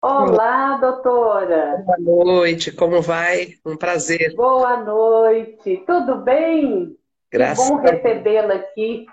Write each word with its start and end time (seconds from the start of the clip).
Olá, 0.00 0.76
doutora. 0.76 1.82
Boa 1.84 1.98
noite, 1.98 2.70
como 2.70 3.02
vai? 3.02 3.54
Um 3.66 3.76
prazer. 3.76 4.32
Boa 4.36 4.76
noite, 4.76 5.82
tudo 5.84 6.18
bem? 6.18 6.96
Graças 7.32 7.66
que 7.66 7.74
bom 7.74 7.80
recebê-la 7.80 8.54
aqui. 8.54 9.06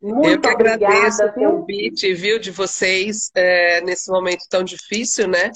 Muito 0.00 0.28
Eu 0.28 0.40
que 0.40 0.48
agradeço 0.48 1.24
obrigada, 1.24 1.32
o 1.36 1.58
convite, 1.58 2.14
viu, 2.14 2.38
de 2.38 2.52
vocês 2.52 3.32
é, 3.34 3.80
nesse 3.80 4.08
momento 4.08 4.46
tão 4.48 4.62
difícil, 4.62 5.26
né? 5.26 5.50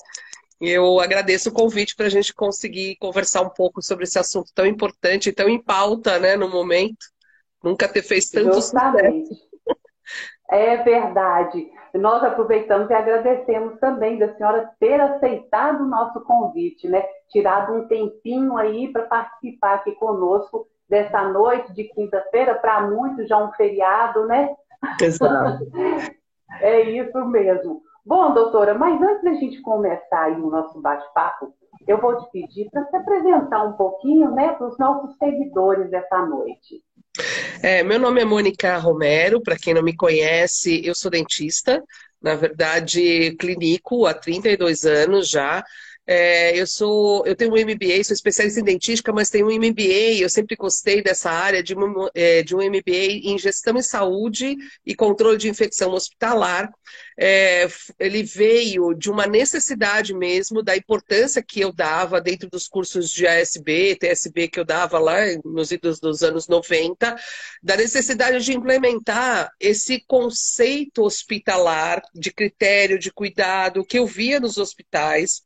Eu 0.60 0.98
agradeço 0.98 1.50
o 1.50 1.52
convite 1.52 1.94
para 1.94 2.06
a 2.06 2.10
gente 2.10 2.34
conseguir 2.34 2.96
conversar 2.96 3.42
um 3.42 3.50
pouco 3.50 3.80
sobre 3.80 4.04
esse 4.04 4.18
assunto 4.18 4.50
tão 4.52 4.66
importante 4.66 5.28
e 5.28 5.32
tão 5.32 5.48
em 5.48 5.62
pauta, 5.62 6.18
né, 6.18 6.34
no 6.34 6.50
momento. 6.50 7.06
Nunca 7.62 7.86
ter 7.88 8.02
feito 8.02 8.26
tanto 8.32 8.54
Justamente. 8.54 9.28
sucesso. 9.28 9.48
É 10.50 10.76
verdade. 10.78 11.70
Nós 11.94 12.24
aproveitamos 12.24 12.90
e 12.90 12.94
agradecemos 12.94 13.78
também 13.78 14.18
da 14.18 14.34
senhora 14.34 14.70
ter 14.80 15.00
aceitado 15.00 15.82
o 15.82 15.88
nosso 15.88 16.20
convite, 16.22 16.88
né? 16.88 17.02
Tirado 17.30 17.72
um 17.72 17.86
tempinho 17.86 18.56
aí 18.56 18.92
para 18.92 19.02
participar 19.02 19.74
aqui 19.74 19.92
conosco 19.92 20.66
dessa 20.88 21.22
noite 21.28 21.72
de 21.72 21.84
quinta-feira, 21.84 22.54
para 22.54 22.82
muitos 22.82 23.28
já 23.28 23.38
um 23.38 23.52
feriado, 23.52 24.26
né? 24.26 24.54
Exato. 25.00 25.64
É 26.60 26.82
isso 26.82 27.24
mesmo. 27.26 27.82
Bom, 28.04 28.34
doutora, 28.34 28.74
mas 28.74 29.00
antes 29.00 29.24
da 29.24 29.32
gente 29.34 29.62
começar 29.62 30.30
o 30.32 30.50
nosso 30.50 30.80
bate-papo, 30.80 31.54
eu 31.86 32.00
vou 32.00 32.18
te 32.18 32.30
pedir 32.30 32.68
para 32.70 32.84
se 32.84 32.96
apresentar 32.96 33.64
um 33.64 33.72
pouquinho, 33.72 34.30
né, 34.30 34.52
para 34.52 34.68
os 34.68 34.78
nossos 34.78 35.16
seguidores 35.16 35.92
essa 35.92 36.26
noite. 36.26 36.82
É, 37.62 37.82
meu 37.82 37.98
nome 37.98 38.20
é 38.20 38.24
Mônica 38.24 38.76
Romero, 38.76 39.40
para 39.40 39.56
quem 39.56 39.72
não 39.72 39.82
me 39.82 39.96
conhece, 39.96 40.84
eu 40.84 40.94
sou 40.94 41.10
dentista, 41.10 41.82
na 42.20 42.34
verdade, 42.34 43.34
clínico 43.36 44.06
há 44.06 44.12
32 44.12 44.84
anos 44.84 45.28
já. 45.30 45.64
É, 46.06 46.58
eu 46.58 46.66
sou, 46.66 47.26
eu 47.26 47.34
tenho 47.34 47.52
um 47.52 47.56
MBA, 47.56 48.04
sou 48.04 48.12
especialista 48.12 48.60
em 48.60 48.64
dentística, 48.64 49.10
mas 49.10 49.30
tenho 49.30 49.46
um 49.46 49.54
MBA, 49.54 50.20
eu 50.20 50.28
sempre 50.28 50.54
gostei 50.54 51.02
dessa 51.02 51.30
área 51.30 51.62
de 51.62 51.74
um, 51.74 52.08
é, 52.14 52.42
de 52.42 52.54
um 52.54 52.58
MBA 52.58 53.22
em 53.24 53.38
gestão 53.38 53.78
em 53.78 53.82
saúde 53.82 54.54
e 54.84 54.94
controle 54.94 55.38
de 55.38 55.48
infecção 55.48 55.92
hospitalar. 55.92 56.70
É, 57.18 57.66
ele 57.98 58.22
veio 58.22 58.92
de 58.92 59.10
uma 59.10 59.26
necessidade 59.26 60.12
mesmo 60.12 60.62
da 60.62 60.76
importância 60.76 61.42
que 61.42 61.60
eu 61.60 61.72
dava 61.72 62.20
dentro 62.20 62.50
dos 62.50 62.68
cursos 62.68 63.10
de 63.10 63.26
ASB, 63.26 63.96
TSB 63.96 64.48
que 64.48 64.60
eu 64.60 64.64
dava 64.64 64.98
lá 64.98 65.20
nos 65.42 65.72
idos 65.72 66.00
dos 66.00 66.22
anos 66.22 66.48
90, 66.48 67.16
da 67.62 67.76
necessidade 67.76 68.44
de 68.44 68.52
implementar 68.52 69.50
esse 69.58 70.04
conceito 70.06 71.02
hospitalar 71.02 72.02
de 72.14 72.30
critério 72.30 72.98
de 72.98 73.10
cuidado 73.10 73.86
que 73.86 73.98
eu 73.98 74.06
via 74.06 74.38
nos 74.38 74.58
hospitais 74.58 75.42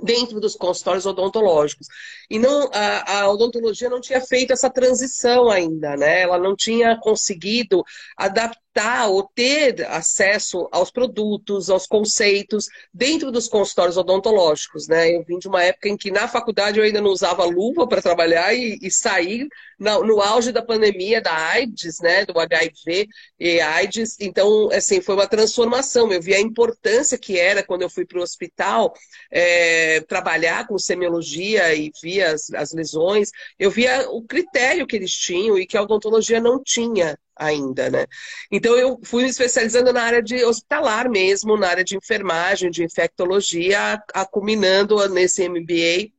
dentro 0.00 0.40
dos 0.40 0.54
consultórios 0.54 1.04
odontológicos. 1.06 1.86
E 2.30 2.38
não, 2.38 2.70
a, 2.72 3.20
a, 3.20 3.30
odontologia 3.30 3.90
não 3.90 4.00
tinha 4.00 4.20
feito 4.20 4.52
essa 4.52 4.70
transição 4.70 5.50
ainda, 5.50 5.96
né? 5.96 6.22
Ela 6.22 6.38
não 6.38 6.56
tinha 6.56 6.98
conseguido 6.98 7.82
adaptar 8.16 8.61
ou 9.08 9.22
ter 9.22 9.86
acesso 9.88 10.66
aos 10.72 10.90
produtos, 10.90 11.68
aos 11.68 11.86
conceitos 11.86 12.66
dentro 12.92 13.30
dos 13.30 13.46
consultórios 13.46 13.98
odontológicos, 13.98 14.88
né? 14.88 15.14
Eu 15.14 15.22
vim 15.24 15.38
de 15.38 15.46
uma 15.46 15.62
época 15.62 15.88
em 15.88 15.96
que 15.96 16.10
na 16.10 16.26
faculdade 16.26 16.78
eu 16.78 16.84
ainda 16.84 17.00
não 17.00 17.10
usava 17.10 17.44
luva 17.44 17.86
para 17.86 18.00
trabalhar 18.00 18.54
e, 18.54 18.78
e 18.80 18.90
sair 18.90 19.46
no, 19.78 20.02
no, 20.04 20.20
auge 20.22 20.52
da 20.52 20.62
pandemia 20.62 21.20
da 21.20 21.34
AIDS, 21.34 22.00
né? 22.00 22.24
Do 22.24 22.38
HIV 22.38 23.08
e 23.38 23.60
AIDS. 23.60 24.16
Então, 24.18 24.70
assim, 24.72 25.02
foi 25.02 25.14
uma 25.16 25.26
transformação. 25.26 26.10
Eu 26.10 26.22
vi 26.22 26.34
a 26.34 26.40
importância 26.40 27.18
que 27.18 27.38
era 27.38 27.62
quando 27.62 27.82
eu 27.82 27.90
fui 27.90 28.06
para 28.06 28.18
o 28.18 28.22
hospital 28.22 28.94
é, 29.30 30.00
trabalhar 30.00 30.66
com 30.66 30.78
semiologia 30.78 31.74
e 31.74 31.90
via 32.02 32.32
as, 32.32 32.50
as 32.54 32.72
lesões. 32.72 33.30
Eu 33.58 33.70
via 33.70 34.08
o 34.10 34.22
critério 34.22 34.86
que 34.86 34.96
eles 34.96 35.12
tinham 35.12 35.58
e 35.58 35.66
que 35.66 35.76
a 35.76 35.82
odontologia 35.82 36.40
não 36.40 36.62
tinha 36.62 37.18
ainda, 37.36 37.90
né? 37.90 38.06
Então 38.50 38.76
eu 38.76 39.00
fui 39.04 39.24
me 39.24 39.30
especializando 39.30 39.92
na 39.92 40.02
área 40.02 40.22
de 40.22 40.44
hospitalar 40.44 41.08
mesmo, 41.10 41.56
na 41.56 41.68
área 41.68 41.84
de 41.84 41.96
enfermagem, 41.96 42.70
de 42.70 42.84
infectologia, 42.84 44.02
acuminando 44.14 44.96
nesse 45.08 45.48
MBA 45.48 46.12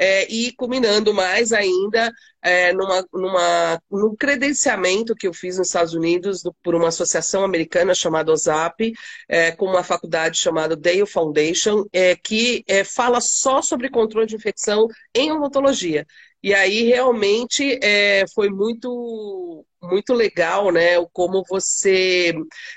é, 0.00 0.26
e 0.32 0.52
culminando 0.52 1.12
mais 1.12 1.52
ainda 1.52 2.10
é, 2.42 2.72
numa, 2.72 3.06
numa, 3.12 3.82
num 3.90 4.16
credenciamento 4.16 5.14
que 5.14 5.26
eu 5.26 5.34
fiz 5.34 5.58
nos 5.58 5.68
Estados 5.68 5.92
Unidos 5.92 6.42
do, 6.42 6.54
por 6.62 6.74
uma 6.74 6.88
associação 6.88 7.44
americana 7.44 7.94
chamada 7.94 8.32
OZAP, 8.32 8.94
é, 9.28 9.52
com 9.52 9.66
uma 9.66 9.84
faculdade 9.84 10.38
chamada 10.38 10.74
Dale 10.74 11.04
Foundation, 11.04 11.84
é, 11.92 12.16
que 12.16 12.64
é, 12.66 12.82
fala 12.82 13.20
só 13.20 13.60
sobre 13.60 13.90
controle 13.90 14.26
de 14.26 14.36
infecção 14.36 14.86
em 15.14 15.30
odontologia. 15.32 16.06
E 16.42 16.54
aí 16.54 16.84
realmente 16.84 17.78
é, 17.82 18.24
foi 18.34 18.48
muito 18.48 19.64
muito 19.82 20.12
legal, 20.12 20.70
né? 20.70 21.02
Como 21.12 21.42
você, 21.48 22.34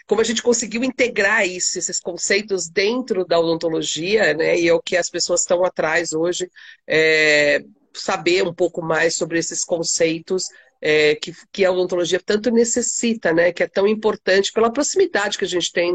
como 0.07 0.21
a 0.21 0.23
gente 0.23 0.41
conseguiu 0.41 0.83
integrar 0.83 1.45
isso, 1.45 1.77
esses 1.77 1.99
conceitos 1.99 2.69
dentro 2.69 3.25
da 3.25 3.39
odontologia, 3.39 4.33
né? 4.33 4.57
E 4.59 4.67
é 4.67 4.73
o 4.73 4.81
que 4.81 4.95
as 4.95 5.09
pessoas 5.09 5.41
estão 5.41 5.65
atrás 5.65 6.13
hoje, 6.13 6.49
é, 6.87 7.59
saber 7.93 8.43
um 8.43 8.53
pouco 8.53 8.81
mais 8.81 9.15
sobre 9.15 9.37
esses 9.37 9.63
conceitos 9.65 10.47
é, 10.81 11.15
que, 11.15 11.33
que 11.51 11.65
a 11.65 11.71
odontologia 11.71 12.19
tanto 12.25 12.51
necessita, 12.51 13.33
né? 13.33 13.51
Que 13.51 13.63
é 13.63 13.67
tão 13.67 13.87
importante 13.87 14.51
pela 14.51 14.71
proximidade 14.71 15.37
que 15.37 15.45
a 15.45 15.47
gente 15.47 15.71
tem 15.71 15.93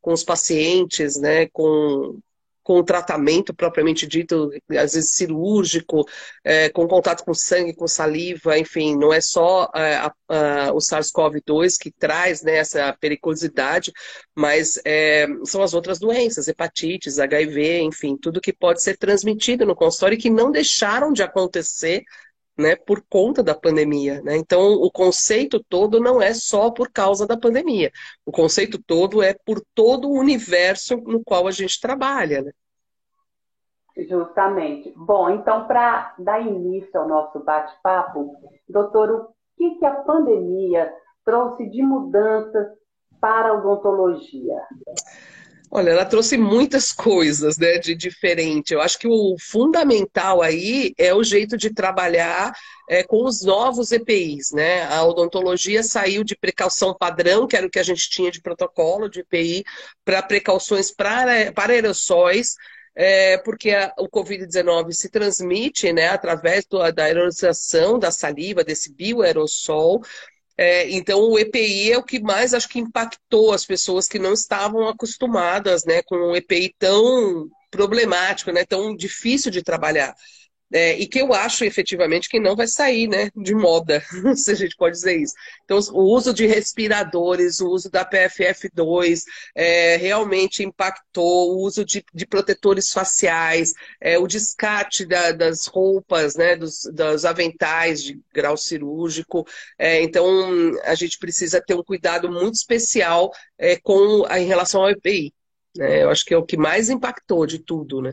com 0.00 0.12
os 0.12 0.24
pacientes, 0.24 1.18
né? 1.20 1.46
Com, 1.48 2.18
com 2.62 2.78
o 2.78 2.84
tratamento 2.84 3.54
propriamente 3.54 4.06
dito, 4.06 4.50
às 4.70 4.92
vezes 4.94 5.12
cirúrgico, 5.12 6.06
é, 6.44 6.68
com 6.68 6.86
contato 6.86 7.24
com 7.24 7.34
sangue, 7.34 7.74
com 7.74 7.88
saliva, 7.88 8.58
enfim, 8.58 8.96
não 8.96 9.12
é 9.12 9.20
só 9.20 9.70
é, 9.74 9.96
a, 9.96 10.12
a, 10.28 10.72
o 10.72 10.78
SARS-CoV-2 10.78 11.76
que 11.80 11.90
traz 11.90 12.42
né, 12.42 12.56
essa 12.56 12.96
periculosidade, 13.00 13.92
mas 14.34 14.80
é, 14.84 15.26
são 15.44 15.62
as 15.62 15.74
outras 15.74 15.98
doenças, 15.98 16.48
hepatites, 16.48 17.18
HIV, 17.18 17.80
enfim, 17.80 18.16
tudo 18.16 18.40
que 18.40 18.52
pode 18.52 18.82
ser 18.82 18.96
transmitido 18.96 19.64
no 19.64 19.74
consultório 19.74 20.14
e 20.16 20.20
que 20.20 20.30
não 20.30 20.50
deixaram 20.50 21.12
de 21.12 21.22
acontecer 21.22 22.04
né, 22.58 22.76
por 22.76 23.02
conta 23.08 23.42
da 23.42 23.54
pandemia. 23.54 24.20
Né? 24.22 24.36
Então, 24.36 24.72
o 24.74 24.90
conceito 24.90 25.62
todo 25.68 26.00
não 26.00 26.20
é 26.20 26.34
só 26.34 26.70
por 26.70 26.90
causa 26.90 27.26
da 27.26 27.36
pandemia. 27.36 27.90
O 28.24 28.32
conceito 28.32 28.82
todo 28.82 29.22
é 29.22 29.34
por 29.34 29.62
todo 29.74 30.08
o 30.08 30.18
universo 30.18 30.96
no 30.96 31.22
qual 31.24 31.46
a 31.46 31.50
gente 31.50 31.80
trabalha. 31.80 32.42
Né? 32.42 32.52
Justamente. 34.08 34.92
Bom, 34.96 35.30
então, 35.30 35.66
para 35.66 36.14
dar 36.18 36.40
início 36.40 37.00
ao 37.00 37.08
nosso 37.08 37.40
bate-papo, 37.40 38.36
doutor, 38.68 39.10
o 39.10 39.28
que, 39.56 39.78
que 39.78 39.84
a 39.84 39.94
pandemia 39.94 40.92
trouxe 41.24 41.68
de 41.68 41.82
mudanças 41.82 42.66
para 43.20 43.50
a 43.50 43.54
odontologia? 43.54 44.60
Olha, 45.72 45.90
ela 45.90 46.04
trouxe 46.04 46.36
muitas 46.36 46.90
coisas, 46.92 47.56
né, 47.56 47.78
de 47.78 47.94
diferente. 47.94 48.74
Eu 48.74 48.80
acho 48.80 48.98
que 48.98 49.06
o 49.06 49.36
fundamental 49.38 50.42
aí 50.42 50.92
é 50.98 51.14
o 51.14 51.22
jeito 51.22 51.56
de 51.56 51.72
trabalhar 51.72 52.52
é, 52.88 53.04
com 53.04 53.24
os 53.24 53.42
novos 53.42 53.92
EPIs, 53.92 54.50
né? 54.50 54.82
A 54.86 55.04
odontologia 55.04 55.82
saiu 55.82 56.24
de 56.24 56.36
precaução 56.36 56.92
padrão, 56.98 57.46
que 57.46 57.56
era 57.56 57.66
o 57.66 57.70
que 57.70 57.78
a 57.78 57.84
gente 57.84 58.10
tinha 58.10 58.30
de 58.32 58.40
protocolo 58.42 59.08
de 59.08 59.20
EPI, 59.20 59.64
para 60.04 60.22
precauções 60.22 60.90
para, 60.90 61.52
para 61.52 61.72
aerossóis, 61.72 62.56
é, 62.96 63.38
porque 63.38 63.70
a, 63.70 63.94
o 63.98 64.08
Covid-19 64.08 64.92
se 64.92 65.08
transmite 65.08 65.92
né, 65.92 66.08
através 66.08 66.66
do, 66.66 66.78
da 66.90 67.04
aerosização 67.04 67.96
da 67.96 68.10
saliva, 68.10 68.64
desse 68.64 68.92
bioaerossol. 68.92 70.02
É, 70.56 70.90
então, 70.90 71.20
o 71.20 71.38
EPI 71.38 71.92
é 71.92 71.98
o 71.98 72.02
que 72.02 72.20
mais 72.20 72.52
acho 72.52 72.68
que 72.68 72.78
impactou 72.78 73.52
as 73.52 73.64
pessoas 73.64 74.06
que 74.06 74.18
não 74.18 74.32
estavam 74.34 74.88
acostumadas 74.88 75.84
né, 75.84 76.02
com 76.02 76.16
um 76.16 76.36
EPI 76.36 76.74
tão 76.78 77.48
problemático, 77.70 78.52
né, 78.52 78.64
tão 78.64 78.94
difícil 78.94 79.50
de 79.50 79.62
trabalhar. 79.62 80.14
É, 80.72 80.96
e 80.98 81.06
que 81.06 81.20
eu 81.20 81.32
acho 81.32 81.64
efetivamente 81.64 82.28
que 82.28 82.38
não 82.38 82.54
vai 82.54 82.68
sair 82.68 83.08
né, 83.08 83.30
de 83.36 83.54
moda, 83.54 84.02
se 84.36 84.52
a 84.52 84.54
gente 84.54 84.76
pode 84.76 84.94
dizer 84.94 85.16
isso. 85.16 85.34
Então, 85.64 85.78
o 85.92 86.14
uso 86.14 86.32
de 86.32 86.46
respiradores, 86.46 87.60
o 87.60 87.68
uso 87.68 87.90
da 87.90 88.08
PFF2 88.08 89.22
é, 89.54 89.96
realmente 89.96 90.62
impactou, 90.62 91.56
o 91.56 91.66
uso 91.66 91.84
de, 91.84 92.04
de 92.14 92.26
protetores 92.26 92.92
faciais, 92.92 93.74
é, 94.00 94.16
o 94.18 94.26
descarte 94.28 95.04
da, 95.04 95.32
das 95.32 95.66
roupas, 95.66 96.36
né, 96.36 96.56
dos, 96.56 96.82
dos 96.92 97.24
aventais 97.24 98.02
de 98.02 98.20
grau 98.32 98.56
cirúrgico. 98.56 99.44
É, 99.78 100.00
então, 100.02 100.24
a 100.84 100.94
gente 100.94 101.18
precisa 101.18 101.60
ter 101.60 101.74
um 101.74 101.82
cuidado 101.82 102.30
muito 102.30 102.54
especial 102.54 103.32
é, 103.58 103.76
com, 103.76 104.24
em 104.28 104.46
relação 104.46 104.82
ao 104.82 104.90
EPI. 104.90 105.32
Né? 105.76 106.02
Eu 106.02 106.10
acho 106.10 106.24
que 106.24 106.34
é 106.34 106.36
o 106.36 106.44
que 106.44 106.56
mais 106.56 106.90
impactou 106.90 107.46
de 107.46 107.58
tudo, 107.58 108.00
né? 108.02 108.12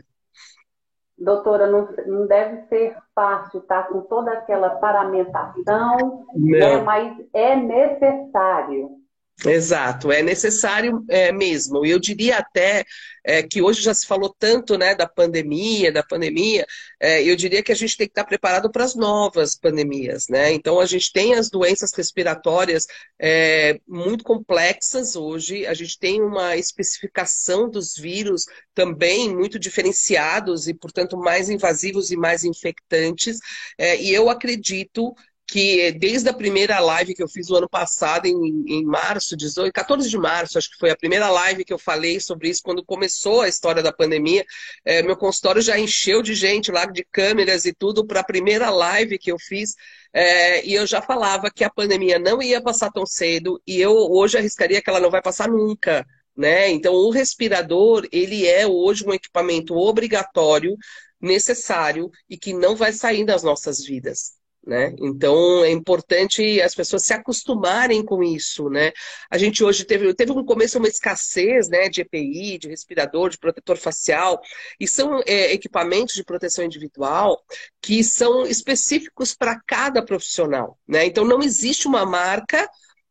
Doutora, 1.18 1.66
não, 1.66 1.88
não 2.06 2.26
deve 2.26 2.62
ser 2.68 2.96
fácil, 3.14 3.60
tá? 3.62 3.82
Com 3.84 4.02
toda 4.02 4.32
aquela 4.32 4.70
paramentação, 4.70 6.24
né? 6.34 6.80
mas 6.82 7.16
é 7.32 7.56
necessário. 7.56 8.97
Exato, 9.46 10.10
é 10.10 10.20
necessário 10.20 11.04
é, 11.08 11.30
mesmo. 11.30 11.86
E 11.86 11.90
eu 11.90 12.00
diria 12.00 12.38
até 12.38 12.84
é, 13.24 13.40
que 13.42 13.62
hoje 13.62 13.82
já 13.82 13.94
se 13.94 14.04
falou 14.04 14.34
tanto 14.36 14.76
né, 14.76 14.96
da 14.96 15.06
pandemia, 15.06 15.92
da 15.92 16.02
pandemia, 16.02 16.66
é, 16.98 17.22
eu 17.22 17.36
diria 17.36 17.62
que 17.62 17.70
a 17.70 17.74
gente 17.74 17.96
tem 17.96 18.08
que 18.08 18.12
estar 18.12 18.24
preparado 18.24 18.68
para 18.70 18.82
as 18.82 18.96
novas 18.96 19.54
pandemias. 19.54 20.26
Né? 20.28 20.52
Então, 20.52 20.80
a 20.80 20.86
gente 20.86 21.12
tem 21.12 21.34
as 21.34 21.48
doenças 21.48 21.92
respiratórias 21.92 22.86
é, 23.20 23.78
muito 23.86 24.24
complexas 24.24 25.14
hoje, 25.14 25.66
a 25.66 25.74
gente 25.74 25.98
tem 25.98 26.20
uma 26.20 26.56
especificação 26.56 27.70
dos 27.70 27.94
vírus 27.96 28.44
também 28.74 29.32
muito 29.32 29.58
diferenciados 29.58 30.66
e, 30.66 30.74
portanto, 30.74 31.16
mais 31.16 31.48
invasivos 31.48 32.10
e 32.10 32.16
mais 32.16 32.44
infectantes. 32.44 33.38
É, 33.78 34.00
e 34.00 34.12
eu 34.12 34.28
acredito 34.30 35.14
que 35.48 35.90
desde 35.92 36.28
a 36.28 36.34
primeira 36.34 36.78
live 36.78 37.14
que 37.14 37.22
eu 37.22 37.28
fiz 37.28 37.48
o 37.48 37.56
ano 37.56 37.68
passado, 37.68 38.26
em, 38.26 38.64
em 38.66 38.84
março, 38.84 39.34
18, 39.34 39.72
14 39.72 40.08
de 40.08 40.18
março, 40.18 40.58
acho 40.58 40.70
que 40.70 40.76
foi 40.78 40.90
a 40.90 40.96
primeira 40.96 41.30
live 41.30 41.64
que 41.64 41.72
eu 41.72 41.78
falei 41.78 42.20
sobre 42.20 42.50
isso, 42.50 42.62
quando 42.62 42.84
começou 42.84 43.40
a 43.40 43.48
história 43.48 43.82
da 43.82 43.90
pandemia, 43.90 44.44
é, 44.84 45.02
meu 45.02 45.16
consultório 45.16 45.62
já 45.62 45.78
encheu 45.78 46.20
de 46.20 46.34
gente 46.34 46.70
lá, 46.70 46.84
de 46.84 47.02
câmeras 47.10 47.64
e 47.64 47.72
tudo, 47.72 48.06
para 48.06 48.20
a 48.20 48.24
primeira 48.24 48.68
live 48.68 49.18
que 49.18 49.32
eu 49.32 49.38
fiz, 49.38 49.74
é, 50.12 50.66
e 50.66 50.74
eu 50.74 50.86
já 50.86 51.00
falava 51.00 51.50
que 51.50 51.64
a 51.64 51.70
pandemia 51.70 52.18
não 52.18 52.42
ia 52.42 52.60
passar 52.60 52.90
tão 52.92 53.06
cedo, 53.06 53.58
e 53.66 53.80
eu 53.80 53.92
hoje 53.92 54.36
arriscaria 54.36 54.82
que 54.82 54.90
ela 54.90 55.00
não 55.00 55.10
vai 55.10 55.22
passar 55.22 55.48
nunca. 55.48 56.06
Né? 56.36 56.70
Então, 56.70 56.94
o 56.94 57.10
respirador, 57.10 58.06
ele 58.12 58.46
é 58.46 58.66
hoje 58.66 59.04
um 59.04 59.14
equipamento 59.14 59.74
obrigatório, 59.74 60.76
necessário 61.20 62.10
e 62.28 62.36
que 62.36 62.52
não 62.52 62.76
vai 62.76 62.92
sair 62.92 63.24
das 63.24 63.42
nossas 63.42 63.82
vidas. 63.82 64.37
Né? 64.68 64.94
Então 64.98 65.64
é 65.64 65.70
importante 65.70 66.60
as 66.60 66.74
pessoas 66.74 67.02
se 67.02 67.14
acostumarem 67.14 68.04
com 68.04 68.22
isso, 68.22 68.68
né? 68.68 68.92
A 69.30 69.38
gente 69.38 69.64
hoje 69.64 69.82
teve, 69.82 70.12
teve 70.12 70.34
no 70.34 70.44
começo 70.44 70.76
uma 70.76 70.86
escassez 70.86 71.70
né, 71.70 71.88
de 71.88 72.02
EPI, 72.02 72.58
de 72.58 72.68
respirador, 72.68 73.30
de 73.30 73.38
protetor 73.38 73.78
facial, 73.78 74.38
e 74.78 74.86
são 74.86 75.22
é, 75.26 75.54
equipamentos 75.54 76.14
de 76.14 76.22
proteção 76.22 76.66
individual 76.66 77.42
que 77.80 78.04
são 78.04 78.44
específicos 78.44 79.34
para 79.34 79.58
cada 79.66 80.04
profissional, 80.04 80.78
né? 80.86 81.06
Então 81.06 81.24
não 81.24 81.40
existe 81.40 81.88
uma 81.88 82.04
marca 82.04 82.68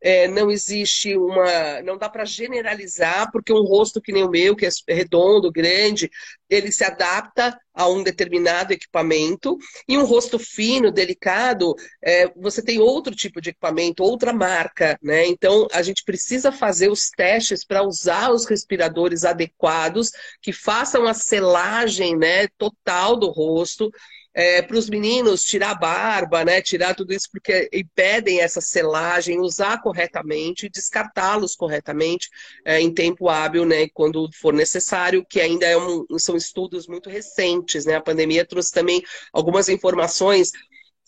é, 0.08 0.26
não 0.26 0.50
existe 0.50 1.18
uma. 1.18 1.82
Não 1.82 1.98
dá 1.98 2.08
para 2.08 2.24
generalizar, 2.24 3.30
porque 3.30 3.52
um 3.52 3.66
rosto 3.66 4.02
que 4.02 4.14
nem 4.14 4.24
o 4.24 4.30
meu, 4.30 4.56
que 4.56 4.66
é 4.66 4.70
redondo, 4.88 5.52
grande, 5.52 6.10
ele 6.50 6.72
se 6.72 6.86
adapta 6.86 7.60
a 7.74 7.90
um 7.90 8.02
determinado 8.02 8.72
equipamento, 8.72 9.58
e 9.86 9.98
um 9.98 10.06
rosto 10.06 10.40
fino, 10.40 10.92
delicado, 10.92 11.76
é, 12.02 12.28
você 12.38 12.64
tem 12.64 12.80
outro 12.80 13.14
tipo 13.14 13.42
de 13.42 13.50
equipamento, 13.50 14.02
outra 14.02 14.32
marca, 14.32 14.98
né? 15.04 15.28
Então 15.28 15.68
a 15.74 15.82
gente 15.82 16.06
precisa 16.06 16.54
fazer 16.54 16.90
os 16.90 17.10
testes 17.10 17.66
para 17.66 17.84
usar 17.84 18.32
os 18.32 18.46
respiradores 18.46 19.26
adequados, 19.26 20.12
que 20.42 20.54
façam 20.54 21.06
a 21.06 21.14
selagem 21.14 22.16
né, 22.16 22.48
total 22.58 23.18
do 23.18 23.30
rosto 23.30 23.92
é, 24.38 24.62
para 24.62 24.78
os 24.78 24.88
meninos 24.88 25.44
tirar 25.44 25.72
a 25.72 25.76
barba, 25.76 26.46
né, 26.46 26.62
tirar 26.62 26.94
tudo 26.94 27.12
isso, 27.12 27.28
porque 27.32 27.68
impedem 27.74 28.40
essa 28.40 28.62
selagem, 28.62 29.40
usar 29.40 29.82
corretamente, 29.82 30.70
descartá-los 30.70 31.56
corretamente 31.56 32.30
é, 32.64 32.80
em 32.80 32.94
tempo 32.94 33.30
hábil, 33.30 33.66
né, 33.66 33.88
quando 33.92 34.30
for 34.40 34.54
necessário, 34.54 35.26
que 35.28 35.42
ainda 35.42 35.66
é 35.66 35.76
um, 35.76 36.06
são 36.20 36.38
estudos 36.38 36.88
muito 36.88 37.10
recentes. 37.10 37.84
Né? 37.84 37.96
A 37.96 38.02
pandemia 38.02 38.46
trouxe 38.46 38.72
também 38.72 39.02
algumas 39.34 39.70
informações 39.70 40.52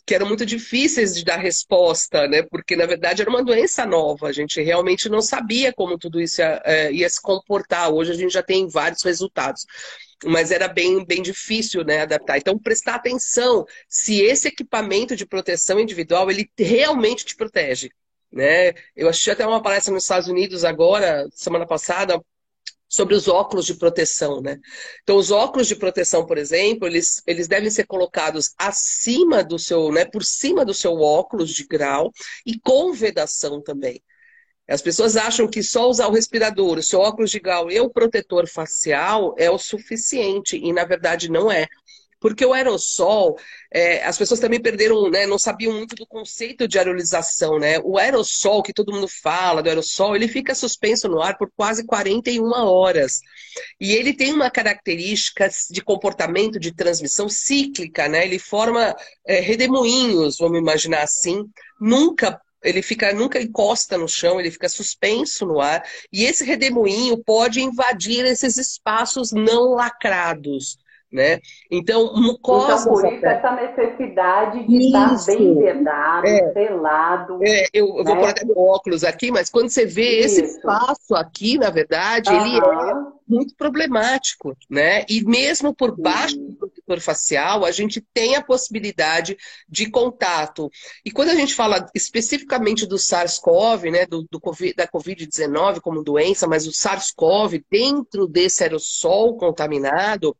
que 0.09 0.15
eram 0.15 0.25
muito 0.25 0.43
difíceis 0.43 1.13
de 1.13 1.23
dar 1.23 1.37
resposta, 1.37 2.27
né? 2.27 2.41
Porque 2.41 2.75
na 2.75 2.87
verdade 2.87 3.21
era 3.21 3.29
uma 3.29 3.43
doença 3.43 3.85
nova, 3.85 4.27
a 4.27 4.31
gente 4.31 4.59
realmente 4.59 5.07
não 5.07 5.21
sabia 5.21 5.71
como 5.71 5.99
tudo 5.99 6.19
isso 6.19 6.41
ia, 6.41 6.59
é, 6.65 6.91
ia 6.91 7.07
se 7.07 7.21
comportar. 7.21 7.93
Hoje 7.93 8.11
a 8.13 8.15
gente 8.15 8.33
já 8.33 8.41
tem 8.41 8.67
vários 8.67 9.03
resultados 9.03 9.67
mas 10.25 10.51
era 10.51 10.67
bem, 10.67 11.05
bem 11.05 11.21
difícil 11.21 11.83
né, 11.85 12.01
adaptar. 12.01 12.37
Então, 12.37 12.59
prestar 12.59 12.95
atenção 12.95 13.65
se 13.87 14.19
esse 14.19 14.49
equipamento 14.49 15.15
de 15.15 15.25
proteção 15.25 15.79
individual 15.79 16.29
ele 16.29 16.49
realmente 16.57 17.23
te 17.23 17.37
protege. 17.37 17.89
Né? 18.29 18.73
Eu 18.95 19.07
assisti 19.07 19.31
até 19.31 19.47
uma 19.47 19.61
palestra 19.61 19.93
nos 19.93 20.03
Estados 20.03 20.27
Unidos 20.27 20.65
agora, 20.65 21.25
semana 21.31 21.65
passada, 21.65 22.19
sobre 22.89 23.13
os 23.15 23.27
óculos 23.27 23.65
de 23.65 23.75
proteção, 23.75 24.41
né? 24.41 24.57
Então, 25.03 25.15
os 25.15 25.29
óculos 25.29 25.67
de 25.67 25.75
proteção, 25.75 26.25
por 26.25 26.37
exemplo, 26.37 26.87
eles, 26.87 27.21
eles 27.27 27.47
devem 27.47 27.69
ser 27.69 27.85
colocados 27.85 28.53
acima 28.57 29.43
do 29.43 29.59
seu, 29.59 29.91
né, 29.91 30.05
por 30.05 30.23
cima 30.23 30.65
do 30.65 30.73
seu 30.73 30.99
óculos 30.99 31.51
de 31.51 31.65
grau 31.65 32.11
e 32.45 32.59
com 32.59 32.91
vedação 32.91 33.61
também. 33.61 34.01
As 34.67 34.81
pessoas 34.81 35.17
acham 35.17 35.47
que 35.47 35.63
só 35.63 35.89
usar 35.89 36.07
o 36.07 36.11
respirador, 36.11 36.77
o 36.77 36.83
seu 36.83 36.99
óculos 36.99 37.31
de 37.31 37.39
grau 37.39 37.71
e 37.71 37.79
o 37.79 37.89
protetor 37.89 38.47
facial 38.47 39.33
é 39.37 39.49
o 39.49 39.57
suficiente, 39.57 40.57
e 40.57 40.71
na 40.71 40.85
verdade 40.85 41.29
não 41.29 41.51
é. 41.51 41.67
Porque 42.19 42.45
o 42.45 42.53
aerossol, 42.53 43.37
é, 43.71 44.03
as 44.03 44.17
pessoas 44.17 44.39
também 44.39 44.61
perderam, 44.61 45.09
né, 45.09 45.25
não 45.25 45.39
sabiam 45.39 45.73
muito 45.73 45.95
do 45.95 46.05
conceito 46.05 46.67
de 46.67 46.77
aerolização, 46.77 47.57
né? 47.57 47.79
O 47.79 47.97
aerossol, 47.97 48.61
que 48.61 48.73
todo 48.73 48.91
mundo 48.91 49.07
fala 49.07 49.63
do 49.63 49.69
aerossol, 49.69 50.15
ele 50.15 50.27
fica 50.27 50.53
suspenso 50.53 51.07
no 51.07 51.21
ar 51.21 51.37
por 51.37 51.49
quase 51.55 51.85
41 51.85 52.51
horas. 52.51 53.21
E 53.79 53.93
ele 53.93 54.13
tem 54.13 54.33
uma 54.33 54.49
característica 54.51 55.49
de 55.69 55.81
comportamento 55.81 56.59
de 56.59 56.73
transmissão 56.73 57.29
cíclica, 57.29 58.09
né? 58.09 58.25
Ele 58.25 58.39
forma 58.39 58.95
é, 59.25 59.39
redemoinhos, 59.39 60.37
vamos 60.37 60.59
imaginar 60.59 61.03
assim, 61.03 61.45
nunca 61.79 62.39
ele 62.63 62.81
fica 62.81 63.13
nunca 63.13 63.41
encosta 63.41 63.97
no 63.97 64.07
chão, 64.07 64.39
ele 64.39 64.51
fica 64.51 64.67
suspenso 64.67 65.45
no 65.45 65.61
ar, 65.61 65.81
e 66.11 66.25
esse 66.25 66.43
redemoinho 66.43 67.17
pode 67.23 67.61
invadir 67.61 68.25
esses 68.25 68.57
espaços 68.57 69.31
não 69.31 69.75
lacrados. 69.75 70.77
Né? 71.11 71.39
Então, 71.71 72.13
mucosas... 72.15 72.81
Então, 72.81 72.93
por 72.93 73.11
isso, 73.11 73.25
essa 73.25 73.51
necessidade 73.51 74.67
de 74.67 74.77
isso. 74.77 74.87
estar 74.87 75.25
bem 75.25 75.55
vedado, 75.55 76.27
é. 76.27 76.53
selado. 76.53 77.39
É, 77.41 77.65
eu, 77.73 77.87
eu 77.97 78.03
vou 78.03 78.15
né? 78.15 78.29
até 78.29 78.45
meu 78.45 78.57
óculos 78.59 79.03
aqui, 79.03 79.31
mas 79.31 79.49
quando 79.49 79.69
você 79.69 79.85
vê 79.85 80.19
isso. 80.19 80.39
esse 80.39 80.57
espaço 80.57 81.15
aqui, 81.15 81.57
na 81.57 81.71
verdade, 81.71 82.29
uhum. 82.29 82.45
ele 82.45 82.57
é 82.57 83.19
muito 83.29 83.55
problemático, 83.55 84.57
né? 84.67 85.05
E 85.07 85.23
mesmo 85.23 85.73
por 85.73 85.95
baixo 85.95 86.35
do 86.35 86.55
protetor 86.55 86.99
facial, 86.99 87.63
a 87.63 87.71
gente 87.71 88.01
tem 88.11 88.35
a 88.35 88.43
possibilidade 88.43 89.37
de 89.67 89.89
contato. 89.89 90.69
E 91.05 91.11
quando 91.11 91.29
a 91.29 91.35
gente 91.35 91.53
fala 91.53 91.85
especificamente 91.93 92.87
do 92.87 92.97
SARS-CoV, 92.97 93.91
né, 93.91 94.05
do, 94.07 94.25
do 94.29 94.39
COVID, 94.39 94.73
da 94.73 94.87
Covid-19 94.87 95.79
como 95.79 96.03
doença, 96.03 96.47
mas 96.47 96.65
o 96.65 96.71
SARS-CoV 96.71 97.63
dentro 97.69 98.27
desse 98.27 98.63
aerossol 98.63 99.37
contaminado, 99.37 100.35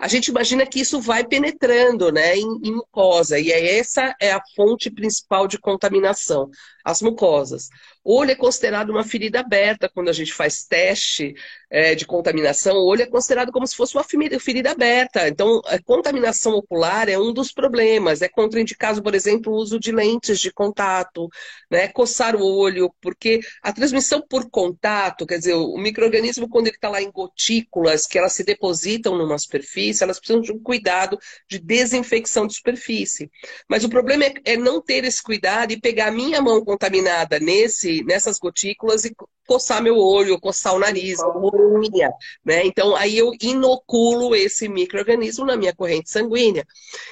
a 0.00 0.08
gente 0.08 0.28
imagina 0.28 0.66
que 0.66 0.80
isso 0.80 1.00
vai 1.00 1.24
penetrando 1.24 2.10
né, 2.12 2.36
em, 2.36 2.60
em, 2.64 2.72
mucosa, 2.72 3.38
e 3.38 3.50
é 3.50 3.78
essa 3.78 4.14
é 4.20 4.32
a 4.32 4.42
fonte 4.56 4.90
principal 4.90 5.46
de 5.46 5.58
contaminação, 5.58 6.50
as 6.84 7.00
mucosas. 7.02 7.68
Olho 8.02 8.30
é 8.30 8.34
considerado 8.34 8.90
uma 8.90 9.04
ferida 9.04 9.40
aberta 9.40 9.88
quando 9.88 10.08
a 10.08 10.12
gente 10.12 10.32
faz 10.32 10.64
teste 10.64 11.34
é, 11.70 11.94
de 11.94 12.06
contaminação. 12.06 12.76
Olho 12.76 13.02
é 13.02 13.06
considerado 13.06 13.52
como 13.52 13.66
se 13.66 13.76
fosse 13.76 13.94
uma 13.94 14.04
ferida 14.04 14.70
aberta. 14.70 15.28
Então, 15.28 15.60
a 15.66 15.80
contaminação 15.82 16.54
ocular 16.54 17.08
é 17.08 17.18
um 17.18 17.32
dos 17.32 17.52
problemas. 17.52 18.22
É 18.22 18.28
contraindicado, 18.28 19.02
por 19.02 19.14
exemplo, 19.14 19.52
o 19.52 19.56
uso 19.56 19.78
de 19.78 19.92
lentes 19.92 20.40
de 20.40 20.50
contato, 20.50 21.28
né? 21.70 21.88
coçar 21.88 22.34
o 22.34 22.42
olho, 22.42 22.92
porque 23.02 23.40
a 23.62 23.72
transmissão 23.72 24.22
por 24.26 24.48
contato, 24.50 25.26
quer 25.26 25.38
dizer, 25.38 25.54
o 25.54 25.76
microorganismo, 25.76 26.48
quando 26.48 26.68
ele 26.68 26.76
está 26.76 26.88
lá 26.88 27.02
em 27.02 27.10
gotículas, 27.10 28.06
que 28.06 28.18
elas 28.18 28.32
se 28.32 28.44
depositam 28.44 29.16
numa 29.16 29.38
superfície, 29.38 30.02
elas 30.02 30.18
precisam 30.18 30.40
de 30.40 30.52
um 30.52 30.58
cuidado 30.58 31.18
de 31.48 31.58
desinfecção 31.58 32.46
de 32.46 32.54
superfície. 32.54 33.30
Mas 33.68 33.84
o 33.84 33.90
problema 33.90 34.24
é, 34.24 34.34
é 34.44 34.56
não 34.56 34.80
ter 34.80 35.04
esse 35.04 35.22
cuidado 35.22 35.72
e 35.72 35.80
pegar 35.80 36.08
a 36.08 36.12
minha 36.12 36.40
mão 36.40 36.64
contaminada 36.64 37.38
nesse 37.38 37.89
nesse, 37.90 38.04
nessas 38.04 38.38
gotículas 38.38 39.04
e 39.04 39.14
coçar 39.46 39.82
meu 39.82 39.96
olho, 39.96 40.40
coçar 40.40 40.74
o 40.74 40.78
nariz, 40.78 41.18
unha, 41.20 42.12
né? 42.44 42.64
Então 42.64 42.94
aí 42.94 43.18
eu 43.18 43.32
inoculo 43.40 44.34
esse 44.34 44.68
microorganismo 44.68 45.44
na 45.44 45.56
minha 45.56 45.74
corrente 45.74 46.10
sanguínea. 46.10 46.64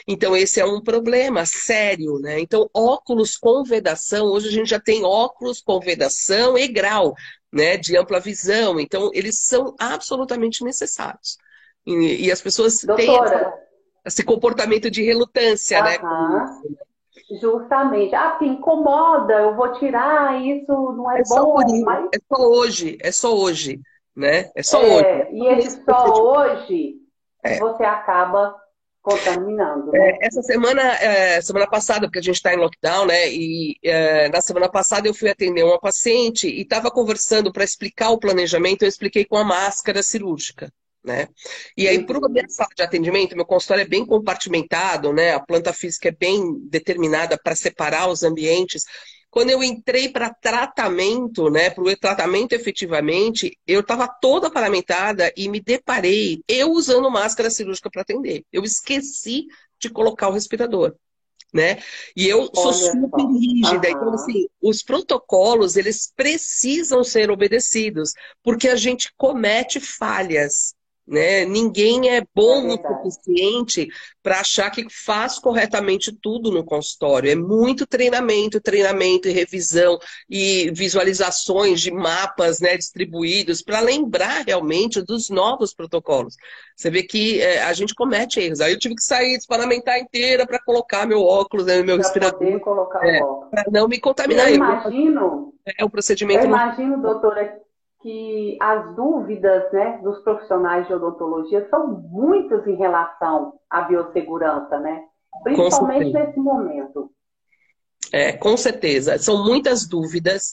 Então 0.06 0.36
esse 0.36 0.60
é 0.60 0.64
um 0.64 0.80
problema 0.80 1.44
sério, 1.44 2.18
né? 2.20 2.40
Então 2.40 2.68
óculos 2.72 3.36
com 3.36 3.64
vedação, 3.64 4.26
hoje 4.26 4.48
a 4.48 4.52
gente 4.52 4.70
já 4.70 4.80
tem 4.80 5.04
óculos 5.04 5.60
com 5.60 5.80
vedação 5.80 6.56
e 6.56 6.68
grau, 6.68 7.14
né, 7.52 7.76
de 7.76 7.96
ampla 7.96 8.20
visão. 8.20 8.78
Então 8.78 9.10
eles 9.12 9.40
são 9.44 9.74
absolutamente 9.78 10.62
necessários. 10.62 11.36
E, 11.86 12.26
e 12.26 12.32
as 12.32 12.40
pessoas 12.40 12.82
Doutora. 12.84 13.30
têm 13.30 13.68
esse 14.04 14.22
comportamento 14.22 14.90
de 14.90 15.02
relutância, 15.02 15.82
né? 15.82 15.98
Justamente. 17.40 18.14
Ah, 18.14 18.36
que 18.38 18.46
incomoda, 18.46 19.34
eu 19.34 19.54
vou 19.54 19.72
tirar, 19.74 20.40
isso 20.40 20.72
não 20.72 21.10
é, 21.10 21.20
é 21.20 21.22
bom. 21.28 21.34
Só 21.34 21.54
mas... 21.84 22.08
É 22.14 22.18
só 22.34 22.48
hoje, 22.48 22.98
é 23.00 23.12
só 23.12 23.36
hoje, 23.36 23.80
né? 24.16 24.50
É 24.54 24.62
só 24.62 24.80
é, 24.80 24.86
hoje. 24.86 25.28
E 25.32 25.46
esse 25.48 25.84
só 25.84 26.04
hoje, 26.06 26.94
é. 27.42 27.58
você 27.58 27.84
acaba 27.84 28.56
contaminando. 29.02 29.92
Né? 29.92 30.10
É, 30.10 30.26
essa 30.26 30.42
semana, 30.42 30.82
é, 30.82 31.40
semana 31.40 31.66
passada, 31.68 32.06
porque 32.06 32.18
a 32.18 32.22
gente 32.22 32.36
está 32.36 32.52
em 32.52 32.58
lockdown, 32.58 33.06
né? 33.06 33.30
E 33.30 33.76
é, 33.82 34.28
na 34.28 34.40
semana 34.40 34.68
passada 34.68 35.06
eu 35.06 35.14
fui 35.14 35.30
atender 35.30 35.62
uma 35.62 35.78
paciente 35.78 36.48
e 36.48 36.62
estava 36.62 36.90
conversando 36.90 37.52
para 37.52 37.64
explicar 37.64 38.10
o 38.10 38.18
planejamento, 38.18 38.82
eu 38.82 38.88
expliquei 38.88 39.24
com 39.24 39.36
a 39.36 39.44
máscara 39.44 40.02
cirúrgica. 40.02 40.72
Né? 41.04 41.28
E 41.76 41.86
aí, 41.86 42.04
para 42.04 42.20
minha 42.28 42.48
sala 42.48 42.70
de 42.76 42.82
atendimento, 42.82 43.36
meu 43.36 43.46
consultório 43.46 43.82
é 43.82 43.88
bem 43.88 44.04
compartimentado, 44.04 45.12
né? 45.12 45.32
A 45.32 45.40
planta 45.40 45.72
física 45.72 46.08
é 46.08 46.12
bem 46.12 46.58
determinada 46.68 47.38
para 47.42 47.54
separar 47.54 48.08
os 48.08 48.22
ambientes. 48.22 48.82
Quando 49.30 49.50
eu 49.50 49.62
entrei 49.62 50.08
para 50.08 50.32
tratamento, 50.32 51.50
né, 51.50 51.70
para 51.70 51.84
o 51.84 51.96
tratamento 51.96 52.54
efetivamente, 52.54 53.56
eu 53.66 53.80
estava 53.80 54.08
toda 54.08 54.50
paramentada 54.50 55.32
e 55.36 55.48
me 55.48 55.60
deparei, 55.60 56.42
eu 56.48 56.72
usando 56.72 57.10
máscara 57.10 57.50
cirúrgica 57.50 57.90
para 57.90 58.02
atender. 58.02 58.44
Eu 58.50 58.64
esqueci 58.64 59.46
de 59.78 59.90
colocar 59.90 60.28
o 60.28 60.32
respirador. 60.32 60.94
Né? 61.52 61.78
E 62.14 62.28
eu 62.28 62.50
sou 62.54 62.72
super 62.74 63.24
rígida. 63.26 63.88
Uhum. 63.88 63.96
Então, 63.96 64.14
assim, 64.14 64.46
os 64.60 64.82
protocolos, 64.82 65.76
eles 65.76 66.12
precisam 66.14 67.02
ser 67.02 67.30
obedecidos, 67.30 68.12
porque 68.42 68.68
a 68.68 68.76
gente 68.76 69.10
comete 69.16 69.80
falhas. 69.80 70.74
Né? 71.08 71.46
Ninguém 71.46 72.10
é 72.10 72.22
bom 72.34 72.70
é 72.70 72.74
o 72.74 73.02
suficiente 73.02 73.88
para 74.22 74.40
achar 74.40 74.70
que 74.70 74.86
faz 74.90 75.38
corretamente 75.38 76.12
tudo 76.12 76.50
no 76.50 76.62
consultório. 76.62 77.30
É 77.30 77.34
muito 77.34 77.86
treinamento, 77.86 78.60
treinamento 78.60 79.26
e 79.26 79.32
revisão 79.32 79.98
e 80.28 80.70
visualizações 80.74 81.80
de 81.80 81.90
mapas 81.90 82.60
né, 82.60 82.76
distribuídos 82.76 83.62
para 83.62 83.80
lembrar 83.80 84.44
realmente 84.46 85.00
dos 85.00 85.30
novos 85.30 85.72
protocolos. 85.72 86.36
Você 86.76 86.90
vê 86.90 87.02
que 87.02 87.40
é, 87.40 87.62
a 87.62 87.72
gente 87.72 87.94
comete 87.94 88.38
erros. 88.38 88.60
Aí 88.60 88.74
eu 88.74 88.78
tive 88.78 88.94
que 88.94 89.02
sair, 89.02 89.38
desparamentar 89.38 89.98
inteira 89.98 90.46
para 90.46 90.62
colocar 90.62 91.06
meu 91.06 91.22
óculos, 91.22 91.64
né, 91.64 91.82
meu 91.82 91.96
pra 91.96 92.04
respirador. 92.04 92.42
É, 93.02 93.20
para 93.50 93.64
não 93.70 93.88
me 93.88 93.98
contaminar. 93.98 94.50
Eu 94.50 94.56
imagino. 94.56 95.54
É 95.78 95.84
o 95.84 95.88
procedimento. 95.88 96.40
Eu 96.40 96.48
imagino, 96.48 97.00
doutora, 97.00 97.60
que 98.00 98.56
as 98.60 98.94
dúvidas 98.94 99.72
né, 99.72 99.98
dos 100.02 100.18
profissionais 100.20 100.86
de 100.86 100.94
odontologia 100.94 101.66
são 101.68 101.88
muitas 101.88 102.66
em 102.66 102.76
relação 102.76 103.54
à 103.68 103.82
biossegurança, 103.82 104.78
né? 104.78 105.02
Principalmente 105.42 106.12
nesse 106.12 106.38
momento. 106.38 107.10
É, 108.12 108.32
com 108.32 108.56
certeza. 108.56 109.18
São 109.18 109.44
muitas 109.44 109.86
dúvidas. 109.86 110.52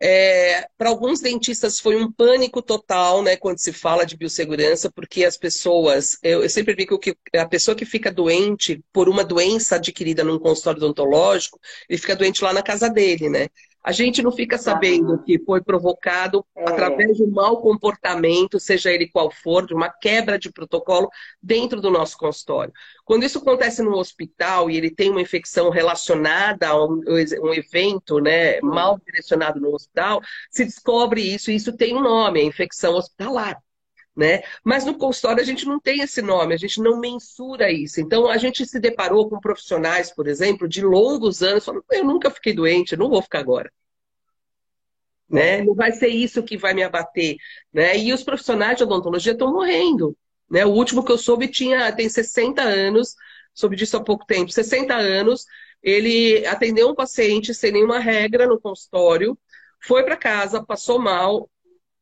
É, 0.00 0.66
Para 0.76 0.90
alguns 0.90 1.20
dentistas 1.20 1.78
foi 1.78 1.96
um 1.96 2.10
pânico 2.10 2.60
total, 2.60 3.22
né, 3.22 3.36
quando 3.36 3.58
se 3.58 3.72
fala 3.72 4.04
de 4.04 4.16
biossegurança, 4.16 4.90
porque 4.90 5.24
as 5.24 5.36
pessoas, 5.36 6.18
eu, 6.22 6.42
eu, 6.42 6.50
sempre 6.50 6.74
digo 6.74 6.98
que 6.98 7.16
a 7.36 7.46
pessoa 7.46 7.76
que 7.76 7.84
fica 7.84 8.10
doente 8.10 8.82
por 8.92 9.08
uma 9.08 9.22
doença 9.22 9.76
adquirida 9.76 10.24
num 10.24 10.40
consultório 10.40 10.78
odontológico, 10.78 11.58
ele 11.88 12.00
fica 12.00 12.16
doente 12.16 12.42
lá 12.42 12.52
na 12.52 12.62
casa 12.62 12.90
dele, 12.90 13.28
né? 13.28 13.48
A 13.82 13.90
gente 13.90 14.22
não 14.22 14.30
fica 14.30 14.56
sabendo 14.56 15.22
que 15.22 15.38
foi 15.40 15.60
provocado 15.60 16.44
é. 16.54 16.68
através 16.68 17.16
de 17.16 17.24
um 17.24 17.30
mau 17.30 17.60
comportamento, 17.60 18.60
seja 18.60 18.92
ele 18.92 19.08
qual 19.08 19.30
for, 19.30 19.66
de 19.66 19.74
uma 19.74 19.88
quebra 19.88 20.38
de 20.38 20.52
protocolo 20.52 21.10
dentro 21.42 21.80
do 21.80 21.90
nosso 21.90 22.16
consultório. 22.16 22.72
Quando 23.04 23.24
isso 23.24 23.38
acontece 23.38 23.82
no 23.82 23.96
hospital 23.96 24.70
e 24.70 24.76
ele 24.76 24.90
tem 24.90 25.10
uma 25.10 25.20
infecção 25.20 25.68
relacionada 25.70 26.68
a 26.68 26.84
um, 26.84 27.00
um 27.06 27.52
evento 27.52 28.20
né, 28.20 28.60
mal 28.60 29.00
direcionado 29.04 29.60
no 29.60 29.74
hospital, 29.74 30.20
se 30.50 30.64
descobre 30.64 31.20
isso 31.20 31.50
e 31.50 31.56
isso 31.56 31.76
tem 31.76 31.96
um 31.96 32.02
nome, 32.02 32.40
a 32.40 32.44
infecção 32.44 32.94
hospitalar. 32.94 33.60
Né? 34.14 34.42
Mas 34.62 34.84
no 34.84 34.98
consultório 34.98 35.40
a 35.40 35.44
gente 35.44 35.64
não 35.64 35.80
tem 35.80 36.00
esse 36.00 36.20
nome, 36.20 36.52
a 36.52 36.58
gente 36.58 36.80
não 36.80 37.00
mensura 37.00 37.72
isso. 37.72 38.00
Então 38.00 38.28
a 38.28 38.36
gente 38.36 38.66
se 38.66 38.78
deparou 38.78 39.28
com 39.28 39.40
profissionais, 39.40 40.10
por 40.10 40.28
exemplo, 40.28 40.68
de 40.68 40.82
longos 40.82 41.42
anos, 41.42 41.64
falando, 41.64 41.84
eu 41.90 42.04
nunca 42.04 42.30
fiquei 42.30 42.52
doente, 42.52 42.96
não 42.96 43.08
vou 43.08 43.22
ficar 43.22 43.38
agora. 43.38 43.72
Né? 45.28 45.62
Não 45.62 45.74
vai 45.74 45.92
ser 45.92 46.08
isso 46.08 46.42
que 46.42 46.58
vai 46.58 46.74
me 46.74 46.82
abater. 46.82 47.36
Né? 47.72 47.96
E 47.98 48.12
os 48.12 48.22
profissionais 48.22 48.76
de 48.76 48.82
odontologia 48.84 49.32
estão 49.32 49.50
morrendo. 49.50 50.14
Né? 50.50 50.66
O 50.66 50.70
último 50.70 51.02
que 51.02 51.10
eu 51.10 51.16
soube 51.16 51.48
tinha, 51.48 51.90
tem 51.92 52.06
60 52.06 52.60
anos, 52.60 53.14
soube 53.54 53.76
disso 53.76 53.96
há 53.96 54.04
pouco 54.04 54.26
tempo, 54.26 54.52
60 54.52 54.94
anos, 54.94 55.46
ele 55.82 56.46
atendeu 56.46 56.90
um 56.90 56.94
paciente 56.94 57.54
sem 57.54 57.72
nenhuma 57.72 57.98
regra 57.98 58.46
no 58.46 58.60
consultório, 58.60 59.38
foi 59.80 60.04
para 60.04 60.16
casa, 60.16 60.64
passou 60.64 60.98
mal, 60.98 61.50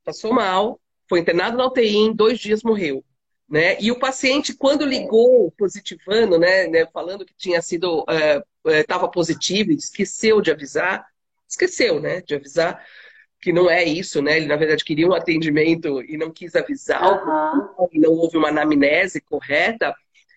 passou 0.04 0.32
mal, 0.32 0.80
foi 1.10 1.18
internado 1.18 1.56
na 1.56 1.66
UTI, 1.66 1.96
em 1.96 2.14
dois 2.14 2.38
dias 2.38 2.62
morreu. 2.62 3.04
Né? 3.48 3.76
E 3.80 3.90
o 3.90 3.98
paciente, 3.98 4.54
quando 4.54 4.86
ligou 4.86 5.50
positivando, 5.58 6.38
né, 6.38 6.68
né 6.68 6.86
falando 6.86 7.26
que 7.26 7.34
tinha 7.36 7.60
sido, 7.60 8.06
estava 8.64 9.06
uh, 9.06 9.08
uh, 9.08 9.10
positivo, 9.10 9.72
esqueceu 9.72 10.40
de 10.40 10.52
avisar, 10.52 11.04
esqueceu, 11.48 12.00
né, 12.00 12.20
de 12.20 12.36
avisar 12.36 12.80
que 13.40 13.52
não 13.52 13.70
é 13.70 13.82
isso, 13.82 14.20
né? 14.20 14.36
Ele, 14.36 14.46
na 14.46 14.56
verdade, 14.56 14.84
queria 14.84 15.08
um 15.08 15.14
atendimento 15.14 16.02
e 16.02 16.16
não 16.16 16.30
quis 16.30 16.54
avisar, 16.54 17.02
uhum. 17.02 17.88
e 17.90 17.98
não 17.98 18.12
houve 18.12 18.36
uma 18.36 18.48
anamnese 18.48 19.20
correta. 19.20 19.94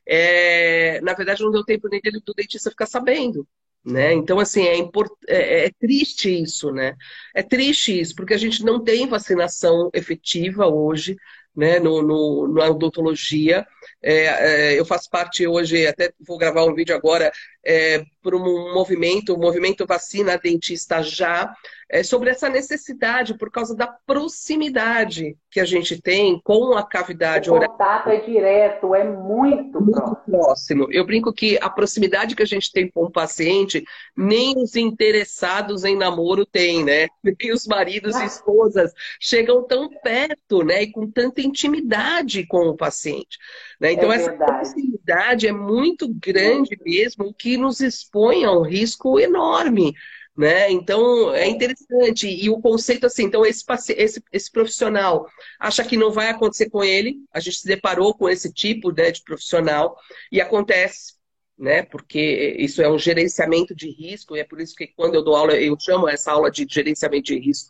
É, 0.08 1.02
na 1.02 1.14
verdade, 1.14 1.44
não 1.44 1.52
deu 1.52 1.66
tempo 1.66 1.90
nem 1.90 2.00
dele, 2.00 2.22
do 2.26 2.34
dentista 2.34 2.70
ficar 2.70 2.86
sabendo. 2.86 3.46
Né? 3.86 4.14
Então, 4.14 4.40
assim, 4.40 4.64
é, 4.64 4.78
import... 4.78 5.12
é, 5.28 5.66
é, 5.66 5.70
triste 5.72 6.30
isso, 6.42 6.72
né? 6.72 6.96
É 7.36 7.44
triste 7.44 8.00
isso, 8.00 8.16
porque 8.16 8.34
a 8.34 8.38
gente 8.38 8.64
não 8.64 8.82
tem 8.82 9.08
vacinação 9.08 9.90
efetiva 9.94 10.68
hoje, 10.68 11.18
né, 11.56 11.80
no, 11.80 12.02
no, 12.02 12.48
na 12.54 12.70
odontologia. 12.70 13.66
É, 14.02 14.72
é, 14.74 14.80
eu 14.80 14.86
faço 14.86 15.10
parte 15.10 15.46
hoje, 15.46 15.86
até 15.86 16.12
vou 16.26 16.38
gravar 16.38 16.66
um 16.66 16.74
vídeo 16.74 16.96
agora, 16.96 17.32
é, 17.66 18.04
por 18.22 18.36
um 18.36 18.74
movimento, 18.74 19.34
o 19.34 19.40
movimento 19.40 19.86
Vacina 19.86 20.38
Dentista 20.38 21.02
Já, 21.02 21.54
é, 21.90 22.02
sobre 22.02 22.32
essa 22.32 22.50
necessidade, 22.50 23.38
por 23.38 23.52
causa 23.52 23.76
da 23.76 23.86
proximidade 23.86 25.38
que 25.52 25.60
a 25.60 25.66
gente 25.66 26.02
tem 26.02 26.42
com 26.44 26.76
a 26.76 26.82
cavidade 26.82 27.52
oral. 27.52 27.70
O 27.70 27.72
contato 27.72 28.10
é 28.10 28.20
direto, 28.22 28.96
é 28.96 29.04
muito, 29.04 29.80
muito 29.80 30.16
próximo. 30.26 30.88
Eu 30.90 31.06
brinco 31.06 31.32
que 31.32 31.60
a 31.62 31.70
proximidade 31.70 32.36
que 32.36 32.42
a 32.42 32.48
gente 32.48 32.72
tem 32.72 32.90
com 32.90 33.04
o 33.04 33.12
paciente, 33.12 33.84
nem 34.18 34.58
os 34.58 34.76
interessados 34.76 35.84
em 35.84 35.96
namoro 35.96 36.46
têm, 36.46 36.84
né? 36.84 37.08
Nem 37.24 37.52
os 37.54 37.68
maridos 37.68 38.16
e 38.16 38.26
esposas 38.26 38.92
chegam 39.20 39.64
tão 39.64 39.90
perto, 39.90 40.64
né? 40.64 40.84
E 40.84 40.92
com 40.92 41.10
tanta 41.10 41.42
intimidade 41.42 42.46
com 42.48 42.70
o 42.70 42.76
paciente. 42.76 43.38
Né? 43.80 43.94
Então, 43.94 44.12
é 44.12 44.16
essa 44.16 44.34
proximidade 44.34 45.48
é 45.48 45.52
muito 45.52 46.08
grande 46.08 46.78
mesmo, 46.84 47.26
o 47.26 47.34
que 47.34 47.53
nos 47.58 47.80
expõe 47.82 48.44
a 48.46 48.52
um 48.52 48.64
risco 48.64 49.20
enorme 49.20 49.94
né? 50.36 50.72
Então 50.72 51.34
é 51.34 51.48
interessante 51.48 52.28
e 52.28 52.50
o 52.50 52.60
conceito 52.60 53.06
assim, 53.06 53.24
então 53.26 53.46
esse, 53.46 53.64
esse, 53.96 54.24
esse 54.32 54.52
profissional 54.52 55.28
acha 55.60 55.84
que 55.84 55.96
não 55.96 56.12
vai 56.12 56.30
acontecer 56.30 56.70
com 56.70 56.84
ele, 56.84 57.18
a 57.32 57.40
gente 57.40 57.58
se 57.58 57.68
deparou 57.68 58.16
com 58.16 58.28
esse 58.30 58.52
tipo 58.52 58.92
né, 58.92 59.12
de 59.12 59.24
profissional 59.24 59.96
e 60.32 60.42
acontece, 60.42 61.14
né? 61.58 61.84
Porque 61.84 62.56
isso 62.58 62.82
é 62.82 62.90
um 62.90 62.98
gerenciamento 62.98 63.76
de 63.76 63.90
risco 63.92 64.36
e 64.36 64.40
é 64.40 64.44
por 64.44 64.60
isso 64.60 64.76
que 64.76 64.88
quando 64.88 65.16
eu 65.16 65.24
dou 65.24 65.36
aula 65.36 65.54
eu 65.54 65.78
chamo 65.80 66.10
essa 66.10 66.32
aula 66.32 66.50
de 66.50 66.66
gerenciamento 66.70 67.26
de 67.26 67.40
risco. 67.40 67.70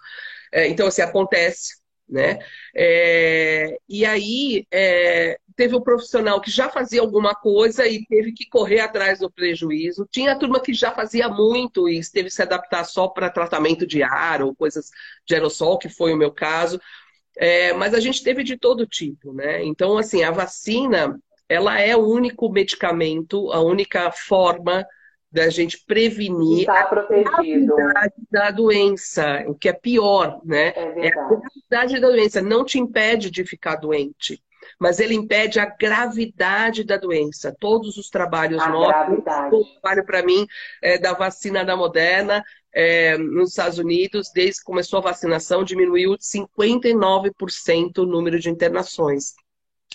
É, 0.52 0.68
então 0.68 0.88
assim 0.88 1.02
acontece, 1.02 1.76
né? 2.08 2.40
É, 2.76 3.78
e 3.88 4.06
aí 4.06 4.68
é, 4.72 5.38
teve 5.56 5.76
um 5.76 5.82
profissional 5.82 6.42
que 6.42 6.52
já 6.52 6.70
fazia 6.70 7.02
alguma 7.02 7.34
coisa 7.36 7.88
e 7.88 8.06
teve 8.06 8.34
que 8.34 8.48
correr 8.50 8.80
atrás 8.80 9.20
do 9.20 9.32
prejuízo. 9.32 10.08
Tinha 10.12 10.34
a 10.34 10.36
turma 10.38 10.60
que 10.60 10.74
já 10.74 10.92
fazia 10.92 11.30
muito 11.30 11.88
e 11.90 12.02
teve 12.12 12.30
que 12.30 12.36
se 12.36 12.42
adaptar 12.42 12.84
só 12.84 13.08
para 13.08 13.30
tratamento 13.30 13.86
de 13.86 14.04
ar 14.04 14.42
ou 14.42 14.56
coisas 14.56 14.90
de 15.26 15.36
aerossol, 15.36 15.78
que 15.78 15.90
foi 15.90 16.14
o 16.14 16.18
meu 16.18 16.32
caso. 16.32 16.80
É, 17.38 17.74
mas 17.74 17.94
a 17.94 18.00
gente 18.00 18.24
teve 18.24 18.44
de 18.44 18.58
todo 18.58 18.86
tipo, 18.86 19.34
né? 19.34 19.64
Então, 19.64 19.98
assim, 19.98 20.24
a 20.24 20.32
vacina, 20.32 21.20
ela 21.50 21.80
é 21.80 21.96
o 21.96 22.06
único 22.08 22.50
medicamento, 22.52 23.52
a 23.52 23.60
única 23.62 24.12
forma 24.12 24.86
da 25.34 25.50
gente 25.50 25.84
prevenir 25.88 26.68
tá 26.68 26.82
a 26.82 26.90
gravidade 26.90 28.14
da 28.30 28.52
doença, 28.52 29.44
o 29.48 29.56
que 29.56 29.68
é 29.68 29.74
pior, 29.74 30.40
né? 30.46 30.68
É, 30.76 31.08
é 31.08 31.08
a 31.08 31.28
gravidade 31.28 32.00
da 32.00 32.08
doença 32.08 32.40
não 32.40 32.64
te 32.64 32.78
impede 32.78 33.32
de 33.32 33.44
ficar 33.44 33.78
doente 33.78 34.42
mas 34.80 35.00
ele 35.02 35.14
impede 35.14 35.60
a 35.60 35.66
gravidade 35.66 36.86
da 36.86 36.96
doença. 36.96 37.54
Todos 37.60 37.98
os 37.98 38.10
trabalhos 38.10 38.62
a 38.62 38.70
nossos, 38.70 39.20
o 39.52 39.66
trabalho 39.82 40.06
para 40.06 40.24
mim 40.24 40.48
é, 40.82 40.98
da 40.98 41.14
vacina 41.14 41.66
da 41.66 41.76
Moderna 41.76 42.42
é, 42.74 43.18
nos 43.18 43.50
Estados 43.50 43.78
Unidos, 43.78 44.32
desde 44.34 44.60
que 44.60 44.66
começou 44.66 45.00
a 45.00 45.04
vacinação, 45.04 45.66
diminuiu 45.66 46.16
59% 46.18 47.98
o 47.98 48.06
número 48.06 48.40
de 48.40 48.50
internações. 48.50 49.34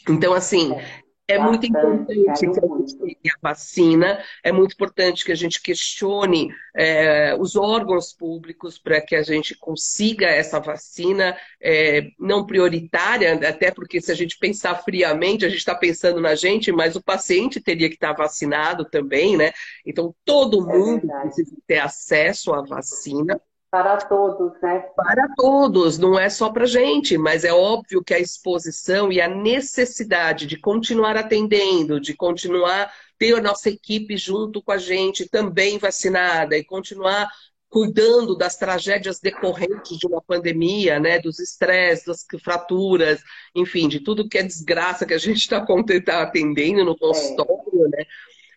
Então, 0.06 0.34
assim, 0.34 0.74
É 0.74 1.07
muito 1.36 1.66
importante 1.66 2.14
que 2.16 2.30
a 2.30 2.34
gente 2.34 2.96
tenha 2.96 3.34
a 3.34 3.48
vacina, 3.48 4.24
é 4.42 4.50
muito 4.50 4.72
importante 4.72 5.24
que 5.24 5.32
a 5.32 5.34
gente 5.34 5.60
questione 5.60 6.50
é, 6.74 7.36
os 7.38 7.54
órgãos 7.54 8.14
públicos 8.14 8.78
para 8.78 8.98
que 9.00 9.14
a 9.14 9.22
gente 9.22 9.54
consiga 9.58 10.26
essa 10.26 10.58
vacina 10.58 11.36
é, 11.60 12.08
não 12.18 12.46
prioritária, 12.46 13.34
até 13.46 13.70
porque 13.70 14.00
se 14.00 14.10
a 14.10 14.14
gente 14.14 14.38
pensar 14.38 14.76
friamente, 14.76 15.44
a 15.44 15.48
gente 15.50 15.58
está 15.58 15.74
pensando 15.74 16.18
na 16.18 16.34
gente, 16.34 16.72
mas 16.72 16.96
o 16.96 17.02
paciente 17.02 17.60
teria 17.60 17.88
que 17.88 17.96
estar 17.96 18.14
vacinado 18.14 18.86
também, 18.86 19.36
né? 19.36 19.52
Então 19.84 20.14
todo 20.24 20.62
é 20.70 20.78
mundo 20.78 21.10
é 21.10 21.20
precisa 21.20 21.56
ter 21.66 21.78
acesso 21.78 22.54
à 22.54 22.62
vacina. 22.62 23.38
Para 23.70 23.98
todos, 23.98 24.52
né? 24.62 24.80
Para 24.96 25.28
todos, 25.36 25.98
não 25.98 26.18
é 26.18 26.30
só 26.30 26.50
para 26.50 26.64
gente, 26.64 27.18
mas 27.18 27.44
é 27.44 27.52
óbvio 27.52 28.02
que 28.02 28.14
a 28.14 28.18
exposição 28.18 29.12
e 29.12 29.20
a 29.20 29.28
necessidade 29.28 30.46
de 30.46 30.58
continuar 30.58 31.16
atendendo, 31.18 32.00
de 32.00 32.14
continuar 32.14 32.90
ter 33.18 33.34
a 33.34 33.42
nossa 33.42 33.68
equipe 33.68 34.16
junto 34.16 34.62
com 34.62 34.72
a 34.72 34.78
gente 34.78 35.28
também 35.28 35.76
vacinada 35.76 36.56
e 36.56 36.64
continuar 36.64 37.28
cuidando 37.68 38.34
das 38.34 38.56
tragédias 38.56 39.20
decorrentes 39.20 39.98
de 39.98 40.06
uma 40.06 40.22
pandemia, 40.22 40.98
né, 40.98 41.18
dos 41.18 41.38
estresses, 41.38 42.06
das 42.06 42.24
fraturas, 42.42 43.20
enfim, 43.54 43.88
de 43.88 44.00
tudo 44.00 44.28
que 44.28 44.38
é 44.38 44.42
desgraça 44.42 45.04
que 45.04 45.12
a 45.12 45.18
gente 45.18 45.38
está 45.38 45.64
tá 46.04 46.22
atendendo 46.22 46.84
no 46.84 46.96
consultório, 46.96 47.84
é. 47.84 47.98
né? 47.98 48.04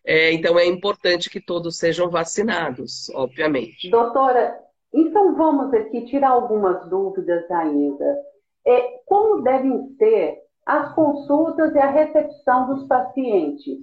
É, 0.04 0.32
então 0.32 0.58
é 0.58 0.66
importante 0.66 1.30
que 1.30 1.40
todos 1.40 1.78
sejam 1.78 2.10
vacinados, 2.10 3.10
obviamente. 3.10 3.90
Doutora, 3.90 4.58
então 4.94 5.36
vamos 5.36 5.74
aqui 5.74 6.06
tirar 6.06 6.30
algumas 6.30 6.90
dúvidas 6.90 7.50
ainda. 7.50 8.18
É, 8.66 9.00
como 9.06 9.42
devem 9.42 9.96
ser 9.98 10.38
as 10.66 10.94
consultas 10.94 11.74
e 11.74 11.80
a 11.80 11.90
recepção 11.90 12.68
dos 12.68 12.88
pacientes? 12.88 13.78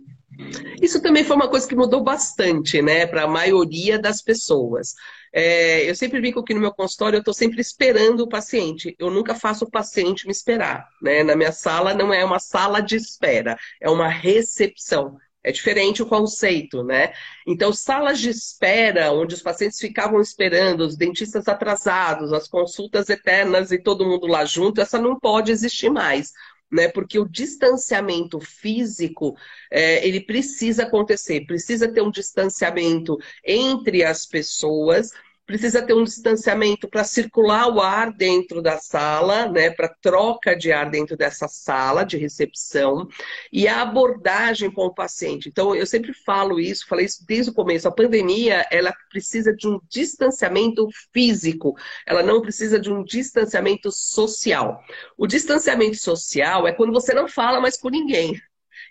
Isso 0.81 1.03
também 1.03 1.25
foi 1.25 1.35
uma 1.35 1.49
coisa 1.49 1.67
que 1.67 1.75
mudou 1.75 2.03
bastante, 2.03 2.81
né, 2.81 3.07
para 3.07 3.25
a 3.25 3.29
maioria 3.29 3.99
das 3.99 4.23
pessoas. 4.23 4.95
É, 5.33 5.89
eu 5.89 5.95
sempre 5.95 6.21
brinco 6.21 6.45
que 6.45 6.55
no 6.55 6.61
meu 6.61 6.73
consultório 6.73 7.17
eu 7.17 7.21
estou 7.21 7.35
sempre 7.35 7.61
esperando 7.61 8.21
o 8.21 8.29
paciente. 8.29 8.95
Eu 8.99 9.11
nunca 9.11 9.35
faço 9.35 9.65
o 9.65 9.71
paciente 9.71 10.27
me 10.27 10.33
esperar. 10.33 10.89
Né? 11.03 11.23
Na 11.23 11.37
minha 11.37 11.53
sala 11.53 11.93
não 11.93 12.13
é 12.15 12.25
uma 12.25 12.39
sala 12.39 12.81
de 12.81 12.97
espera, 12.97 13.59
é 13.81 13.91
uma 13.91 14.09
recepção. 14.09 15.17
É 15.43 15.53
diferente 15.53 16.03
o 16.03 16.07
conceito, 16.07 16.83
né? 16.83 17.13
Então, 17.47 17.73
salas 17.73 18.19
de 18.19 18.29
espera, 18.29 19.13
onde 19.13 19.35
os 19.35 19.43
pacientes 19.43 19.79
ficavam 19.79 20.21
esperando, 20.21 20.81
os 20.81 20.97
dentistas 20.97 21.47
atrasados, 21.47 22.33
as 22.33 22.49
consultas 22.49 23.09
eternas 23.09 23.71
e 23.71 23.79
todo 23.79 24.05
mundo 24.05 24.27
lá 24.27 24.45
junto, 24.45 24.81
essa 24.81 24.99
não 24.99 25.19
pode 25.19 25.53
existir 25.53 25.91
mais. 25.91 26.33
Né, 26.71 26.87
porque 26.87 27.19
o 27.19 27.27
distanciamento 27.27 28.39
físico 28.41 29.35
é, 29.73 30.07
ele 30.07 30.21
precisa 30.21 30.83
acontecer, 30.83 31.47
precisa 31.47 31.91
ter 31.91 32.03
um 32.03 32.11
distanciamento 32.11 33.17
entre 33.43 34.05
as 34.05 34.27
pessoas 34.27 35.11
precisa 35.49 35.81
ter 35.81 35.95
um 35.95 36.05
distanciamento 36.05 36.87
para 36.87 37.03
circular 37.03 37.75
o 37.75 37.81
ar 37.81 38.13
dentro 38.13 38.61
da 38.61 38.77
sala, 38.77 39.51
né, 39.51 39.71
para 39.71 39.89
troca 39.89 40.55
de 40.55 40.71
ar 40.71 40.91
dentro 40.91 41.17
dessa 41.17 41.49
sala 41.49 42.05
de 42.05 42.19
recepção 42.19 43.09
e 43.51 43.67
a 43.67 43.81
abordagem 43.81 44.71
com 44.71 44.85
o 44.85 44.95
paciente. 44.95 45.49
Então, 45.49 45.75
eu 45.75 45.87
sempre 45.87 46.13
falo 46.13 46.61
isso, 46.61 46.87
falei 46.87 47.07
isso 47.07 47.25
desde 47.27 47.51
o 47.51 47.55
começo. 47.55 47.89
A 47.89 47.93
pandemia, 47.93 48.67
ela 48.71 48.95
precisa 49.09 49.57
de 49.57 49.67
um 49.67 49.81
distanciamento 49.89 50.87
físico, 51.15 51.75
ela 52.07 52.23
não 52.23 52.43
precisa 52.43 52.79
de 52.79 52.93
um 52.93 53.03
distanciamento 53.03 53.91
social. 53.91 54.79
O 55.17 55.27
distanciamento 55.27 55.97
social 55.97 56.69
é 56.69 56.75
quando 56.75 56.93
você 56.93 57.15
não 57.15 57.27
fala 57.27 57.59
mais 57.59 57.79
com 57.79 57.89
ninguém. 57.89 58.39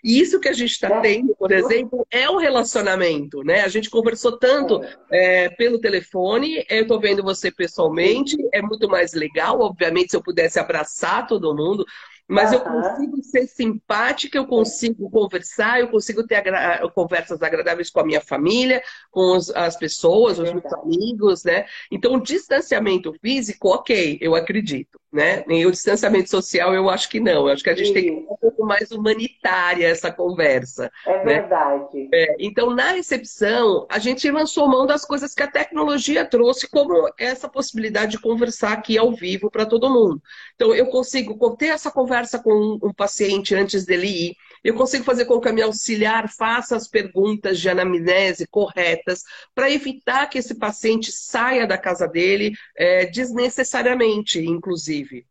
E 0.02 0.20
isso 0.20 0.40
que 0.40 0.48
a 0.48 0.52
gente 0.52 0.70
está 0.70 1.00
tendo, 1.00 1.34
por 1.36 1.50
exemplo, 1.52 2.06
é 2.10 2.28
um 2.30 2.36
relacionamento, 2.36 3.42
né? 3.42 3.62
A 3.62 3.68
gente 3.68 3.90
conversou 3.90 4.38
tanto 4.38 4.80
é, 5.10 5.48
pelo 5.50 5.80
telefone, 5.80 6.64
eu 6.68 6.82
estou 6.82 7.00
vendo 7.00 7.22
você 7.22 7.50
pessoalmente, 7.50 8.36
é 8.52 8.62
muito 8.62 8.88
mais 8.88 9.12
legal, 9.12 9.60
obviamente, 9.60 10.10
se 10.10 10.16
eu 10.16 10.22
pudesse 10.22 10.58
abraçar 10.58 11.26
todo 11.26 11.54
mundo, 11.54 11.84
mas 12.28 12.52
eu 12.52 12.60
consigo 12.60 13.22
ser 13.22 13.46
simpática, 13.46 14.36
eu 14.36 14.46
consigo 14.46 15.10
conversar, 15.10 15.80
eu 15.80 15.88
consigo 15.88 16.26
ter 16.26 16.34
agra 16.34 16.86
conversas 16.90 17.42
agradáveis 17.42 17.88
com 17.88 18.00
a 18.00 18.04
minha 18.04 18.20
família, 18.20 18.82
com 19.10 19.34
os, 19.34 19.48
as 19.50 19.76
pessoas, 19.76 20.38
os 20.38 20.52
meus 20.52 20.72
amigos, 20.74 21.42
né? 21.44 21.64
Então, 21.90 22.14
o 22.14 22.20
distanciamento 22.20 23.14
físico, 23.22 23.68
ok, 23.68 24.18
eu 24.20 24.34
acredito, 24.34 25.00
né? 25.10 25.42
E 25.48 25.64
o 25.64 25.70
distanciamento 25.70 26.28
social, 26.28 26.74
eu 26.74 26.90
acho 26.90 27.08
que 27.08 27.18
não. 27.18 27.46
Eu 27.46 27.54
acho 27.54 27.64
que 27.64 27.70
a 27.70 27.74
gente 27.74 27.88
Sim. 27.88 27.94
tem 27.94 28.04
que 28.04 28.10
ser 28.10 28.32
um 28.32 28.36
pouco 28.36 28.66
mais 28.66 28.90
humanitária 28.90 29.86
essa 29.86 30.12
conversa. 30.12 30.90
É 31.06 31.24
né? 31.24 31.40
verdade. 31.40 32.10
É, 32.12 32.36
então, 32.38 32.74
na 32.74 32.92
recepção, 32.92 33.86
a 33.88 33.98
gente 33.98 34.30
lançou 34.30 34.68
mão 34.68 34.86
das 34.86 35.02
coisas 35.02 35.32
que 35.32 35.42
a 35.42 35.50
tecnologia 35.50 36.26
trouxe, 36.26 36.68
como 36.68 37.08
essa 37.18 37.48
possibilidade 37.48 38.12
de 38.12 38.20
conversar 38.20 38.72
aqui 38.72 38.98
ao 38.98 39.14
vivo 39.14 39.50
para 39.50 39.64
todo 39.64 39.88
mundo. 39.88 40.22
Então, 40.54 40.74
eu 40.74 40.86
consigo 40.86 41.56
ter 41.56 41.68
essa 41.68 41.90
conversa 41.90 42.17
conversa 42.18 42.38
com 42.42 42.78
um 42.82 42.92
paciente 42.92 43.54
antes 43.54 43.84
dele 43.84 44.06
ir. 44.06 44.36
Eu 44.64 44.74
consigo 44.74 45.04
fazer 45.04 45.24
com 45.24 45.40
que 45.40 45.48
a 45.48 45.52
minha 45.52 45.66
auxiliar 45.66 46.28
faça 46.28 46.74
as 46.74 46.88
perguntas 46.88 47.60
de 47.60 47.68
anamnese 47.68 48.46
corretas 48.48 49.22
para 49.54 49.70
evitar 49.70 50.26
que 50.26 50.38
esse 50.38 50.56
paciente 50.56 51.12
saia 51.12 51.66
da 51.66 51.78
casa 51.78 52.08
dele 52.08 52.52
é, 52.76 53.06
desnecessariamente, 53.06 54.40
inclusive. 54.40 55.24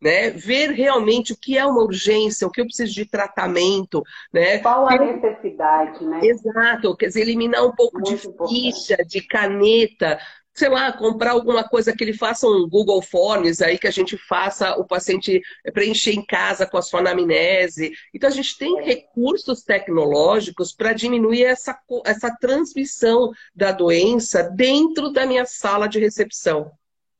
Né? 0.00 0.30
Ver 0.30 0.70
realmente 0.70 1.32
o 1.32 1.36
que 1.36 1.56
é 1.56 1.64
uma 1.64 1.82
urgência, 1.82 2.46
o 2.46 2.50
que 2.50 2.60
eu 2.60 2.64
preciso 2.64 2.92
de 2.92 3.06
tratamento, 3.06 4.02
né? 4.32 4.58
Qual 4.58 4.88
a 4.88 4.98
necessidade, 4.98 6.04
né? 6.04 6.18
Exato, 6.24 6.96
quer 6.96 7.06
dizer, 7.06 7.20
eliminar 7.20 7.64
um 7.64 7.70
pouco 7.70 8.00
Muito 8.00 8.10
de 8.10 8.16
ficha, 8.16 8.94
importante. 8.94 9.08
de 9.08 9.26
caneta, 9.28 10.18
sei 10.54 10.68
lá, 10.68 10.92
comprar 10.92 11.32
alguma 11.32 11.64
coisa 11.64 11.94
que 11.94 12.04
ele 12.04 12.12
faça 12.12 12.46
um 12.46 12.68
Google 12.68 13.00
Forms 13.00 13.62
aí 13.62 13.78
que 13.78 13.86
a 13.86 13.90
gente 13.92 14.16
faça 14.16 14.76
o 14.76 14.84
paciente 14.84 15.40
preencher 15.72 16.12
em 16.12 16.24
casa 16.24 16.66
com 16.66 16.76
a 16.76 16.82
sua 16.82 17.00
anamnese. 17.00 17.92
Então 18.14 18.28
a 18.28 18.32
gente 18.32 18.58
tem 18.58 18.82
recursos 18.82 19.62
tecnológicos 19.62 20.72
para 20.72 20.92
diminuir 20.92 21.44
essa, 21.44 21.78
essa 22.04 22.34
transmissão 22.40 23.30
da 23.54 23.72
doença 23.72 24.42
dentro 24.42 25.10
da 25.10 25.24
minha 25.26 25.46
sala 25.46 25.86
de 25.86 25.98
recepção. 25.98 26.70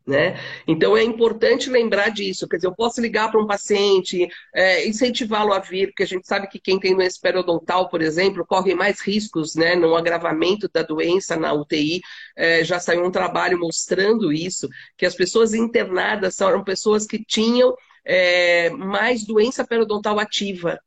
Né? 0.05 0.37
Então 0.67 0.97
é 0.97 1.05
importante 1.05 1.71
lembrar 1.71 2.09
disso. 2.09 2.49
Quer 2.49 2.57
dizer, 2.57 2.67
eu 2.67 2.75
posso 2.75 3.01
ligar 3.01 3.31
para 3.31 3.41
um 3.41 3.47
paciente, 3.47 4.29
é, 4.53 4.87
incentivá-lo 4.87 5.53
a 5.53 5.61
vir, 5.61 5.89
porque 5.89 6.03
a 6.03 6.07
gente 6.07 6.27
sabe 6.27 6.49
que 6.49 6.59
quem 6.59 6.81
tem 6.81 6.97
doença 6.97 7.19
periodontal, 7.23 7.89
por 7.89 8.03
exemplo, 8.03 8.45
corre 8.45 8.75
mais 8.75 9.01
riscos 9.01 9.55
né, 9.55 9.77
no 9.77 9.95
agravamento 9.95 10.69
da 10.73 10.83
doença 10.83 11.37
na 11.37 11.53
UTI. 11.53 12.01
É, 12.37 12.65
já 12.65 12.81
saiu 12.81 13.05
um 13.05 13.11
trabalho 13.13 13.59
mostrando 13.59 14.33
isso, 14.33 14.69
que 14.97 15.07
as 15.07 15.15
pessoas 15.15 15.55
internadas 15.55 16.41
eram 16.41 16.65
pessoas 16.65 17.07
que 17.07 17.25
tinham 17.25 17.75
é, 18.05 18.71
mais 18.71 19.25
doença 19.25 19.65
periodontal 19.65 20.19
ativa. 20.19 20.81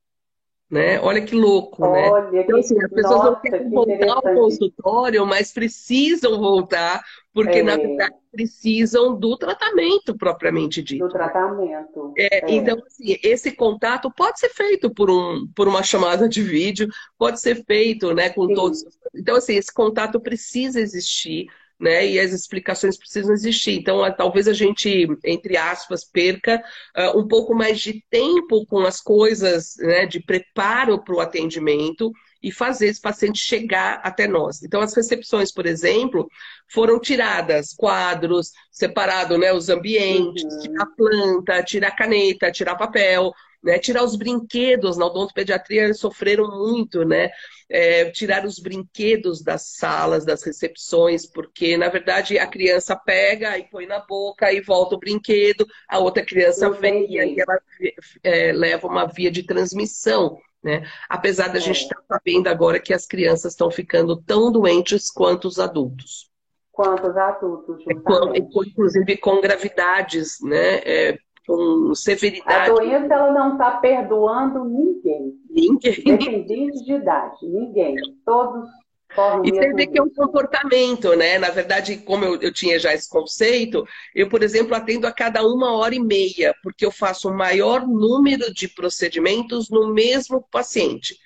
Né? 0.69 0.99
Olha 0.99 1.21
que 1.21 1.35
louco, 1.35 1.83
né? 1.91 2.09
Olha, 2.09 2.31
né? 2.31 2.41
Então, 2.41 2.57
assim, 2.57 2.75
as 2.81 2.89
pessoas 2.89 3.17
nossa, 3.17 3.31
não 3.31 3.41
querem 3.41 3.69
voltar 3.69 4.13
ao 4.13 4.21
consultório, 4.21 5.25
mas 5.25 5.53
precisam 5.53 6.39
voltar, 6.39 7.03
porque, 7.31 7.59
é. 7.59 7.63
na 7.63 7.75
verdade, 7.77 8.15
precisam 8.31 9.15
do 9.15 9.37
tratamento 9.37 10.17
propriamente 10.17 10.81
dito. 10.81 11.05
Do 11.05 11.13
tratamento. 11.13 12.13
É, 12.17 12.51
é. 12.51 12.55
Então, 12.55 12.81
assim, 12.85 13.15
esse 13.23 13.51
contato 13.51 14.11
pode 14.11 14.39
ser 14.39 14.49
feito 14.49 14.89
por, 14.89 15.11
um, 15.11 15.47
por 15.55 15.67
uma 15.67 15.83
chamada 15.83 16.27
de 16.27 16.41
vídeo, 16.41 16.87
pode 17.15 17.39
ser 17.39 17.63
feito 17.63 18.11
né, 18.15 18.31
com 18.31 18.47
Sim. 18.47 18.55
todos. 18.55 18.83
Então, 19.13 19.35
assim, 19.35 19.53
esse 19.53 19.71
contato 19.71 20.19
precisa 20.19 20.81
existir 20.81 21.47
né? 21.79 22.07
E 22.07 22.19
as 22.19 22.31
explicações 22.31 22.97
precisam 22.97 23.33
existir. 23.33 23.73
Então, 23.73 23.99
talvez 24.15 24.47
a 24.47 24.53
gente, 24.53 25.07
entre 25.23 25.57
aspas, 25.57 26.03
perca 26.03 26.63
uh, 26.97 27.19
um 27.19 27.27
pouco 27.27 27.53
mais 27.53 27.79
de 27.79 28.03
tempo 28.09 28.65
com 28.65 28.79
as 28.79 29.01
coisas, 29.01 29.75
né, 29.79 30.05
de 30.05 30.19
preparo 30.19 31.03
para 31.03 31.15
o 31.15 31.19
atendimento 31.19 32.11
e 32.41 32.51
fazer 32.51 32.87
esse 32.87 33.01
paciente 33.01 33.39
chegar 33.39 33.99
até 34.03 34.27
nós. 34.27 34.61
Então, 34.61 34.79
as 34.79 34.95
recepções, 34.95 35.51
por 35.51 35.65
exemplo, 35.65 36.29
foram 36.71 36.99
tiradas 36.99 37.73
quadros, 37.73 38.51
separado 38.71 39.37
né, 39.37 39.51
os 39.51 39.67
ambientes, 39.69 40.43
uhum. 40.43 40.59
tirar 40.59 40.85
planta, 40.95 41.63
tirar 41.63 41.91
caneta, 41.91 42.51
tirar 42.51 42.75
papel, 42.75 43.33
né, 43.65 43.79
tirar 43.79 44.03
os 44.03 44.15
brinquedos. 44.15 44.95
Na 44.95 45.07
odontopediatria 45.07 45.85
eles 45.85 45.99
sofreram 45.99 46.47
muito, 46.47 47.03
né? 47.03 47.31
É, 47.67 48.11
tirar 48.11 48.45
os 48.45 48.59
brinquedos 48.59 49.41
das 49.41 49.73
salas, 49.75 50.23
das 50.23 50.43
recepções, 50.43 51.25
porque, 51.25 51.75
na 51.75 51.89
verdade, 51.89 52.37
a 52.37 52.45
criança 52.45 52.95
pega 52.95 53.57
e 53.57 53.63
põe 53.63 53.87
na 53.87 53.99
boca 54.05 54.53
e 54.53 54.61
volta 54.61 54.95
o 54.95 54.99
brinquedo, 54.99 55.65
a 55.89 55.97
outra 55.97 56.23
criança 56.23 56.69
vem 56.69 57.11
e 57.11 57.19
aí 57.19 57.35
ela 57.39 57.59
é, 58.23 58.51
leva 58.51 58.87
uma 58.87 59.05
via 59.07 59.31
de 59.31 59.41
transmissão. 59.41 60.37
Né? 60.63 60.87
Apesar 61.09 61.47
da 61.47 61.57
é. 61.57 61.61
gente 61.61 61.81
estar 61.81 62.01
sabendo 62.07 62.47
agora 62.47 62.79
que 62.79 62.93
as 62.93 63.07
crianças 63.07 63.53
estão 63.53 63.71
ficando 63.71 64.15
tão 64.15 64.51
doentes 64.51 65.09
quanto 65.09 65.47
os 65.47 65.59
adultos. 65.59 66.29
Quanto 66.71 67.07
os 67.07 67.17
adultos, 67.17 67.83
justamente. 67.83 68.47
Inclusive 68.67 69.17
com 69.17 69.41
gravidades, 69.41 70.37
né? 70.41 70.77
É, 70.83 71.17
com 71.45 71.93
severidade. 71.95 72.71
A 72.71 72.73
doença 72.73 73.13
ela 73.13 73.31
não 73.31 73.53
está 73.53 73.71
perdoando 73.71 74.65
ninguém. 74.65 75.33
Ninguém. 75.49 75.99
Independente 76.05 76.83
de 76.83 76.93
idade, 76.93 77.37
ninguém. 77.43 77.95
Todos 78.25 78.67
e 79.45 79.49
você 79.49 79.73
vê 79.73 79.87
que 79.87 79.97
é 79.97 80.01
um 80.01 80.09
comportamento, 80.09 81.15
né? 81.15 81.37
Na 81.37 81.49
verdade, 81.49 81.97
como 81.97 82.25
eu, 82.25 82.41
eu, 82.41 82.51
tinha 82.51 82.77
já 82.77 82.93
esse 82.93 83.09
conceito, 83.09 83.85
eu, 84.13 84.27
por 84.27 84.43
exemplo, 84.43 84.75
atendo 84.75 85.07
a 85.07 85.11
cada 85.11 85.45
uma 85.45 85.73
hora 85.77 85.95
e 85.95 85.99
meia, 85.99 86.53
porque 86.61 86.85
eu 86.85 86.91
faço 86.91 87.29
o 87.29 87.33
maior 87.33 87.87
número 87.87 88.53
de 88.53 88.67
procedimentos 88.67 89.69
no 89.69 89.93
mesmo 89.93 90.45
paciente. 90.51 91.17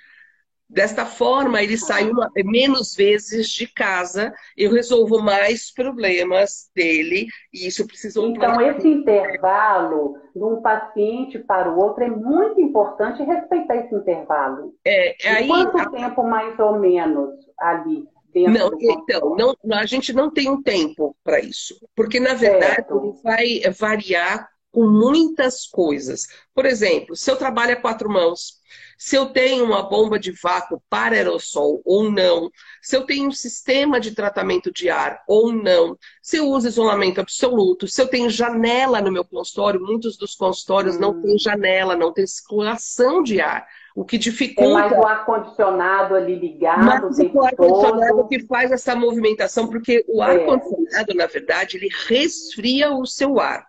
Desta 0.69 1.03
forma, 1.03 1.63
ele 1.63 1.77
sai 1.77 2.11
uma, 2.11 2.29
menos 2.45 2.93
vezes 2.93 3.49
de 3.49 3.67
casa, 3.67 4.31
eu 4.55 4.71
resolvo 4.71 5.19
mais 5.19 5.73
problemas 5.73 6.69
dele, 6.75 7.27
e 7.51 7.65
isso 7.65 7.87
precisa... 7.87 8.21
Então, 8.21 8.61
esse 8.61 8.87
intervalo 8.87 10.15
de 10.35 10.43
um 10.43 10.61
paciente 10.61 11.39
para 11.39 11.71
o 11.71 11.79
outro 11.79 12.03
é 12.03 12.09
muito 12.09 12.61
importante 12.61 13.23
respeitar 13.23 13.77
esse 13.77 13.95
intervalo. 13.95 14.75
É, 14.85 15.15
aí, 15.27 15.47
quanto 15.47 15.75
a... 15.79 15.89
tempo, 15.89 16.23
mais 16.23 16.59
ou 16.59 16.77
menos, 16.79 17.33
ali? 17.57 18.07
Não, 18.35 18.69
então, 18.79 19.35
não, 19.35 19.77
a 19.77 19.87
gente 19.87 20.13
não 20.13 20.29
tem 20.29 20.51
um 20.51 20.61
tempo 20.61 21.15
para 21.23 21.39
isso. 21.39 21.75
Porque, 21.95 22.19
na 22.19 22.35
verdade, 22.35 22.75
certo. 22.75 22.95
ele 22.95 23.13
vai 23.23 23.71
variar 23.71 24.47
com 24.71 24.85
muitas 24.85 25.65
coisas. 25.65 26.27
Por 26.53 26.67
exemplo, 26.67 27.15
se 27.15 27.31
eu 27.31 27.35
trabalho 27.35 27.73
a 27.73 27.81
quatro 27.81 28.07
mãos, 28.07 28.59
se 29.01 29.15
eu 29.15 29.27
tenho 29.27 29.63
uma 29.63 29.81
bomba 29.81 30.19
de 30.19 30.33
vácuo 30.33 30.83
para 30.89 31.15
aerossol 31.15 31.81
ou 31.85 32.11
não, 32.11 32.51
se 32.81 32.97
eu 32.97 33.05
tenho 33.05 33.29
um 33.29 33.31
sistema 33.31 33.97
de 33.97 34.11
tratamento 34.11 34.73
de 34.73 34.89
ar 34.89 35.23
ou 35.25 35.53
não, 35.53 35.97
se 36.21 36.35
eu 36.35 36.49
uso 36.49 36.67
isolamento 36.67 37.21
absoluto, 37.21 37.87
se 37.87 38.01
eu 38.01 38.09
tenho 38.09 38.29
janela 38.29 38.99
no 38.99 39.09
meu 39.09 39.23
consultório, 39.23 39.79
muitos 39.79 40.17
dos 40.17 40.35
consultórios 40.35 40.97
hum. 40.97 40.99
não 40.99 41.21
têm 41.21 41.37
janela, 41.39 41.95
não 41.95 42.11
tem 42.11 42.27
circulação 42.27 43.23
de 43.23 43.39
ar. 43.39 43.65
O 43.95 44.03
que 44.03 44.17
dificulta. 44.17 44.69
É 44.69 44.89
mais 44.89 44.91
o 44.91 45.07
ar-condicionado 45.07 46.15
ali 46.15 46.35
ligado. 46.35 46.85
Mas 46.85 47.19
o 47.19 47.41
ar-condicionado 47.41 48.27
que 48.27 48.45
faz 48.47 48.69
essa 48.69 48.97
movimentação, 48.97 49.69
porque 49.69 50.03
o 50.09 50.21
é. 50.21 50.31
ar-condicionado, 50.31 51.13
na 51.15 51.25
verdade, 51.25 51.77
ele 51.77 51.89
resfria 52.07 52.91
o 52.91 53.05
seu 53.05 53.39
ar. 53.39 53.65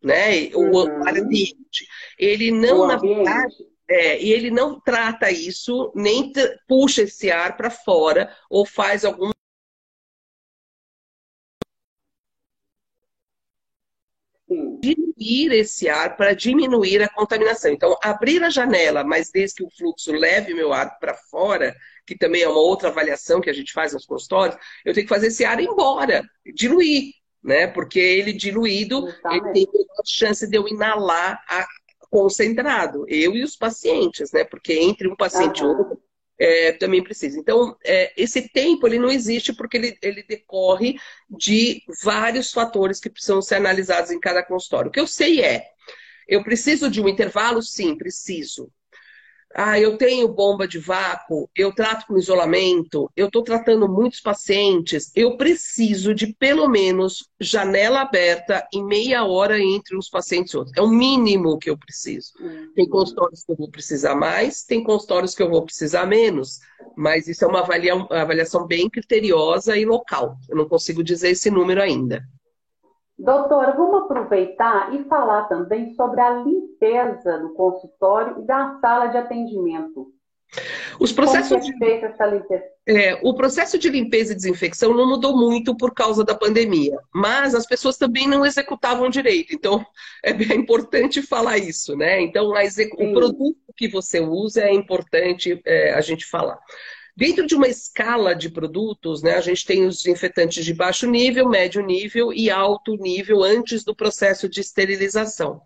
Né? 0.00 0.50
O 0.54 0.60
uhum. 0.60 1.08
ar 1.08 1.16
ambiente. 1.18 1.84
Ele 2.16 2.52
não, 2.52 2.86
na 2.86 2.96
verdade, 2.96 3.56
é, 3.88 4.22
e 4.22 4.32
ele 4.32 4.50
não 4.50 4.78
trata 4.78 5.30
isso, 5.30 5.90
nem 5.94 6.30
puxa 6.68 7.02
esse 7.02 7.30
ar 7.30 7.56
para 7.56 7.70
fora 7.70 8.30
ou 8.50 8.66
faz 8.66 9.04
algum. 9.04 9.30
Diminuir 14.80 15.52
esse 15.52 15.88
ar 15.88 16.16
para 16.16 16.34
diminuir 16.34 17.02
a 17.02 17.08
contaminação. 17.08 17.70
Então, 17.70 17.96
abrir 18.02 18.42
a 18.42 18.50
janela, 18.50 19.04
mas 19.04 19.30
desde 19.30 19.56
que 19.56 19.64
o 19.64 19.70
fluxo 19.70 20.12
leve 20.12 20.54
meu 20.54 20.72
ar 20.72 20.98
para 20.98 21.14
fora, 21.14 21.74
que 22.06 22.16
também 22.16 22.42
é 22.42 22.48
uma 22.48 22.60
outra 22.60 22.88
avaliação 22.88 23.40
que 23.40 23.50
a 23.50 23.52
gente 23.52 23.72
faz 23.72 23.92
nos 23.92 24.06
consultórios, 24.06 24.58
eu 24.84 24.94
tenho 24.94 25.06
que 25.06 25.14
fazer 25.14 25.26
esse 25.28 25.44
ar 25.44 25.60
embora, 25.60 26.22
diluir, 26.54 27.12
né? 27.42 27.66
Porque 27.66 27.98
ele 27.98 28.32
diluído, 28.32 29.06
ele 29.30 29.52
tem 29.52 29.66
a 29.98 30.02
chance 30.06 30.46
de 30.48 30.56
eu 30.56 30.66
inalar 30.66 31.42
a, 31.48 31.66
concentrado, 32.10 33.04
eu 33.08 33.34
e 33.34 33.42
os 33.42 33.56
pacientes, 33.56 34.32
né? 34.32 34.44
Porque 34.44 34.72
entre 34.74 35.08
um 35.08 35.16
paciente 35.16 35.62
uhum. 35.62 35.72
e 35.72 35.76
outro 35.76 36.02
é, 36.38 36.72
também 36.72 37.02
precisa. 37.02 37.38
Então, 37.38 37.76
é, 37.84 38.12
esse 38.16 38.48
tempo 38.48 38.86
ele 38.86 38.98
não 38.98 39.10
existe 39.10 39.52
porque 39.52 39.76
ele, 39.76 39.98
ele 40.00 40.22
decorre 40.22 40.98
de 41.28 41.82
vários 42.02 42.52
fatores 42.52 43.00
que 43.00 43.10
precisam 43.10 43.42
ser 43.42 43.56
analisados 43.56 44.10
em 44.10 44.20
cada 44.20 44.42
consultório. 44.42 44.88
O 44.88 44.92
que 44.92 45.00
eu 45.00 45.06
sei 45.06 45.42
é, 45.42 45.64
eu 46.28 46.44
preciso 46.44 46.88
de 46.88 47.00
um 47.00 47.08
intervalo? 47.08 47.60
Sim, 47.62 47.96
preciso. 47.96 48.70
Ah, 49.54 49.80
eu 49.80 49.96
tenho 49.96 50.28
bomba 50.28 50.68
de 50.68 50.78
vácuo, 50.78 51.48
eu 51.56 51.74
trato 51.74 52.06
com 52.06 52.18
isolamento, 52.18 53.10
eu 53.16 53.26
estou 53.26 53.42
tratando 53.42 53.88
muitos 53.88 54.20
pacientes, 54.20 55.10
eu 55.16 55.36
preciso 55.36 56.14
de 56.14 56.34
pelo 56.34 56.68
menos 56.68 57.28
janela 57.40 58.02
aberta 58.02 58.66
em 58.72 58.84
meia 58.84 59.24
hora 59.24 59.58
entre 59.58 59.96
uns 59.96 60.08
pacientes 60.08 60.52
e 60.52 60.56
outros. 60.56 60.76
É 60.76 60.82
o 60.82 60.88
mínimo 60.88 61.58
que 61.58 61.70
eu 61.70 61.78
preciso. 61.78 62.32
Uhum. 62.38 62.72
Tem 62.74 62.88
consultórios 62.88 63.42
que 63.42 63.52
eu 63.52 63.56
vou 63.56 63.70
precisar 63.70 64.14
mais, 64.14 64.64
tem 64.64 64.82
consultórios 64.82 65.34
que 65.34 65.42
eu 65.42 65.48
vou 65.48 65.64
precisar 65.64 66.04
menos, 66.06 66.60
mas 66.94 67.26
isso 67.26 67.44
é 67.44 67.48
uma 67.48 67.60
avaliação 67.60 68.66
bem 68.66 68.88
criteriosa 68.90 69.76
e 69.76 69.84
local. 69.84 70.36
Eu 70.48 70.56
não 70.56 70.68
consigo 70.68 71.02
dizer 71.02 71.30
esse 71.30 71.50
número 71.50 71.80
ainda. 71.80 72.22
Doutora, 73.18 73.72
vamos 73.72 74.04
aproveitar 74.04 74.94
e 74.94 75.04
falar 75.04 75.48
também 75.48 75.92
sobre 75.94 76.20
a 76.20 76.30
limpeza 76.30 77.38
do 77.38 77.52
consultório 77.54 78.40
e 78.40 78.46
da 78.46 78.78
sala 78.80 79.08
de 79.08 79.16
atendimento. 79.16 80.12
Os 80.98 81.12
processos 81.12 81.50
é 81.82 82.04
essa 82.04 82.26
limpeza? 82.26 82.64
É, 82.86 83.20
o 83.22 83.34
processo 83.34 83.78
de 83.78 83.88
limpeza 83.88 84.32
e 84.32 84.36
desinfecção 84.36 84.94
não 84.94 85.06
mudou 85.06 85.36
muito 85.36 85.76
por 85.76 85.92
causa 85.92 86.24
da 86.24 86.34
pandemia, 86.34 86.96
mas 87.12 87.54
as 87.54 87.66
pessoas 87.66 87.98
também 87.98 88.26
não 88.26 88.46
executavam 88.46 89.10
direito. 89.10 89.54
Então, 89.54 89.84
é 90.24 90.32
bem 90.32 90.56
importante 90.56 91.20
falar 91.20 91.58
isso, 91.58 91.96
né? 91.96 92.20
Então, 92.22 92.50
o 92.50 93.12
produto 93.12 93.58
que 93.76 93.88
você 93.88 94.20
usa 94.20 94.62
é 94.62 94.72
importante 94.72 95.60
é, 95.66 95.92
a 95.92 96.00
gente 96.00 96.24
falar. 96.24 96.58
Dentro 97.18 97.48
de 97.48 97.56
uma 97.56 97.66
escala 97.66 98.32
de 98.32 98.48
produtos, 98.48 99.24
né, 99.24 99.34
a 99.34 99.40
gente 99.40 99.66
tem 99.66 99.84
os 99.84 99.96
desinfetantes 99.96 100.64
de 100.64 100.72
baixo 100.72 101.04
nível, 101.04 101.48
médio 101.48 101.84
nível 101.84 102.32
e 102.32 102.48
alto 102.48 102.94
nível 102.94 103.42
antes 103.42 103.82
do 103.82 103.92
processo 103.92 104.48
de 104.48 104.60
esterilização. 104.60 105.60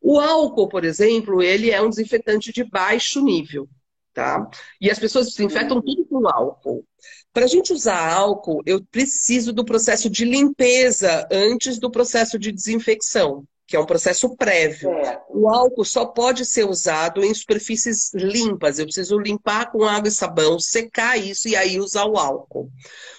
O 0.00 0.20
álcool, 0.20 0.68
por 0.68 0.84
exemplo, 0.84 1.42
ele 1.42 1.72
é 1.72 1.82
um 1.82 1.88
desinfetante 1.88 2.52
de 2.52 2.62
baixo 2.62 3.20
nível, 3.24 3.68
tá? 4.12 4.48
E 4.80 4.88
as 4.88 5.00
pessoas 5.00 5.26
desinfetam 5.26 5.82
tudo 5.82 6.06
com 6.06 6.28
álcool. 6.28 6.86
Para 7.32 7.46
a 7.46 7.48
gente 7.48 7.72
usar 7.72 8.12
álcool, 8.12 8.62
eu 8.64 8.80
preciso 8.84 9.52
do 9.52 9.64
processo 9.64 10.08
de 10.08 10.24
limpeza 10.24 11.26
antes 11.28 11.76
do 11.80 11.90
processo 11.90 12.38
de 12.38 12.52
desinfecção 12.52 13.44
que 13.66 13.76
é 13.76 13.80
um 13.80 13.86
processo 13.86 14.36
prévio. 14.36 14.90
O 15.28 15.48
álcool 15.48 15.84
só 15.84 16.04
pode 16.04 16.44
ser 16.44 16.64
usado 16.68 17.24
em 17.24 17.32
superfícies 17.32 18.12
limpas. 18.12 18.78
Eu 18.78 18.84
preciso 18.84 19.18
limpar 19.18 19.70
com 19.70 19.84
água 19.84 20.08
e 20.08 20.12
sabão, 20.12 20.58
secar 20.58 21.16
isso 21.16 21.48
e 21.48 21.56
aí 21.56 21.80
usar 21.80 22.04
o 22.04 22.18
álcool. 22.18 22.70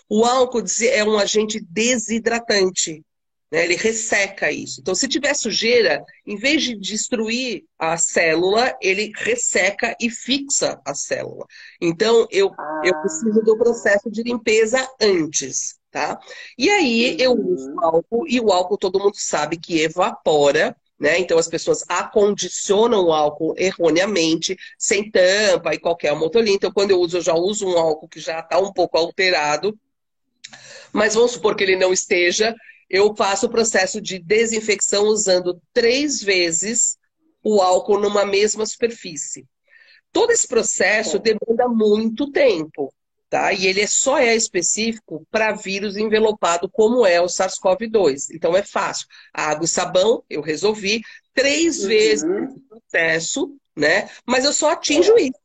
O 0.07 0.23
álcool 0.23 0.63
é 0.83 1.03
um 1.03 1.17
agente 1.17 1.59
desidratante. 1.59 3.03
Né? 3.51 3.63
Ele 3.63 3.75
resseca 3.75 4.51
isso. 4.51 4.81
Então, 4.81 4.93
se 4.93 5.07
tiver 5.07 5.33
sujeira, 5.33 6.03
em 6.25 6.35
vez 6.35 6.63
de 6.63 6.77
destruir 6.77 7.63
a 7.79 7.97
célula, 7.97 8.75
ele 8.81 9.11
resseca 9.15 9.95
e 9.99 10.09
fixa 10.09 10.79
a 10.85 10.93
célula. 10.93 11.45
Então, 11.81 12.27
eu, 12.31 12.51
ah. 12.57 12.81
eu 12.83 12.93
preciso 13.01 13.41
do 13.41 13.57
processo 13.57 14.11
de 14.11 14.23
limpeza 14.23 14.87
antes. 15.01 15.75
Tá? 15.95 16.19
E 16.57 16.69
aí 16.69 17.15
eu 17.17 17.31
uso 17.31 17.73
o 17.73 17.79
álcool, 17.79 18.27
e 18.27 18.37
o 18.41 18.51
álcool 18.51 18.77
todo 18.77 18.99
mundo 18.99 19.15
sabe 19.15 19.57
que 19.57 19.79
evapora, 19.79 20.75
né? 20.99 21.17
Então 21.19 21.37
as 21.37 21.47
pessoas 21.47 21.85
acondicionam 21.87 23.05
o 23.05 23.13
álcool 23.13 23.53
erroneamente, 23.57 24.57
sem 24.77 25.09
tampa 25.09 25.73
e 25.73 25.79
qualquer 25.79 26.13
motolinha. 26.13 26.57
Então, 26.57 26.69
quando 26.69 26.91
eu 26.91 26.99
uso, 26.99 27.15
eu 27.15 27.21
já 27.21 27.33
uso 27.33 27.65
um 27.65 27.77
álcool 27.77 28.09
que 28.09 28.19
já 28.19 28.41
está 28.41 28.59
um 28.59 28.73
pouco 28.73 28.97
alterado. 28.97 29.73
Mas 30.91 31.15
vamos 31.15 31.31
supor 31.31 31.55
que 31.55 31.63
ele 31.63 31.77
não 31.77 31.93
esteja, 31.93 32.53
eu 32.89 33.15
faço 33.15 33.45
o 33.45 33.49
processo 33.49 34.01
de 34.01 34.19
desinfecção 34.19 35.05
usando 35.05 35.61
três 35.73 36.21
vezes 36.21 36.97
o 37.41 37.61
álcool 37.61 38.01
numa 38.01 38.25
mesma 38.25 38.65
superfície. 38.65 39.45
Todo 40.11 40.31
esse 40.31 40.45
processo 40.45 41.19
demanda 41.19 41.69
muito 41.69 42.29
tempo 42.33 42.93
tá? 43.29 43.53
E 43.53 43.65
ele 43.67 43.85
só 43.87 44.17
é 44.17 44.35
específico 44.35 45.25
para 45.29 45.53
vírus 45.53 45.97
envelopado, 45.97 46.69
como 46.69 47.05
é 47.05 47.21
o 47.21 47.25
SARS-CoV-2. 47.25 48.27
Então 48.33 48.55
é 48.55 48.63
fácil. 48.63 49.07
Água 49.33 49.65
e 49.65 49.67
sabão, 49.67 50.23
eu 50.29 50.41
resolvi 50.41 51.01
três 51.33 51.81
uhum. 51.81 51.87
vezes 51.87 52.23
o 52.23 52.61
processo, 52.69 53.55
né? 53.75 54.09
Mas 54.25 54.45
eu 54.45 54.53
só 54.53 54.71
atinjo 54.71 55.13
é. 55.17 55.23
isso. 55.23 55.44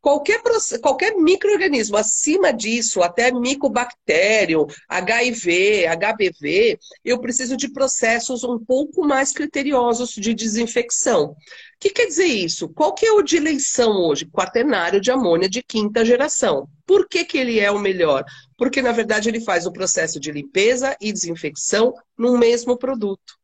Qualquer, 0.00 0.40
qualquer 0.80 1.16
microorganismo 1.16 1.96
acima 1.96 2.52
disso, 2.52 3.02
até 3.02 3.32
micobactério, 3.32 4.66
HIV, 4.88 5.86
HBV, 5.86 6.78
eu 7.04 7.20
preciso 7.20 7.56
de 7.56 7.72
processos 7.72 8.44
um 8.44 8.58
pouco 8.58 9.04
mais 9.04 9.32
criteriosos 9.32 10.10
de 10.10 10.32
desinfecção. 10.32 11.30
O 11.30 11.36
que 11.80 11.90
quer 11.90 12.06
dizer 12.06 12.26
isso? 12.26 12.68
Qual 12.68 12.94
que 12.94 13.04
é 13.04 13.12
o 13.12 13.22
de 13.22 13.36
eleição 13.36 13.92
hoje? 14.06 14.26
Quaternário 14.26 15.00
de 15.00 15.10
amônia 15.10 15.48
de 15.48 15.62
quinta 15.62 16.04
geração. 16.04 16.68
Por 16.86 17.08
que, 17.08 17.24
que 17.24 17.36
ele 17.36 17.58
é 17.58 17.70
o 17.70 17.78
melhor? 17.78 18.24
Porque, 18.56 18.80
na 18.80 18.92
verdade, 18.92 19.28
ele 19.28 19.40
faz 19.40 19.66
o 19.66 19.72
processo 19.72 20.20
de 20.20 20.30
limpeza 20.30 20.96
e 21.00 21.12
desinfecção 21.12 21.92
no 22.16 22.38
mesmo 22.38 22.78
produto. 22.78 23.34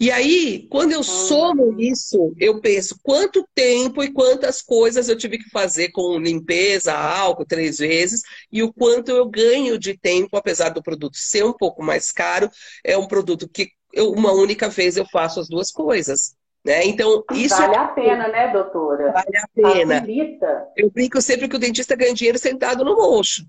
E 0.00 0.10
aí, 0.10 0.66
quando 0.70 0.92
eu 0.92 1.02
somo 1.02 1.78
isso, 1.78 2.32
eu 2.38 2.60
penso 2.60 2.98
quanto 3.02 3.46
tempo 3.54 4.02
e 4.02 4.12
quantas 4.12 4.62
coisas 4.62 5.08
eu 5.08 5.16
tive 5.16 5.38
que 5.38 5.50
fazer 5.50 5.90
com 5.90 6.18
limpeza, 6.18 6.94
álcool, 6.94 7.44
três 7.44 7.78
vezes, 7.78 8.22
e 8.50 8.62
o 8.62 8.72
quanto 8.72 9.10
eu 9.10 9.28
ganho 9.28 9.78
de 9.78 9.96
tempo, 9.96 10.36
apesar 10.36 10.70
do 10.70 10.82
produto 10.82 11.16
ser 11.16 11.44
um 11.44 11.52
pouco 11.52 11.82
mais 11.82 12.12
caro, 12.12 12.50
é 12.84 12.96
um 12.96 13.06
produto 13.06 13.48
que 13.48 13.70
eu, 13.92 14.12
uma 14.12 14.32
única 14.32 14.68
vez 14.68 14.96
eu 14.96 15.06
faço 15.06 15.40
as 15.40 15.48
duas 15.48 15.70
coisas. 15.70 16.36
Né? 16.64 16.84
Então, 16.84 17.24
isso 17.32 17.56
vale 17.56 17.74
é... 17.74 17.78
a 17.78 17.88
pena, 17.88 18.28
né, 18.28 18.52
doutora? 18.52 19.12
Vale 19.12 19.36
a 19.36 19.48
pena. 19.54 20.00
Facilita. 20.00 20.66
Eu 20.76 20.90
brinco 20.90 21.20
sempre 21.22 21.48
que 21.48 21.56
o 21.56 21.58
dentista 21.58 21.96
ganha 21.96 22.14
dinheiro 22.14 22.38
sentado 22.38 22.84
no 22.84 22.96
mocho. 22.96 23.44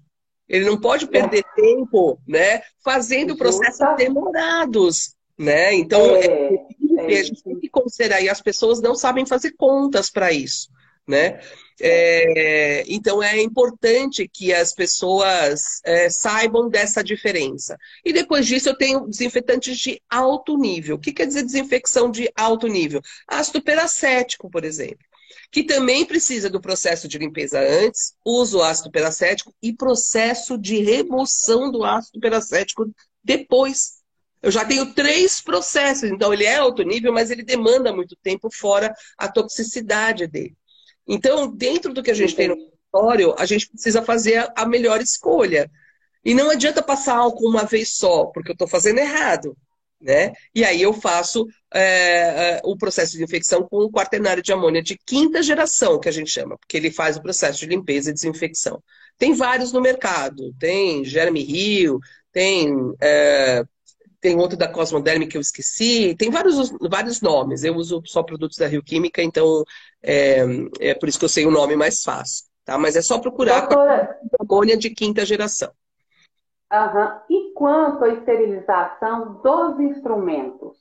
Ele 0.47 0.65
não 0.65 0.79
pode 0.79 1.05
perder 1.08 1.45
é. 1.45 1.62
tempo, 1.62 2.19
né, 2.27 2.62
fazendo 2.84 3.38
processos 3.38 3.95
demorados, 3.97 5.15
né? 5.39 5.73
Então, 5.73 6.15
é, 6.17 6.25
é, 6.25 7.15
é, 7.15 7.19
a 7.19 7.23
gente 7.23 7.41
tem 7.41 7.60
que 7.60 7.69
considerar, 7.69 8.21
e 8.21 8.30
as 8.30 8.41
pessoas 8.41 8.82
não 8.82 8.93
sabem 8.93 9.25
fazer 9.25 9.54
contas 9.58 10.10
para 10.10 10.32
isso 10.32 10.69
né? 11.10 11.39
É, 11.82 12.84
então 12.88 13.23
é 13.23 13.41
importante 13.41 14.30
que 14.32 14.54
as 14.54 14.73
pessoas 14.73 15.82
é, 15.84 16.08
saibam 16.10 16.69
dessa 16.69 17.04
diferença. 17.04 17.78
E 18.06 18.13
depois 18.13 18.45
disso 18.45 18.69
eu 18.69 18.78
tenho 18.78 19.08
desinfetantes 19.08 19.78
de 19.80 19.99
alto 20.08 20.56
nível. 20.56 20.97
O 20.97 20.99
que 20.99 21.12
quer 21.12 21.25
dizer 21.25 21.43
desinfecção 21.43 22.12
de 22.12 22.30
alto 22.36 22.67
nível? 22.67 23.02
Ácido 23.28 23.62
peracético, 23.62 24.49
por 24.52 24.63
exemplo, 24.63 25.04
que 25.52 25.63
também 25.63 26.06
precisa 26.06 26.49
do 26.49 26.62
processo 26.62 27.08
de 27.08 27.17
limpeza 27.17 27.60
antes, 27.60 28.13
uso 28.23 28.62
ácido 28.62 28.91
peracético 28.91 29.54
e 29.62 29.73
processo 29.73 30.60
de 30.60 30.80
remoção 30.80 31.71
do 31.71 31.84
ácido 31.84 32.19
peracético 32.19 32.86
depois. 33.23 33.98
Eu 34.41 34.52
já 34.52 34.63
tenho 34.63 34.93
três 34.93 35.41
processos, 35.41 36.10
então 36.10 36.34
ele 36.34 36.45
é 36.45 36.58
alto 36.58 36.84
nível, 36.84 37.12
mas 37.12 37.30
ele 37.30 37.43
demanda 37.43 37.93
muito 37.93 38.15
tempo 38.21 38.49
fora 38.52 38.93
a 39.17 39.28
toxicidade 39.28 40.28
dele. 40.28 40.56
Então, 41.08 41.54
dentro 41.54 41.93
do 41.93 42.04
que 42.04 42.12
a 42.12 42.15
gente 42.15 42.36
tem 42.36 42.47
no 42.47 42.56
consultório, 42.56 43.36
a 43.38 43.45
gente 43.45 43.69
precisa 43.69 44.02
fazer 44.02 44.47
a 44.56 44.65
melhor 44.65 45.02
escolha. 45.02 45.69
E 46.23 46.34
não 46.34 46.49
adianta 46.49 46.84
passar 46.84 47.17
álcool 47.17 47.49
uma 47.49 47.63
vez 47.63 47.95
só, 47.95 48.25
porque 48.25 48.52
eu 48.52 48.54
estou 48.54 48.67
fazendo 48.67 48.99
errado. 48.99 49.58
Né? 50.02 50.32
E 50.56 50.63
aí 50.63 50.82
eu 50.82 50.93
faço 50.93 51.45
é, 51.73 51.82
é, 51.82 52.62
o 52.63 52.78
processo 52.78 53.17
de 53.17 53.23
infecção 53.23 53.67
com 53.67 53.80
o 53.80 53.91
quaternário 53.91 54.41
de 54.41 54.54
amônia 54.54 54.82
de 54.82 54.97
quinta 54.97 55.43
geração, 55.43 55.99
que 55.99 56.08
a 56.08 56.12
gente 56.12 56.32
chama, 56.32 56.58
porque 56.58 56.78
ele 56.78 56.89
faz 56.89 57.17
o 57.17 57.21
processo 57.21 57.60
de 57.60 57.65
limpeza 57.65 58.10
e 58.10 58.13
desinfecção. 58.13 58.82
Tem 59.17 59.34
vários 59.34 59.73
no 59.73 59.82
mercado, 59.82 60.54
tem 60.58 61.04
Jeremy 61.04 61.41
Hill, 61.41 61.99
tem 62.32 62.69
é, 63.02 63.63
tem 64.21 64.38
outro 64.38 64.58
da 64.58 64.67
Cosmoderm 64.67 65.27
que 65.27 65.38
eu 65.38 65.41
esqueci, 65.41 66.15
tem 66.17 66.29
vários, 66.29 66.71
vários 66.89 67.21
nomes. 67.21 67.63
Eu 67.63 67.75
uso 67.75 68.01
só 68.05 68.21
produtos 68.21 68.58
da 68.58 68.67
Rio 68.67 68.84
Química, 68.84 69.21
então 69.21 69.63
é, 70.03 70.45
é 70.79 70.93
por 70.93 71.08
isso 71.08 71.19
que 71.19 71.25
eu 71.25 71.29
sei 71.29 71.45
o 71.45 71.51
nome 71.51 71.75
mais 71.75 72.03
fácil. 72.03 72.45
Tá? 72.65 72.77
Mas 72.77 72.95
é 72.95 73.01
só 73.01 73.19
procurar 73.19 73.62
Doutora... 73.62 74.19
amônia 74.39 74.77
de 74.77 74.89
quinta 74.89 75.25
geração. 75.25 75.71
Uhum. 76.71 77.19
E 77.29 77.53
quanto 77.53 78.03
à 78.03 78.10
esterilização 78.10 79.41
dos 79.41 79.79
instrumentos? 79.79 80.77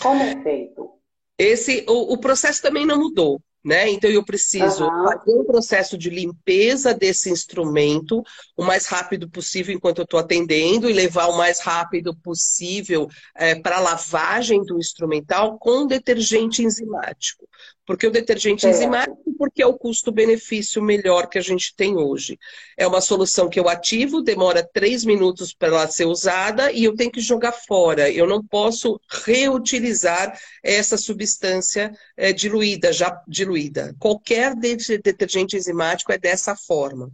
Como 0.00 0.22
é 0.22 0.42
feito? 0.42 0.90
Esse, 1.38 1.84
o, 1.88 2.14
o 2.14 2.18
processo 2.18 2.60
também 2.62 2.86
não 2.86 2.98
mudou. 2.98 3.40
Né? 3.64 3.90
Então 3.90 4.10
eu 4.10 4.24
preciso 4.24 4.84
uhum. 4.84 5.04
fazer 5.04 5.30
um 5.30 5.44
processo 5.44 5.96
de 5.96 6.10
limpeza 6.10 6.92
desse 6.92 7.30
instrumento 7.30 8.24
o 8.56 8.64
mais 8.64 8.86
rápido 8.86 9.30
possível 9.30 9.72
enquanto 9.72 9.98
eu 9.98 10.04
estou 10.04 10.18
atendendo 10.18 10.90
e 10.90 10.92
levar 10.92 11.28
o 11.28 11.36
mais 11.36 11.60
rápido 11.60 12.12
possível 12.12 13.08
é, 13.36 13.54
para 13.54 13.76
a 13.76 13.80
lavagem 13.80 14.64
do 14.64 14.78
instrumental 14.78 15.58
com 15.60 15.86
detergente 15.86 16.64
enzimático. 16.64 17.48
Porque 17.92 18.06
o 18.06 18.10
detergente 18.10 18.66
é. 18.66 18.70
enzimático, 18.70 19.34
porque 19.36 19.62
é 19.62 19.66
o 19.66 19.74
custo-benefício 19.74 20.80
melhor 20.82 21.28
que 21.28 21.36
a 21.36 21.42
gente 21.42 21.76
tem 21.76 21.94
hoje. 21.94 22.38
É 22.74 22.86
uma 22.86 23.02
solução 23.02 23.50
que 23.50 23.60
eu 23.60 23.68
ativo, 23.68 24.22
demora 24.22 24.66
três 24.66 25.04
minutos 25.04 25.52
para 25.52 25.68
ela 25.68 25.86
ser 25.86 26.06
usada 26.06 26.72
e 26.72 26.84
eu 26.84 26.96
tenho 26.96 27.12
que 27.12 27.20
jogar 27.20 27.52
fora. 27.52 28.10
Eu 28.10 28.26
não 28.26 28.42
posso 28.42 28.98
reutilizar 29.26 30.40
essa 30.62 30.96
substância 30.96 31.92
é, 32.16 32.32
diluída, 32.32 32.94
já 32.94 33.22
diluída. 33.28 33.94
Qualquer 33.98 34.54
detergente 34.56 35.54
enzimático 35.54 36.12
é 36.12 36.16
dessa 36.16 36.56
forma. 36.56 37.10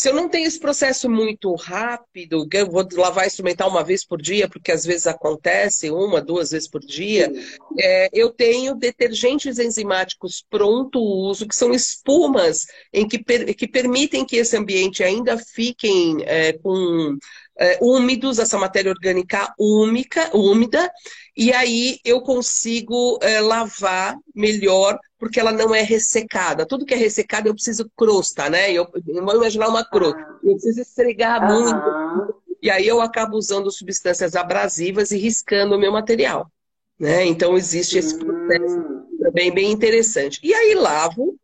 Se 0.00 0.08
eu 0.08 0.14
não 0.14 0.30
tenho 0.30 0.46
esse 0.46 0.58
processo 0.58 1.10
muito 1.10 1.54
rápido, 1.56 2.48
eu 2.54 2.70
vou 2.70 2.88
lavar 2.94 3.26
instrumental 3.26 3.68
uma 3.68 3.84
vez 3.84 4.02
por 4.02 4.18
dia, 4.18 4.48
porque 4.48 4.72
às 4.72 4.82
vezes 4.82 5.06
acontece 5.06 5.90
uma, 5.90 6.22
duas 6.22 6.52
vezes 6.52 6.66
por 6.66 6.80
dia, 6.80 7.30
é, 7.78 8.08
eu 8.10 8.30
tenho 8.30 8.74
detergentes 8.74 9.58
enzimáticos 9.58 10.42
pronto 10.48 10.98
uso, 10.98 11.46
que 11.46 11.54
são 11.54 11.74
espumas 11.74 12.64
em 12.94 13.06
que, 13.06 13.22
per, 13.22 13.54
que 13.54 13.68
permitem 13.68 14.24
que 14.24 14.36
esse 14.36 14.56
ambiente 14.56 15.04
ainda 15.04 15.36
fiquem 15.36 16.24
é, 16.24 16.54
com 16.54 17.18
é, 17.60 17.78
úmidos, 17.82 18.38
essa 18.38 18.56
matéria 18.56 18.90
orgânica 18.90 19.52
úmica, 19.58 20.34
úmida, 20.34 20.90
e 21.36 21.52
aí 21.52 21.98
eu 22.02 22.22
consigo 22.22 23.18
é, 23.20 23.38
lavar 23.40 24.16
melhor 24.34 24.98
porque 25.18 25.38
ela 25.38 25.52
não 25.52 25.74
é 25.74 25.82
ressecada. 25.82 26.64
Tudo 26.64 26.86
que 26.86 26.94
é 26.94 26.96
ressecado 26.96 27.46
eu 27.46 27.54
preciso 27.54 27.90
crosta, 27.94 28.48
né? 28.48 28.72
Eu, 28.72 28.88
eu 29.06 29.22
vou 29.22 29.36
imaginar 29.36 29.68
uma 29.68 29.84
crosta. 29.84 30.18
Ah. 30.18 30.38
Eu 30.42 30.52
preciso 30.52 30.80
esfregar 30.80 31.46
muito. 31.46 32.40
E 32.62 32.70
aí 32.70 32.88
eu 32.88 33.02
acabo 33.02 33.36
usando 33.36 33.70
substâncias 33.70 34.34
abrasivas 34.34 35.10
e 35.10 35.18
riscando 35.18 35.76
o 35.76 35.78
meu 35.78 35.92
material. 35.92 36.50
Né? 36.98 37.26
Então 37.26 37.56
existe 37.56 37.98
esse 37.98 38.18
processo 38.18 38.78
hum. 38.78 39.18
também 39.22 39.52
bem 39.52 39.70
interessante. 39.70 40.40
E 40.42 40.54
aí 40.54 40.74
lavo, 40.74 41.38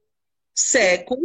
seco, 0.55 1.19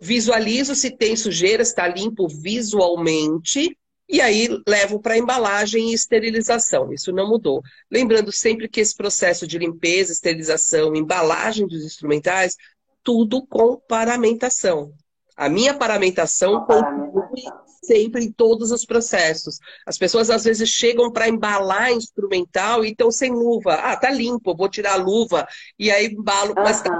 visualizo 0.00 0.74
se 0.74 0.90
tem 0.90 1.14
sujeira, 1.14 1.62
está 1.62 1.86
limpo 1.86 2.26
visualmente 2.26 3.76
e 4.10 4.20
aí 4.20 4.48
levo 4.66 5.00
para 5.00 5.16
embalagem 5.16 5.90
e 5.90 5.94
esterilização. 5.94 6.92
Isso 6.92 7.12
não 7.12 7.28
mudou. 7.28 7.62
Lembrando 7.90 8.32
sempre 8.32 8.68
que 8.68 8.80
esse 8.80 8.94
processo 8.94 9.46
de 9.46 9.56
limpeza, 9.56 10.12
esterilização, 10.12 10.96
embalagem 10.96 11.66
dos 11.66 11.84
instrumentais, 11.84 12.56
tudo 13.04 13.46
com 13.46 13.76
paramentação. 13.88 14.92
A 15.36 15.48
minha 15.48 15.72
paramentação 15.72 16.66
continue 16.66 17.44
sempre 17.84 18.24
em 18.24 18.32
todos 18.32 18.72
os 18.72 18.84
processos. 18.84 19.58
As 19.86 19.96
pessoas 19.96 20.28
às 20.28 20.44
vezes 20.44 20.68
chegam 20.68 21.10
para 21.12 21.28
embalar 21.28 21.92
instrumental 21.92 22.84
e 22.84 22.90
estão 22.90 23.10
sem 23.12 23.30
luva. 23.30 23.74
Ah, 23.74 23.96
tá 23.96 24.10
limpo, 24.10 24.56
vou 24.56 24.68
tirar 24.68 24.94
a 24.94 25.02
luva. 25.02 25.46
E 25.78 25.90
aí 25.90 26.06
embalo, 26.06 26.52
mas 26.56 26.78
está 26.78 26.90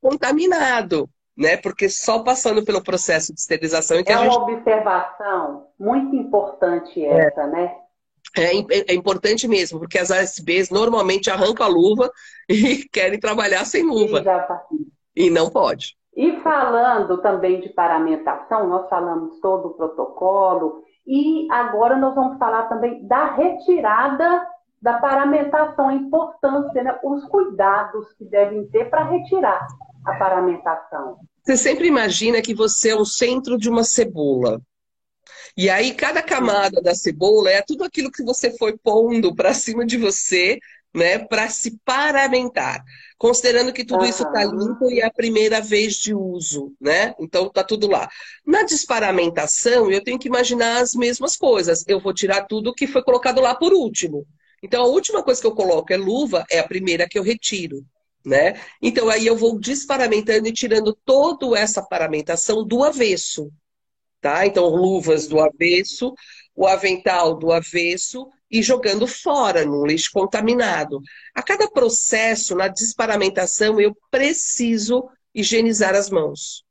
contaminado 0.00 1.08
né? 1.36 1.56
Porque 1.56 1.88
só 1.88 2.22
passando 2.22 2.64
pelo 2.64 2.82
processo 2.82 3.32
de 3.34 3.40
esterilização 3.40 3.98
é 3.98 4.02
que 4.02 4.10
é 4.10 4.14
a 4.14 4.24
gente... 4.24 4.36
uma 4.36 4.44
observação 4.44 5.66
muito 5.78 6.16
importante 6.16 7.04
essa, 7.04 7.42
é. 7.42 7.46
né? 7.46 7.76
É, 8.36 8.92
é, 8.92 8.94
importante 8.94 9.46
mesmo, 9.48 9.78
porque 9.78 9.98
as 9.98 10.10
ASBs 10.10 10.68
normalmente 10.70 11.30
arrancam 11.30 11.64
a 11.64 11.68
luva 11.68 12.10
e 12.48 12.86
querem 12.92 13.18
trabalhar 13.18 13.64
sem 13.64 13.82
luva. 13.82 14.22
E 15.14 15.30
não 15.30 15.48
pode. 15.48 15.96
E 16.14 16.40
falando 16.40 17.18
também 17.18 17.60
de 17.60 17.70
paramentação, 17.70 18.66
nós 18.68 18.88
falamos 18.88 19.38
todo 19.40 19.68
o 19.68 19.74
protocolo, 19.74 20.82
e 21.06 21.46
agora 21.50 21.96
nós 21.96 22.14
vamos 22.14 22.38
falar 22.38 22.64
também 22.64 23.06
da 23.06 23.34
retirada 23.34 24.46
da 24.82 24.94
paramentação, 24.98 25.88
a 25.88 25.94
importância, 25.94 26.82
né? 26.82 26.98
os 27.02 27.24
cuidados 27.26 28.12
que 28.14 28.24
devem 28.24 28.66
ter 28.68 28.90
para 28.90 29.04
retirar 29.04 29.66
a 30.06 30.14
paramentação? 30.14 31.18
Você 31.44 31.56
sempre 31.56 31.88
imagina 31.88 32.40
que 32.40 32.54
você 32.54 32.90
é 32.90 32.94
o 32.94 33.04
centro 33.04 33.58
de 33.58 33.68
uma 33.68 33.84
cebola. 33.84 34.60
E 35.56 35.68
aí, 35.68 35.94
cada 35.94 36.22
camada 36.22 36.80
da 36.80 36.94
cebola 36.94 37.50
é 37.50 37.62
tudo 37.62 37.82
aquilo 37.82 38.10
que 38.10 38.22
você 38.22 38.56
foi 38.56 38.76
pondo 38.76 39.34
para 39.34 39.54
cima 39.54 39.86
de 39.86 39.96
você, 39.96 40.58
né, 40.94 41.18
para 41.18 41.48
se 41.48 41.78
paramentar. 41.84 42.84
Considerando 43.18 43.72
que 43.72 43.84
tudo 43.84 44.02
uhum. 44.02 44.08
isso 44.08 44.22
está 44.22 44.44
limpo 44.44 44.90
e 44.90 45.00
é 45.00 45.06
a 45.06 45.12
primeira 45.12 45.60
vez 45.60 45.94
de 45.94 46.14
uso, 46.14 46.74
né? 46.80 47.14
Então 47.18 47.48
tá 47.48 47.64
tudo 47.64 47.88
lá. 47.88 48.08
Na 48.46 48.62
desparamentação, 48.62 49.90
eu 49.90 50.04
tenho 50.04 50.18
que 50.18 50.28
imaginar 50.28 50.82
as 50.82 50.94
mesmas 50.94 51.36
coisas. 51.36 51.84
Eu 51.86 52.00
vou 52.00 52.12
tirar 52.12 52.44
tudo 52.44 52.74
que 52.74 52.86
foi 52.86 53.02
colocado 53.02 53.40
lá 53.40 53.54
por 53.54 53.72
último. 53.72 54.26
Então 54.62 54.82
a 54.82 54.86
última 54.86 55.22
coisa 55.22 55.40
que 55.40 55.46
eu 55.46 55.54
coloco 55.54 55.92
é 55.92 55.96
luva, 55.96 56.44
é 56.50 56.58
a 56.58 56.68
primeira 56.68 57.08
que 57.08 57.18
eu 57.18 57.22
retiro 57.22 57.84
né? 58.26 58.60
Então 58.82 59.08
aí 59.08 59.24
eu 59.26 59.36
vou 59.36 59.58
desparamentando 59.58 60.48
e 60.48 60.52
tirando 60.52 60.92
toda 61.04 61.56
essa 61.56 61.80
paramentação 61.80 62.66
do 62.66 62.82
avesso, 62.82 63.52
tá? 64.20 64.44
Então 64.44 64.66
luvas 64.66 65.28
do 65.28 65.40
avesso, 65.40 66.12
o 66.54 66.66
avental 66.66 67.38
do 67.38 67.52
avesso 67.52 68.28
e 68.50 68.62
jogando 68.62 69.06
fora 69.06 69.64
no 69.64 69.86
lixo 69.86 70.10
contaminado. 70.12 71.00
A 71.34 71.42
cada 71.42 71.70
processo 71.70 72.56
na 72.56 72.66
desparamentação 72.66 73.80
eu 73.80 73.96
preciso 74.10 75.08
higienizar 75.32 75.94
as 75.94 76.10
mãos 76.10 76.65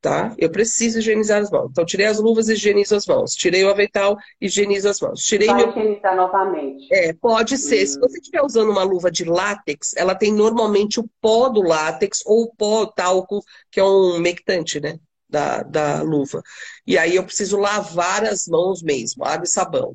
tá? 0.00 0.34
Eu 0.38 0.50
preciso 0.50 0.98
higienizar 0.98 1.42
as 1.42 1.50
mãos. 1.50 1.68
Então, 1.70 1.84
tirei 1.84 2.06
as 2.06 2.18
luvas 2.18 2.48
e 2.48 2.54
higienizo 2.54 2.96
as 2.96 3.06
mãos. 3.06 3.34
Tirei 3.34 3.64
o 3.64 3.70
avental, 3.70 4.16
higienizo 4.40 4.88
as 4.88 5.00
mãos. 5.00 5.20
Tirei 5.22 5.48
Vai 5.48 5.56
meu... 5.56 5.70
higienizar 5.70 6.16
novamente. 6.16 6.88
É, 6.92 7.12
pode 7.12 7.58
ser. 7.58 7.84
Hum. 7.84 7.86
Se 7.86 8.00
você 8.00 8.18
estiver 8.18 8.42
usando 8.42 8.70
uma 8.70 8.82
luva 8.82 9.10
de 9.10 9.24
látex, 9.24 9.94
ela 9.96 10.14
tem 10.14 10.32
normalmente 10.32 10.98
o 10.98 11.08
pó 11.20 11.48
do 11.48 11.62
látex 11.62 12.20
ou 12.24 12.44
o 12.44 12.54
pó 12.54 12.86
talco, 12.86 13.42
que 13.70 13.78
é 13.78 13.84
um 13.84 14.18
mectante, 14.18 14.80
né? 14.80 14.98
Da, 15.28 15.62
da 15.62 16.02
luva. 16.02 16.42
E 16.84 16.98
aí 16.98 17.14
eu 17.14 17.24
preciso 17.24 17.56
lavar 17.56 18.24
as 18.24 18.48
mãos 18.48 18.82
mesmo, 18.82 19.24
água 19.24 19.44
e 19.44 19.48
sabão. 19.48 19.94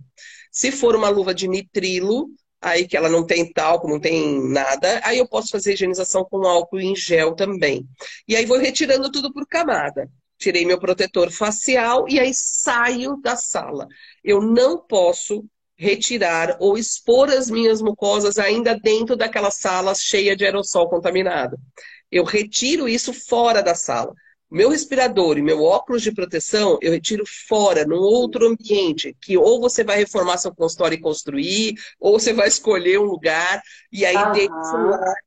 Se 0.50 0.72
for 0.72 0.96
uma 0.96 1.10
luva 1.10 1.34
de 1.34 1.46
nitrilo, 1.46 2.30
aí 2.66 2.88
que 2.88 2.98
ela 2.98 3.08
não 3.08 3.24
tem 3.24 3.52
talco, 3.52 3.88
não 3.88 4.00
tem 4.00 4.42
nada, 4.50 5.00
aí 5.04 5.20
eu 5.20 5.28
posso 5.28 5.50
fazer 5.50 5.74
higienização 5.74 6.26
com 6.26 6.46
álcool 6.48 6.80
em 6.80 6.96
gel 6.96 7.36
também. 7.36 7.88
E 8.28 8.36
aí 8.36 8.44
vou 8.46 8.58
retirando 8.58 9.12
tudo 9.12 9.32
por 9.32 9.46
camada. 9.48 10.10
Tirei 10.38 10.66
meu 10.66 10.80
protetor 10.80 11.32
facial 11.32 12.10
e 12.10 12.20
aí 12.20 12.34
saio 12.34 13.18
da 13.22 13.36
sala. 13.36 13.88
Eu 14.24 14.42
não 14.42 14.80
posso 14.80 15.46
retirar 15.78 16.58
ou 16.60 16.76
expor 16.76 17.30
as 17.30 17.50
minhas 17.50 17.82
mucosas 17.82 18.40
ainda 18.40 18.78
dentro 18.78 19.16
daquela 19.16 19.52
sala 19.52 19.94
cheia 19.94 20.36
de 20.36 20.44
aerossol 20.44 20.90
contaminado. 20.90 21.58
Eu 22.12 22.24
retiro 22.24 22.90
isso 22.90 23.14
fora 23.14 23.62
da 23.62 23.76
sala. 23.76 24.14
Meu 24.50 24.70
respirador 24.70 25.38
e 25.38 25.42
meu 25.42 25.64
óculos 25.64 26.02
de 26.02 26.12
proteção, 26.12 26.78
eu 26.82 26.92
retiro 26.92 27.24
fora, 27.48 27.86
num 27.86 27.98
outro 27.98 28.48
ambiente, 28.48 29.16
que 29.20 29.38
ou 29.38 29.60
você 29.60 29.84
vai 29.84 29.98
reformar 29.98 30.38
seu 30.38 30.54
consultório 30.54 30.96
e 30.96 31.02
construir, 31.02 31.74
ou 32.00 32.20
você 32.20 32.32
vai 32.32 32.48
escolher 32.48 33.00
um 33.00 33.06
lugar, 33.06 33.62
e 33.92 34.06
aí 34.06 34.32
deixo 34.34 34.52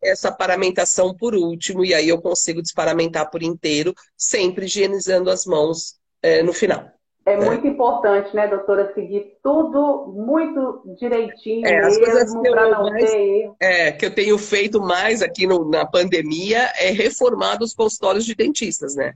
essa 0.02 0.30
paramentação 0.30 1.14
por 1.14 1.34
último, 1.34 1.84
e 1.84 1.92
aí 1.92 2.08
eu 2.08 2.20
consigo 2.20 2.62
desparamentar 2.62 3.30
por 3.30 3.42
inteiro, 3.42 3.92
sempre 4.16 4.66
higienizando 4.66 5.30
as 5.30 5.44
mãos 5.44 5.98
é, 6.22 6.42
no 6.42 6.52
final. 6.52 6.97
É, 7.28 7.34
é 7.34 7.36
muito 7.36 7.66
importante, 7.66 8.34
né, 8.34 8.48
doutora, 8.48 8.92
seguir 8.94 9.36
tudo 9.42 10.14
muito 10.16 10.82
direitinho 10.98 11.66
é, 11.66 11.82
mesmo, 11.82 12.42
para 12.42 12.70
não 12.70 12.84
mais, 12.84 13.10
ter 13.10 13.52
É, 13.60 13.92
que 13.92 14.06
eu 14.06 14.14
tenho 14.14 14.38
feito 14.38 14.80
mais 14.80 15.20
aqui 15.20 15.46
no, 15.46 15.68
na 15.68 15.84
pandemia 15.84 16.70
é 16.78 16.90
reformar 16.90 17.58
os 17.60 17.74
consultórios 17.74 18.24
de 18.24 18.34
dentistas, 18.34 18.94
né? 18.96 19.12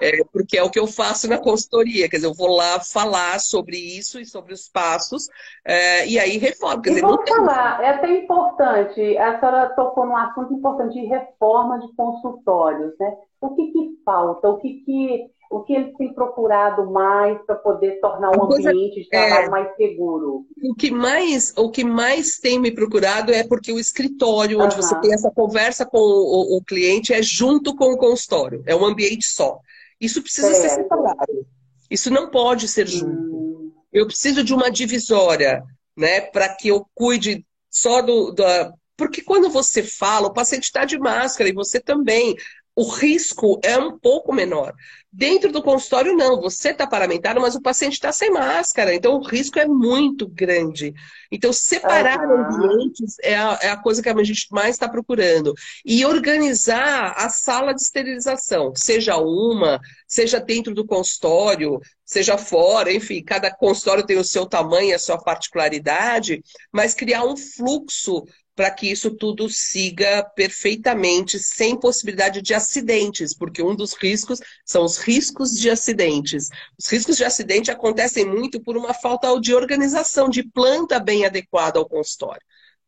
É, 0.00 0.22
porque 0.32 0.56
é 0.56 0.62
o 0.62 0.70
que 0.70 0.78
eu 0.78 0.86
faço 0.86 1.28
na 1.28 1.38
consultoria, 1.38 2.08
quer 2.08 2.16
dizer, 2.16 2.28
eu 2.28 2.34
vou 2.34 2.54
lá 2.56 2.78
falar 2.80 3.40
sobre 3.40 3.76
isso 3.76 4.20
e 4.20 4.24
sobre 4.24 4.52
os 4.52 4.68
passos, 4.68 5.28
é, 5.64 6.06
e 6.06 6.18
aí 6.20 6.38
reformo. 6.38 6.82
Quer 6.82 6.90
e 6.90 6.94
dizer, 6.94 7.06
vamos 7.06 7.28
falar, 7.28 7.82
é 7.82 7.88
até 7.88 8.10
importante, 8.12 9.18
a 9.18 9.40
senhora 9.40 9.70
tocou 9.70 10.06
num 10.06 10.16
assunto 10.16 10.54
importante 10.54 10.94
de 10.94 11.06
reforma 11.06 11.80
de 11.80 11.92
consultórios, 11.96 12.94
né? 13.00 13.12
O 13.40 13.54
que, 13.54 13.70
que 13.70 13.98
falta? 14.04 14.48
O 14.48 14.58
que, 14.58 14.82
que 14.84 15.35
o 15.50 15.62
que 15.62 15.72
eles 15.72 15.96
têm 15.96 16.12
procurado 16.12 16.90
mais 16.90 17.40
para 17.44 17.54
poder 17.54 18.00
tornar 18.00 18.30
o 18.36 18.44
ambiente 18.44 19.02
de 19.02 19.08
trabalho 19.08 19.46
é, 19.46 19.50
mais 19.50 19.76
seguro? 19.76 20.46
O 20.62 20.74
que 20.74 20.90
mais, 20.90 21.52
o 21.56 21.70
que 21.70 21.84
mais 21.84 22.38
tem 22.38 22.58
me 22.58 22.70
procurado 22.70 23.32
é 23.32 23.46
porque 23.46 23.72
o 23.72 23.78
escritório, 23.78 24.60
onde 24.60 24.76
você 24.76 24.98
tem 25.00 25.12
essa 25.12 25.30
conversa 25.30 25.86
com 25.86 25.98
o, 25.98 26.56
o, 26.56 26.64
cliente, 26.64 27.12
é 27.12 27.22
junto 27.22 27.74
com 27.76 27.92
o 27.92 27.96
consultório, 27.96 28.62
é 28.66 28.74
um 28.74 28.84
ambiente 28.84 29.26
só. 29.26 29.60
Isso 30.00 30.22
precisa 30.22 30.52
ser 30.54 30.70
separado. 30.70 31.46
Isso 31.90 32.10
não 32.10 32.28
pode 32.30 32.66
ser 32.68 32.86
junto. 32.86 33.36
Hum. 33.36 33.72
Eu 33.92 34.06
preciso 34.06 34.42
de 34.42 34.52
uma 34.52 34.70
divisória, 34.70 35.62
né, 35.96 36.20
para 36.20 36.48
que 36.48 36.68
eu 36.68 36.86
cuide 36.94 37.46
só 37.70 38.02
do, 38.02 38.32
da, 38.32 38.72
porque 38.96 39.22
quando 39.22 39.50
você 39.50 39.82
fala, 39.82 40.28
o 40.28 40.32
paciente 40.32 40.64
está 40.64 40.84
de 40.84 40.98
máscara 40.98 41.48
e 41.48 41.52
você 41.52 41.78
também 41.78 42.34
o 42.76 42.86
risco 42.90 43.58
é 43.64 43.78
um 43.78 43.98
pouco 43.98 44.34
menor. 44.34 44.74
Dentro 45.10 45.50
do 45.50 45.62
consultório, 45.62 46.14
não. 46.14 46.42
Você 46.42 46.72
está 46.72 46.86
paramentado, 46.86 47.40
mas 47.40 47.54
o 47.54 47.62
paciente 47.62 47.94
está 47.94 48.12
sem 48.12 48.30
máscara. 48.30 48.94
Então, 48.94 49.14
o 49.14 49.26
risco 49.26 49.58
é 49.58 49.66
muito 49.66 50.28
grande. 50.28 50.92
Então, 51.32 51.54
separar 51.54 52.20
uhum. 52.20 52.44
ambientes 52.44 53.16
é 53.22 53.34
a, 53.34 53.58
é 53.62 53.70
a, 53.70 53.78
coisa 53.78 54.02
que 54.02 54.10
a 54.10 54.22
gente 54.22 54.48
mais 54.50 54.74
está 54.74 54.86
procurando. 54.86 55.54
E 55.86 56.04
organizar 56.04 57.14
a 57.16 57.30
sala 57.30 57.72
de 57.72 57.80
esterilização, 57.80 58.74
seja 58.76 59.16
uma, 59.16 59.80
seja 60.06 60.38
dentro 60.38 60.74
do 60.74 60.84
consultório, 60.84 61.80
seja 62.04 62.36
fora, 62.36 62.92
enfim, 62.92 63.24
cada 63.24 63.50
consultório 63.50 64.04
tem 64.04 64.18
o 64.18 64.24
seu 64.24 64.44
tamanho, 64.44 64.94
a 64.94 64.98
sua 64.98 65.16
particularidade, 65.16 66.42
mas 66.70 66.94
criar 66.94 67.24
um 67.24 67.38
fluxo 67.38 68.22
para 68.56 68.70
que 68.70 68.90
isso 68.90 69.10
tudo 69.10 69.50
siga 69.50 70.24
perfeitamente, 70.34 71.38
sem 71.38 71.78
possibilidade 71.78 72.40
de 72.40 72.54
acidentes, 72.54 73.34
porque 73.34 73.62
um 73.62 73.76
dos 73.76 73.92
riscos 73.92 74.40
são 74.64 74.82
os 74.82 74.96
riscos 74.96 75.52
de 75.52 75.68
acidentes. 75.68 76.48
Os 76.78 76.88
riscos 76.88 77.18
de 77.18 77.24
acidente 77.24 77.70
acontecem 77.70 78.24
muito 78.24 78.58
por 78.58 78.74
uma 78.76 78.94
falta 78.94 79.38
de 79.38 79.54
organização, 79.54 80.30
de 80.30 80.42
planta 80.42 80.98
bem 80.98 81.26
adequada 81.26 81.78
ao 81.78 81.86
consultório. 81.86 82.40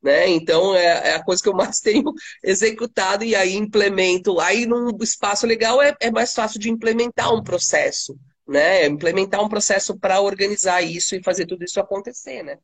Né? 0.02 0.28
Então 0.28 0.74
é, 0.74 1.10
é, 1.10 1.14
a 1.16 1.24
coisa 1.24 1.42
que 1.42 1.48
eu 1.48 1.54
mais 1.54 1.80
tenho 1.80 2.14
executado 2.42 3.22
e 3.22 3.36
aí 3.36 3.54
implemento. 3.54 4.40
Aí 4.40 4.64
num 4.64 4.96
espaço 5.02 5.46
legal 5.46 5.82
é, 5.82 5.94
é 6.00 6.10
mais 6.10 6.32
fácil 6.32 6.58
de 6.58 6.70
implementar 6.70 7.34
um 7.34 7.42
processo, 7.42 8.16
né? 8.46 8.86
Implementar 8.86 9.44
um 9.44 9.48
processo 9.48 9.98
para 9.98 10.20
organizar 10.20 10.82
isso 10.82 11.14
e 11.14 11.22
fazer 11.22 11.46
tudo 11.46 11.64
isso 11.64 11.80
acontecer, 11.80 12.42
né? 12.42 12.58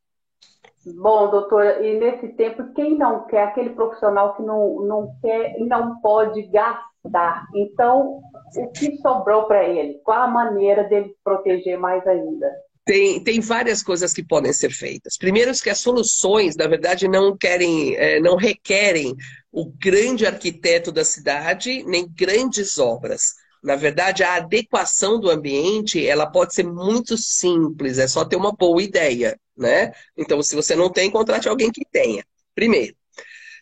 Bom, 0.86 1.30
doutora, 1.30 1.84
e 1.84 1.98
nesse 1.98 2.28
tempo, 2.28 2.72
quem 2.74 2.98
não 2.98 3.26
quer, 3.26 3.44
aquele 3.44 3.70
profissional 3.70 4.36
que 4.36 4.42
não, 4.42 4.82
não 4.82 5.14
quer 5.20 5.58
e 5.58 5.64
não 5.64 6.00
pode 6.00 6.42
gastar. 6.48 7.46
Então, 7.54 8.20
o 8.56 8.68
que 8.68 8.96
sobrou 8.98 9.44
para 9.44 9.64
ele? 9.64 10.00
Qual 10.04 10.20
a 10.20 10.28
maneira 10.28 10.84
dele 10.84 11.14
proteger 11.24 11.78
mais 11.78 12.06
ainda? 12.06 12.46
Tem, 12.84 13.22
tem 13.24 13.40
várias 13.40 13.82
coisas 13.82 14.12
que 14.12 14.22
podem 14.22 14.52
ser 14.52 14.70
feitas. 14.70 15.16
Primeiro, 15.16 15.50
que 15.54 15.70
as 15.70 15.78
soluções, 15.78 16.54
na 16.54 16.66
verdade, 16.66 17.08
não 17.08 17.34
querem, 17.34 17.96
é, 17.96 18.20
não 18.20 18.36
requerem 18.36 19.14
o 19.50 19.72
grande 19.80 20.26
arquiteto 20.26 20.92
da 20.92 21.02
cidade, 21.02 21.82
nem 21.84 22.06
grandes 22.06 22.78
obras. 22.78 23.32
Na 23.62 23.74
verdade, 23.74 24.22
a 24.22 24.34
adequação 24.34 25.18
do 25.18 25.30
ambiente, 25.30 26.06
ela 26.06 26.26
pode 26.26 26.52
ser 26.52 26.64
muito 26.64 27.16
simples, 27.16 27.98
é 27.98 28.06
só 28.06 28.22
ter 28.22 28.36
uma 28.36 28.52
boa 28.52 28.82
ideia 28.82 29.34
né? 29.56 29.92
Então, 30.16 30.42
se 30.42 30.54
você 30.54 30.74
não 30.74 30.90
tem, 30.90 31.10
contrate 31.10 31.48
alguém 31.48 31.70
que 31.70 31.84
tenha. 31.90 32.24
Primeiro. 32.54 32.94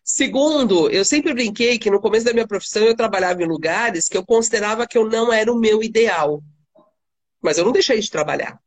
Segundo, 0.04 0.90
eu 0.90 1.04
sempre 1.04 1.32
brinquei 1.32 1.78
que 1.78 1.90
no 1.90 2.00
começo 2.00 2.24
da 2.24 2.32
minha 2.32 2.46
profissão 2.46 2.82
eu 2.82 2.96
trabalhava 2.96 3.42
em 3.42 3.46
lugares 3.46 4.08
que 4.08 4.16
eu 4.16 4.26
considerava 4.26 4.86
que 4.86 4.98
eu 4.98 5.08
não 5.08 5.32
era 5.32 5.52
o 5.52 5.58
meu 5.58 5.82
ideal. 5.82 6.42
Mas 7.40 7.58
eu 7.58 7.64
não 7.64 7.72
deixei 7.72 8.00
de 8.00 8.10
trabalhar. 8.10 8.58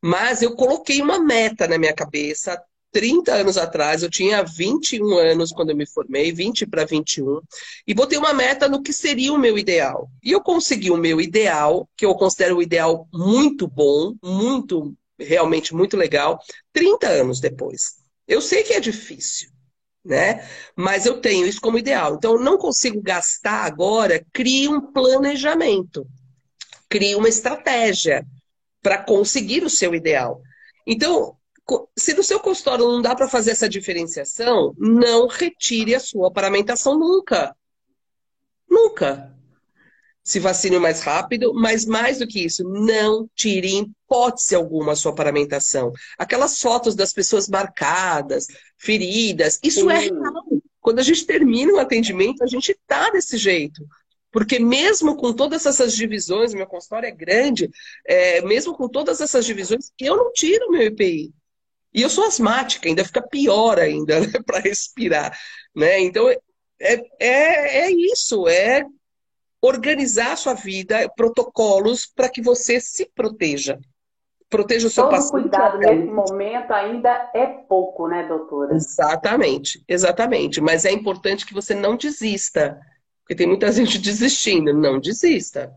Mas 0.00 0.42
eu 0.42 0.54
coloquei 0.54 1.02
uma 1.02 1.18
meta 1.18 1.66
na 1.66 1.78
minha 1.78 1.94
cabeça 1.94 2.62
30 2.96 3.34
anos 3.34 3.58
atrás, 3.58 4.02
eu 4.02 4.08
tinha 4.08 4.42
21 4.42 5.18
anos 5.18 5.52
quando 5.52 5.68
eu 5.68 5.76
me 5.76 5.86
formei, 5.86 6.32
20 6.32 6.66
para 6.66 6.86
21, 6.86 7.40
e 7.86 7.92
botei 7.92 8.16
uma 8.16 8.32
meta 8.32 8.68
no 8.68 8.82
que 8.82 8.90
seria 8.90 9.34
o 9.34 9.38
meu 9.38 9.58
ideal. 9.58 10.08
E 10.24 10.32
eu 10.32 10.40
consegui 10.40 10.90
o 10.90 10.96
meu 10.96 11.20
ideal, 11.20 11.86
que 11.94 12.06
eu 12.06 12.14
considero 12.14 12.56
o 12.56 12.62
ideal 12.62 13.06
muito 13.12 13.68
bom, 13.68 14.14
muito 14.22 14.94
realmente 15.18 15.74
muito 15.74 15.96
legal, 15.96 16.38
30 16.72 17.08
anos 17.08 17.40
depois. 17.40 17.96
Eu 18.26 18.40
sei 18.40 18.62
que 18.62 18.72
é 18.72 18.80
difícil, 18.80 19.50
né? 20.04 20.48
Mas 20.74 21.06
eu 21.06 21.20
tenho 21.20 21.46
isso 21.46 21.60
como 21.60 21.78
ideal. 21.78 22.14
Então, 22.14 22.34
eu 22.34 22.40
não 22.40 22.58
consigo 22.58 23.00
gastar 23.00 23.64
agora, 23.64 24.24
crie 24.32 24.68
um 24.68 24.92
planejamento, 24.92 26.06
crie 26.88 27.14
uma 27.14 27.28
estratégia 27.28 28.26
para 28.82 29.02
conseguir 29.02 29.64
o 29.64 29.70
seu 29.70 29.94
ideal. 29.94 30.40
Então, 30.86 31.36
se 31.96 32.14
no 32.14 32.22
seu 32.22 32.38
consultório 32.38 32.86
não 32.86 33.02
dá 33.02 33.14
para 33.14 33.28
fazer 33.28 33.50
essa 33.50 33.68
diferenciação, 33.68 34.74
não 34.78 35.26
retire 35.26 35.94
a 35.94 36.00
sua 36.00 36.32
paramentação 36.32 36.98
nunca. 36.98 37.56
Nunca 38.68 39.35
se 40.26 40.40
vacine 40.40 40.76
mais 40.80 41.02
rápido, 41.02 41.54
mas 41.54 41.86
mais 41.86 42.18
do 42.18 42.26
que 42.26 42.44
isso, 42.44 42.64
não 42.64 43.30
tire 43.36 43.68
em 43.68 43.82
hipótese 43.82 44.56
alguma 44.56 44.92
a 44.92 44.96
sua 44.96 45.14
paramentação. 45.14 45.92
Aquelas 46.18 46.60
fotos 46.60 46.96
das 46.96 47.12
pessoas 47.12 47.48
marcadas, 47.48 48.48
feridas, 48.76 49.60
isso 49.62 49.88
é 49.88 50.00
Sim. 50.00 50.06
é 50.06 50.10
real. 50.10 50.44
Quando 50.80 50.98
a 50.98 51.02
gente 51.04 51.24
termina 51.24 51.72
um 51.72 51.78
atendimento, 51.78 52.42
a 52.42 52.46
gente 52.48 52.76
tá 52.88 53.08
desse 53.10 53.38
jeito. 53.38 53.86
Porque 54.32 54.58
mesmo 54.58 55.16
com 55.16 55.32
todas 55.32 55.64
essas 55.64 55.94
divisões, 55.94 56.52
meu 56.52 56.66
consultório 56.66 57.06
é 57.06 57.12
grande, 57.12 57.70
é, 58.04 58.42
mesmo 58.42 58.74
com 58.74 58.88
todas 58.88 59.20
essas 59.20 59.46
divisões, 59.46 59.92
eu 59.96 60.16
não 60.16 60.32
tiro 60.32 60.72
meu 60.72 60.82
EPI. 60.82 61.32
E 61.94 62.02
eu 62.02 62.10
sou 62.10 62.24
asmática, 62.24 62.88
ainda 62.88 63.04
fica 63.04 63.22
pior 63.22 63.78
ainda 63.78 64.18
né, 64.26 64.32
para 64.44 64.58
respirar. 64.58 65.38
Né? 65.72 66.00
Então, 66.00 66.28
é, 66.28 66.40
é, 67.20 67.78
é 67.86 67.90
isso, 67.92 68.48
é 68.48 68.84
organizar 69.66 70.32
a 70.32 70.36
sua 70.36 70.54
vida, 70.54 71.10
protocolos 71.16 72.06
para 72.06 72.28
que 72.28 72.40
você 72.40 72.80
se 72.80 73.10
proteja. 73.14 73.78
Proteja 74.48 74.86
o 74.86 74.90
seu 74.90 75.04
Todo 75.04 75.12
paciente. 75.12 75.42
cuidado 75.42 75.78
nesse 75.78 76.06
momento 76.06 76.70
ainda 76.70 77.30
é 77.34 77.46
pouco, 77.46 78.06
né, 78.06 78.28
doutora? 78.28 78.74
Exatamente, 78.74 79.82
exatamente. 79.88 80.60
Mas 80.60 80.84
é 80.84 80.92
importante 80.92 81.44
que 81.44 81.52
você 81.52 81.74
não 81.74 81.96
desista. 81.96 82.78
Porque 83.22 83.34
tem 83.34 83.48
muita 83.48 83.70
gente 83.72 83.98
desistindo. 83.98 84.72
Não 84.72 85.00
desista. 85.00 85.74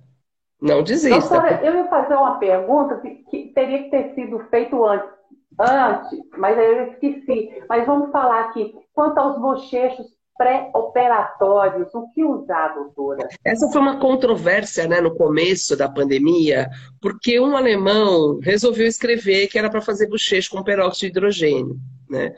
Não 0.62 0.84
desista. 0.84 1.20
Doutora, 1.20 1.62
eu 1.64 1.76
ia 1.76 1.88
fazer 1.88 2.14
uma 2.14 2.38
pergunta 2.38 2.98
que, 2.98 3.10
que 3.30 3.54
teria 3.54 3.84
que 3.84 3.90
ter 3.90 4.14
sido 4.14 4.40
feito 4.52 4.86
antes. 4.86 5.18
Antes, 5.60 6.20
mas 6.38 6.58
aí 6.58 6.78
eu 6.78 6.92
esqueci. 6.92 7.64
Mas 7.68 7.86
vamos 7.88 8.12
falar 8.12 8.46
aqui. 8.46 8.74
Quanto 8.94 9.18
aos 9.18 9.42
bochechos 9.42 10.06
pré-operatórios, 10.40 11.94
o 11.94 12.10
que 12.14 12.24
usar, 12.24 12.70
doutora? 12.70 13.28
Essa 13.44 13.68
foi 13.70 13.82
uma 13.82 14.00
controvérsia 14.00 14.88
né, 14.88 15.02
no 15.02 15.14
começo 15.14 15.76
da 15.76 15.90
pandemia, 15.90 16.70
porque 17.02 17.42
um 17.42 17.58
alemão 17.58 18.40
resolveu 18.42 18.88
escrever 18.88 19.48
que 19.48 19.60
era 19.60 19.70
para 19.70 19.82
fazer 19.82 20.08
bochecho 20.08 20.52
com 20.52 20.64
peróxido 20.64 21.02
de 21.02 21.08
hidrogênio. 21.08 21.76
Né? 22.10 22.34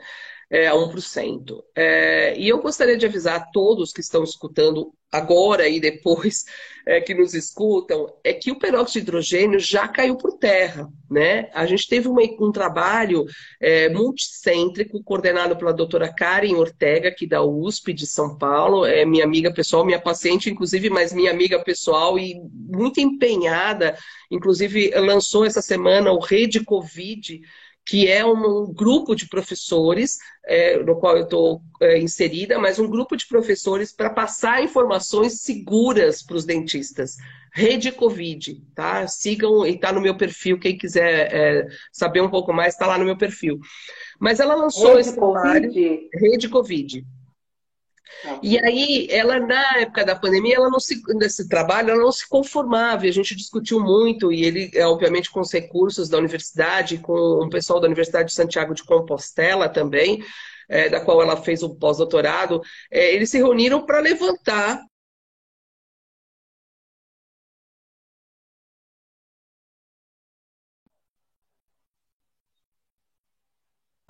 É, 0.52 0.68
a 0.68 0.74
1%. 0.74 1.64
É, 1.74 2.38
e 2.38 2.46
eu 2.46 2.60
gostaria 2.60 2.98
de 2.98 3.06
avisar 3.06 3.36
a 3.36 3.46
todos 3.46 3.90
que 3.90 4.02
estão 4.02 4.22
escutando 4.22 4.92
agora 5.10 5.66
e 5.66 5.80
depois 5.80 6.44
é, 6.86 7.00
que 7.00 7.14
nos 7.14 7.32
escutam, 7.32 8.12
é 8.22 8.34
que 8.34 8.50
o 8.50 8.58
peróxido 8.58 9.04
de 9.04 9.08
hidrogênio 9.08 9.58
já 9.58 9.88
caiu 9.88 10.14
por 10.16 10.36
terra. 10.36 10.86
Né? 11.10 11.48
A 11.54 11.64
gente 11.64 11.88
teve 11.88 12.06
uma, 12.06 12.20
um 12.38 12.52
trabalho 12.52 13.24
é, 13.58 13.88
multicêntrico 13.88 15.02
coordenado 15.02 15.56
pela 15.56 15.72
doutora 15.72 16.12
Karen 16.12 16.54
Ortega, 16.56 17.08
aqui 17.08 17.26
da 17.26 17.42
USP 17.42 17.94
de 17.94 18.06
São 18.06 18.36
Paulo, 18.36 18.84
é 18.84 19.06
minha 19.06 19.24
amiga 19.24 19.52
pessoal, 19.52 19.86
minha 19.86 20.00
paciente, 20.00 20.50
inclusive, 20.50 20.90
mas 20.90 21.14
minha 21.14 21.30
amiga 21.30 21.62
pessoal 21.64 22.18
e 22.18 22.34
muito 22.52 23.00
empenhada, 23.00 23.96
inclusive 24.30 24.90
lançou 24.96 25.46
essa 25.46 25.62
semana 25.62 26.12
o 26.12 26.18
Rede 26.18 26.62
Covid, 26.62 27.40
que 27.84 28.08
é 28.08 28.24
um, 28.24 28.72
grupo 28.72 29.14
de 29.14 29.28
professores, 29.28 30.18
é, 30.46 30.78
no 30.82 30.96
qual 30.96 31.16
eu 31.16 31.24
estou 31.24 31.62
é, 31.80 31.98
inserida, 31.98 32.58
mas 32.58 32.78
um 32.78 32.88
grupo 32.88 33.16
de 33.16 33.26
professores 33.26 33.92
para 33.92 34.10
passar 34.10 34.62
informações 34.62 35.40
seguras 35.40 36.22
para 36.22 36.36
os 36.36 36.44
dentistas. 36.44 37.16
Rede 37.52 37.92
Covid, 37.92 38.62
tá? 38.74 39.06
Sigam 39.06 39.66
e 39.66 39.74
está 39.74 39.92
no 39.92 40.00
meu 40.00 40.16
perfil. 40.16 40.58
Quem 40.58 40.76
quiser 40.76 41.34
é, 41.34 41.68
saber 41.92 42.22
um 42.22 42.30
pouco 42.30 42.52
mais, 42.52 42.72
está 42.72 42.86
lá 42.86 42.96
no 42.96 43.04
meu 43.04 43.16
perfil. 43.16 43.58
Mas 44.18 44.40
ela 44.40 44.54
lançou 44.54 44.94
Rede 44.94 45.00
esse 45.00 45.14
trabalho. 45.14 45.70
Rede 46.14 46.48
Covid. 46.48 47.04
E 48.42 48.58
aí, 48.58 49.08
ela, 49.10 49.40
na 49.40 49.78
época 49.78 50.04
da 50.04 50.14
pandemia, 50.14 50.56
ela 50.56 50.70
não 50.70 50.78
se, 50.80 51.02
nesse 51.14 51.48
trabalho, 51.48 51.90
ela 51.90 52.02
não 52.02 52.12
se 52.12 52.28
conformava, 52.28 53.06
e 53.06 53.08
a 53.10 53.12
gente 53.12 53.34
discutiu 53.34 53.80
muito, 53.80 54.32
e 54.32 54.44
ele, 54.44 54.70
é, 54.74 54.86
obviamente, 54.86 55.30
com 55.30 55.40
os 55.40 55.52
recursos 55.52 56.08
da 56.08 56.18
universidade, 56.18 56.98
com 56.98 57.12
o 57.12 57.50
pessoal 57.50 57.80
da 57.80 57.86
Universidade 57.86 58.28
de 58.28 58.34
Santiago 58.34 58.74
de 58.74 58.84
Compostela 58.84 59.68
também, 59.68 60.22
é, 60.68 60.88
da 60.88 61.00
qual 61.00 61.22
ela 61.22 61.36
fez 61.36 61.62
o 61.62 61.74
pós-doutorado, 61.74 62.60
é, 62.90 63.14
eles 63.14 63.30
se 63.30 63.38
reuniram 63.38 63.84
para 63.84 64.00
levantar 64.00 64.80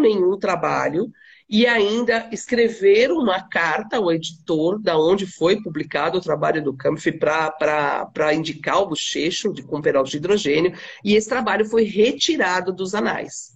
nenhum 0.00 0.31
trabalho 0.42 1.10
e 1.48 1.66
ainda 1.66 2.30
escrever 2.32 3.10
uma 3.12 3.42
carta 3.42 3.98
ao 3.98 4.10
editor 4.10 4.80
da 4.80 4.98
onde 4.98 5.26
foi 5.26 5.60
publicado 5.60 6.16
o 6.16 6.20
trabalho 6.20 6.64
do 6.64 6.74
Kampf 6.74 7.12
para 7.12 8.34
indicar 8.34 8.80
o 8.80 8.86
bochecho 8.86 9.52
de, 9.52 9.62
com 9.62 9.82
peróxido 9.82 10.12
de 10.12 10.16
hidrogênio, 10.16 10.72
e 11.04 11.14
esse 11.14 11.28
trabalho 11.28 11.66
foi 11.66 11.84
retirado 11.84 12.72
dos 12.72 12.94
anais. 12.94 13.52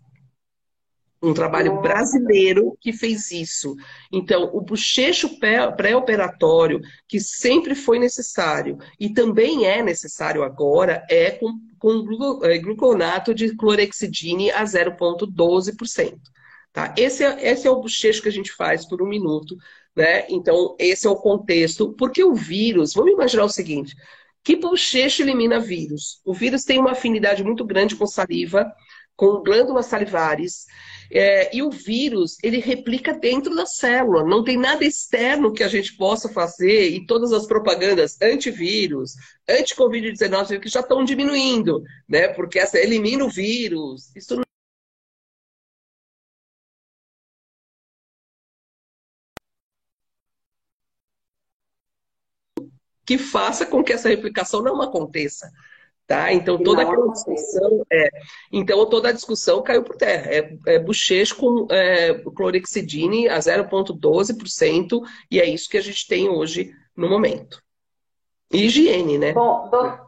Um 1.23 1.33
trabalho 1.33 1.81
brasileiro 1.81 2.77
que 2.79 2.93
fez 2.93 3.31
isso. 3.31 3.75
Então, 4.13 4.51
o 4.53 4.61
bochecho 4.61 5.41
pré-operatório, 5.41 6.81
que 7.09 7.19
sempre 7.19 7.75
foi 7.75 7.99
necessário 7.99 8.77
e 9.01 9.09
também 9.09 9.65
é 9.65 9.83
necessário 9.83 10.43
agora, 10.43 11.03
é 11.09 11.31
com, 11.31 11.59
com 11.79 12.45
é, 12.45 12.59
gluconato 12.59 13.35
de 13.35 13.57
clorexidine 13.57 14.51
a 14.51 14.65
0,12%. 14.65 16.19
Tá? 16.77 16.95
Esse, 16.95 17.25
é, 17.25 17.53
esse 17.53 17.67
é 17.67 17.71
o 17.71 17.81
bochecho 17.81 18.21
que 18.21 18.29
a 18.29 18.33
gente 18.33 18.53
faz 18.53 18.87
por 18.87 19.01
um 19.01 19.09
minuto. 19.09 19.57
Né? 19.97 20.27
Então, 20.29 20.77
esse 20.79 21.07
é 21.07 21.11
o 21.11 21.17
contexto. 21.17 21.95
Porque 21.95 22.23
o 22.23 22.35
vírus, 22.35 22.93
vamos 22.93 23.13
imaginar 23.13 23.45
o 23.45 23.49
seguinte: 23.49 23.97
que 24.45 24.57
bochecho 24.57 25.23
elimina 25.23 25.59
vírus? 25.59 26.21
O 26.23 26.35
vírus 26.35 26.65
tem 26.65 26.79
uma 26.79 26.91
afinidade 26.91 27.43
muito 27.43 27.65
grande 27.65 27.97
com 27.97 28.07
saliva, 28.07 28.71
com 29.17 29.43
glândulas 29.43 29.87
salivares. 29.87 30.67
É, 31.11 31.57
e 31.57 31.63
o 31.63 31.71
vírus, 31.71 32.37
ele 32.43 32.59
replica 32.59 33.15
dentro 33.15 33.57
da 33.57 33.65
célula. 33.65 34.23
Não 34.23 34.45
tem 34.45 34.59
nada 34.59 34.85
externo 34.85 35.55
que 35.55 35.63
a 35.63 35.69
gente 35.69 35.97
possa 35.97 36.29
fazer 36.29 36.91
e 36.91 37.07
todas 37.07 37.33
as 37.33 37.47
propagandas 37.47 38.21
antivírus, 38.21 39.15
anti-Covid-19 39.49 40.61
que 40.61 40.69
já 40.69 40.81
estão 40.81 41.03
diminuindo, 41.05 41.83
né? 42.07 42.29
Porque 42.29 42.59
essa 42.59 42.79
elimina 42.79 43.25
o 43.25 43.31
vírus. 43.31 44.15
Isso 44.15 44.37
que 53.07 53.17
faça 53.17 53.65
com 53.65 53.85
que 53.85 53.93
essa 53.93 54.09
replicação 54.09 54.61
não 54.61 54.83
aconteça. 54.83 55.51
Tá? 56.07 56.33
Então 56.33 56.57
toda 56.63 56.83
aquela 56.83 57.11
discussão 57.11 57.85
é, 57.93 58.09
então 58.53 58.89
toda 58.89 59.09
a 59.09 59.13
discussão 59.13 59.63
caiu 59.63 59.83
por 59.83 59.97
terra. 59.97 60.31
É, 60.31 60.57
é 60.67 60.85
com 61.37 61.67
é, 61.71 62.15
clorexidine 62.35 63.29
a 63.29 63.39
0,12% 63.39 65.03
e 65.31 65.41
é 65.41 65.45
isso 65.47 65.69
que 65.69 65.79
a 65.79 65.83
gente 65.83 66.07
tem 66.07 66.29
hoje 66.29 66.73
no 66.97 67.09
momento. 67.09 67.61
E 68.53 68.67
higiene, 68.67 69.19
né? 69.19 69.33
Bom, 69.33 69.69
do... 69.69 69.99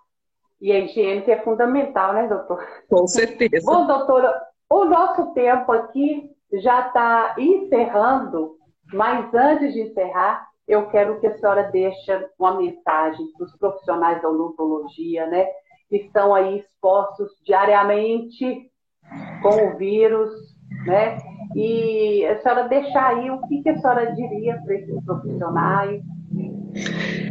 e 0.61 0.71
a 0.71 0.79
higiene 0.79 1.23
que 1.23 1.33
é 1.33 1.43
fundamental, 1.43 2.15
né, 2.15 2.29
doutor? 2.29 2.65
Com 2.89 3.07
certeza. 3.09 3.67
Bom, 3.67 3.85
doutora, 3.85 4.41
o 4.71 4.85
nosso 4.85 5.33
tempo 5.33 5.73
aqui 5.73 6.31
já 6.53 6.87
está 6.87 7.35
encerrando, 7.37 8.57
mas 8.93 9.35
antes 9.35 9.73
de 9.75 9.81
encerrar, 9.81 10.48
eu 10.69 10.87
quero 10.91 11.19
que 11.19 11.27
a 11.27 11.37
senhora 11.39 11.71
deixe 11.73 12.13
uma 12.39 12.57
mensagem 12.59 13.27
para 13.37 13.47
os 13.47 13.57
profissionais 13.57 14.21
da 14.21 14.29
odontologia, 14.29 15.27
né, 15.27 15.47
que 15.89 15.97
estão 15.97 16.35
aí 16.35 16.59
expostos 16.59 17.31
diariamente 17.45 18.71
com 19.43 19.69
o 19.69 19.79
vírus, 19.79 20.31
né, 20.85 21.17
e 21.57 22.27
a 22.27 22.41
senhora 22.43 22.69
deixar 22.69 23.17
aí 23.17 23.31
o 23.31 23.41
que, 23.49 23.63
que 23.63 23.71
a 23.71 23.79
senhora 23.79 24.15
diria 24.15 24.61
para 24.63 24.75
esses 24.75 25.05
profissionais. 25.05 26.03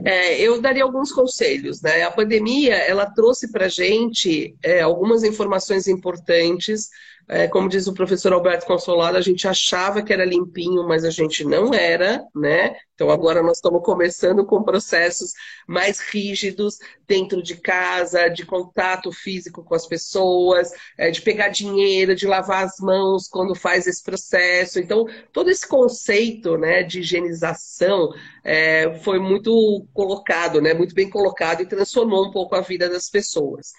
É, 0.04 0.42
eu 0.42 0.60
daria 0.60 0.84
alguns 0.84 1.12
conselhos, 1.12 1.82
né? 1.82 2.04
A 2.04 2.12
pandemia 2.12 2.76
ela 2.76 3.06
trouxe 3.06 3.52
para 3.52 3.68
gente 3.68 4.56
é, 4.64 4.82
algumas 4.82 5.24
informações 5.24 5.88
importantes 5.88 6.90
é, 7.30 7.46
como 7.46 7.68
diz 7.68 7.88
o 7.88 7.94
professor 7.94 8.32
Alberto 8.32 8.66
Consolado, 8.66 9.18
a 9.18 9.22
gente 9.22 9.48
achava 9.48 10.02
que 10.02 10.14
era 10.14 10.24
limpinho, 10.24 10.88
mas 10.88 11.04
a 11.04 11.10
gente 11.10 11.44
não 11.44 11.74
era, 11.74 12.24
né? 12.34 12.74
Então 12.96 13.12
agora 13.12 13.44
nós 13.44 13.58
estamos 13.58 13.84
começando 13.84 14.46
com 14.46 14.64
processos 14.64 15.34
mais 15.68 16.00
rígidos 16.00 16.78
dentro 17.06 17.44
de 17.44 17.58
casa, 17.58 18.30
de 18.30 18.46
contato 18.46 19.12
físico 19.12 19.62
com 19.62 19.76
as 19.76 19.86
pessoas, 19.86 20.72
é, 20.98 21.12
de 21.12 21.22
pegar 21.22 21.50
dinheiro, 21.50 22.16
de 22.16 22.26
lavar 22.26 22.64
as 22.64 22.80
mãos 22.80 23.28
quando 23.28 23.54
faz 23.54 23.88
esse 23.88 24.02
processo. 24.02 24.80
Então 24.80 25.06
todo 25.34 25.50
esse 25.50 25.68
conceito, 25.68 26.58
né, 26.58 26.82
de 26.84 27.02
higienização 27.02 28.14
é, 28.42 28.98
foi 29.04 29.20
muito 29.20 29.86
colocado, 29.94 30.62
né, 30.62 30.74
muito 30.74 30.96
bem 30.96 31.10
colocado 31.10 31.62
e 31.62 31.68
transformou 31.68 32.26
um 32.26 32.32
pouco 32.32 32.56
a 32.56 32.62
vida 32.62 32.90
das 32.90 33.10
pessoas 33.10 33.74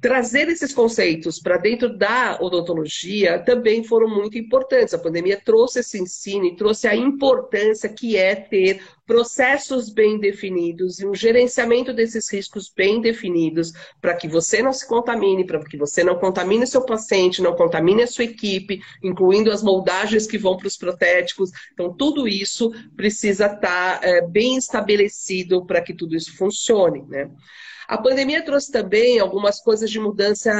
trazer 0.00 0.48
esses 0.48 0.72
conceitos 0.72 1.40
para 1.40 1.56
dentro 1.56 1.96
da 1.96 2.38
odontologia 2.40 3.38
também 3.40 3.82
foram 3.82 4.08
muito 4.08 4.38
importantes. 4.38 4.94
A 4.94 4.98
pandemia 4.98 5.40
trouxe 5.44 5.80
esse 5.80 5.98
ensino 5.98 6.44
e 6.46 6.56
trouxe 6.56 6.86
a 6.86 6.94
importância 6.94 7.88
que 7.88 8.16
é 8.16 8.34
ter 8.34 8.80
processos 9.08 9.88
bem 9.88 10.20
definidos 10.20 11.00
e 11.00 11.06
um 11.06 11.14
gerenciamento 11.14 11.94
desses 11.94 12.30
riscos 12.30 12.70
bem 12.74 13.00
definidos 13.00 13.72
para 14.02 14.14
que 14.14 14.28
você 14.28 14.62
não 14.62 14.72
se 14.72 14.86
contamine, 14.86 15.46
para 15.46 15.64
que 15.64 15.78
você 15.78 16.04
não 16.04 16.16
contamine 16.16 16.66
seu 16.66 16.84
paciente, 16.84 17.42
não 17.42 17.56
contamine 17.56 18.02
a 18.02 18.06
sua 18.06 18.24
equipe, 18.24 18.80
incluindo 19.02 19.50
as 19.50 19.62
moldagens 19.62 20.26
que 20.26 20.36
vão 20.36 20.58
para 20.58 20.68
os 20.68 20.76
protéticos. 20.76 21.50
Então, 21.72 21.92
tudo 21.92 22.28
isso 22.28 22.70
precisa 22.94 23.46
estar 23.46 23.98
tá, 23.98 24.06
é, 24.06 24.20
bem 24.20 24.58
estabelecido 24.58 25.64
para 25.64 25.80
que 25.80 25.94
tudo 25.94 26.14
isso 26.14 26.36
funcione, 26.36 27.02
né? 27.08 27.30
A 27.88 27.96
pandemia 27.96 28.44
trouxe 28.44 28.70
também 28.70 29.18
algumas 29.18 29.62
coisas 29.62 29.90
de 29.90 29.98
mudança 29.98 30.52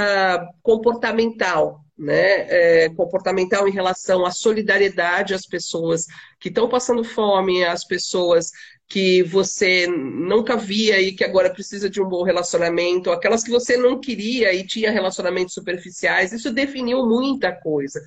comportamental, 0.63 1.85
né? 1.97 2.47
É, 2.49 2.89
comportamental 2.89 3.69
em 3.69 3.73
relação 3.73 4.25
à 4.25 4.31
solidariedade 4.31 5.35
às 5.35 5.45
pessoas 5.45 6.07
que 6.41 6.49
estão 6.49 6.71
passando 6.71 7.05
fome, 7.05 7.63
às 7.67 7.85
pessoas 7.85 8.51
que 8.89 9.23
você 9.25 9.87
nunca 9.87 10.57
via 10.57 10.99
e 11.03 11.13
que 11.13 11.23
agora 11.23 11.51
precisa 11.51 11.91
de 11.91 12.01
um 12.01 12.09
bom 12.09 12.23
relacionamento, 12.23 13.11
aquelas 13.11 13.45
que 13.45 13.51
você 13.51 13.77
não 13.77 14.01
queria 14.01 14.55
e 14.55 14.67
tinha 14.67 14.91
relacionamentos 14.91 15.53
superficiais, 15.53 16.33
isso 16.33 16.51
definiu 16.51 17.05
muita 17.05 17.53
coisa. 17.53 18.01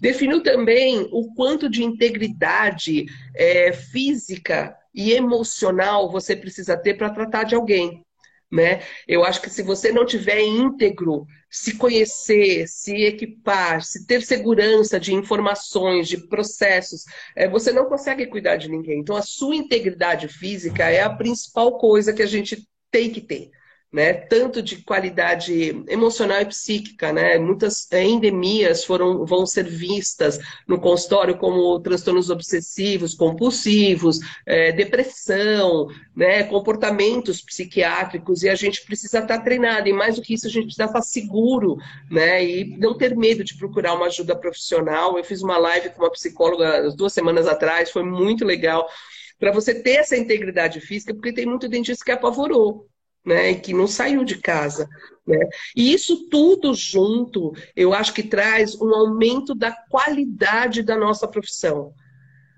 Definiu 0.00 0.40
também 0.40 1.08
o 1.10 1.34
quanto 1.34 1.68
de 1.68 1.82
integridade 1.82 3.06
é, 3.34 3.72
física 3.72 4.76
e 4.94 5.10
emocional 5.10 6.08
você 6.08 6.36
precisa 6.36 6.76
ter 6.76 6.94
para 6.94 7.10
tratar 7.10 7.42
de 7.42 7.56
alguém. 7.56 8.03
Né? 8.54 8.82
Eu 9.08 9.24
acho 9.24 9.42
que 9.42 9.50
se 9.50 9.62
você 9.62 9.90
não 9.90 10.06
tiver 10.06 10.40
íntegro, 10.40 11.26
se 11.50 11.76
conhecer, 11.76 12.68
se 12.68 12.94
equipar, 13.02 13.82
se 13.82 14.06
ter 14.06 14.22
segurança 14.22 15.00
de 15.00 15.12
informações, 15.12 16.06
de 16.06 16.28
processos, 16.28 17.02
é, 17.34 17.48
você 17.48 17.72
não 17.72 17.86
consegue 17.86 18.26
cuidar 18.26 18.54
de 18.54 18.70
ninguém. 18.70 19.00
Então, 19.00 19.16
a 19.16 19.22
sua 19.22 19.56
integridade 19.56 20.28
física 20.28 20.88
é 20.88 21.02
a 21.02 21.10
principal 21.10 21.78
coisa 21.78 22.12
que 22.12 22.22
a 22.22 22.26
gente 22.26 22.64
tem 22.92 23.10
que 23.10 23.20
ter 23.20 23.50
né? 23.94 24.12
Tanto 24.12 24.60
de 24.60 24.78
qualidade 24.78 25.84
emocional 25.86 26.40
e 26.40 26.46
psíquica, 26.46 27.12
né? 27.12 27.38
Muitas 27.38 27.86
endemias 27.92 28.84
foram, 28.84 29.24
vão 29.24 29.46
ser 29.46 29.68
vistas 29.68 30.40
no 30.66 30.80
consultório 30.80 31.38
como 31.38 31.78
transtornos 31.78 32.28
obsessivos, 32.28 33.14
compulsivos, 33.14 34.18
é, 34.44 34.72
depressão, 34.72 35.86
né? 36.14 36.42
Comportamentos 36.42 37.40
psiquiátricos 37.40 38.42
e 38.42 38.48
a 38.48 38.56
gente 38.56 38.84
precisa 38.84 39.20
estar 39.20 39.38
treinado 39.44 39.88
e 39.88 39.92
mais 39.92 40.16
do 40.16 40.22
que 40.22 40.34
isso 40.34 40.48
a 40.48 40.50
gente 40.50 40.64
precisa 40.64 40.86
estar 40.86 41.02
seguro, 41.02 41.76
né? 42.10 42.44
E 42.44 42.76
não 42.76 42.98
ter 42.98 43.16
medo 43.16 43.44
de 43.44 43.56
procurar 43.56 43.94
uma 43.94 44.06
ajuda 44.06 44.34
profissional. 44.34 45.16
Eu 45.16 45.22
fiz 45.22 45.40
uma 45.40 45.56
live 45.56 45.90
com 45.90 46.02
uma 46.02 46.10
psicóloga 46.10 46.90
duas 46.96 47.12
semanas 47.12 47.46
atrás, 47.46 47.92
foi 47.92 48.02
muito 48.02 48.44
legal 48.44 48.88
para 49.38 49.52
você 49.52 49.72
ter 49.72 49.98
essa 49.98 50.16
integridade 50.16 50.80
física, 50.80 51.14
porque 51.14 51.32
tem 51.32 51.46
muito 51.46 51.68
dentista 51.68 52.04
que 52.04 52.10
apavorou 52.10 52.88
né, 53.24 53.52
e 53.52 53.60
que 53.60 53.72
não 53.72 53.86
saiu 53.86 54.24
de 54.24 54.38
casa. 54.38 54.88
Né? 55.26 55.38
E 55.74 55.92
isso 55.92 56.28
tudo 56.28 56.74
junto, 56.74 57.52
eu 57.74 57.94
acho 57.94 58.12
que 58.12 58.22
traz 58.22 58.80
um 58.80 58.94
aumento 58.94 59.54
da 59.54 59.72
qualidade 59.72 60.82
da 60.82 60.96
nossa 60.96 61.26
profissão. 61.26 61.94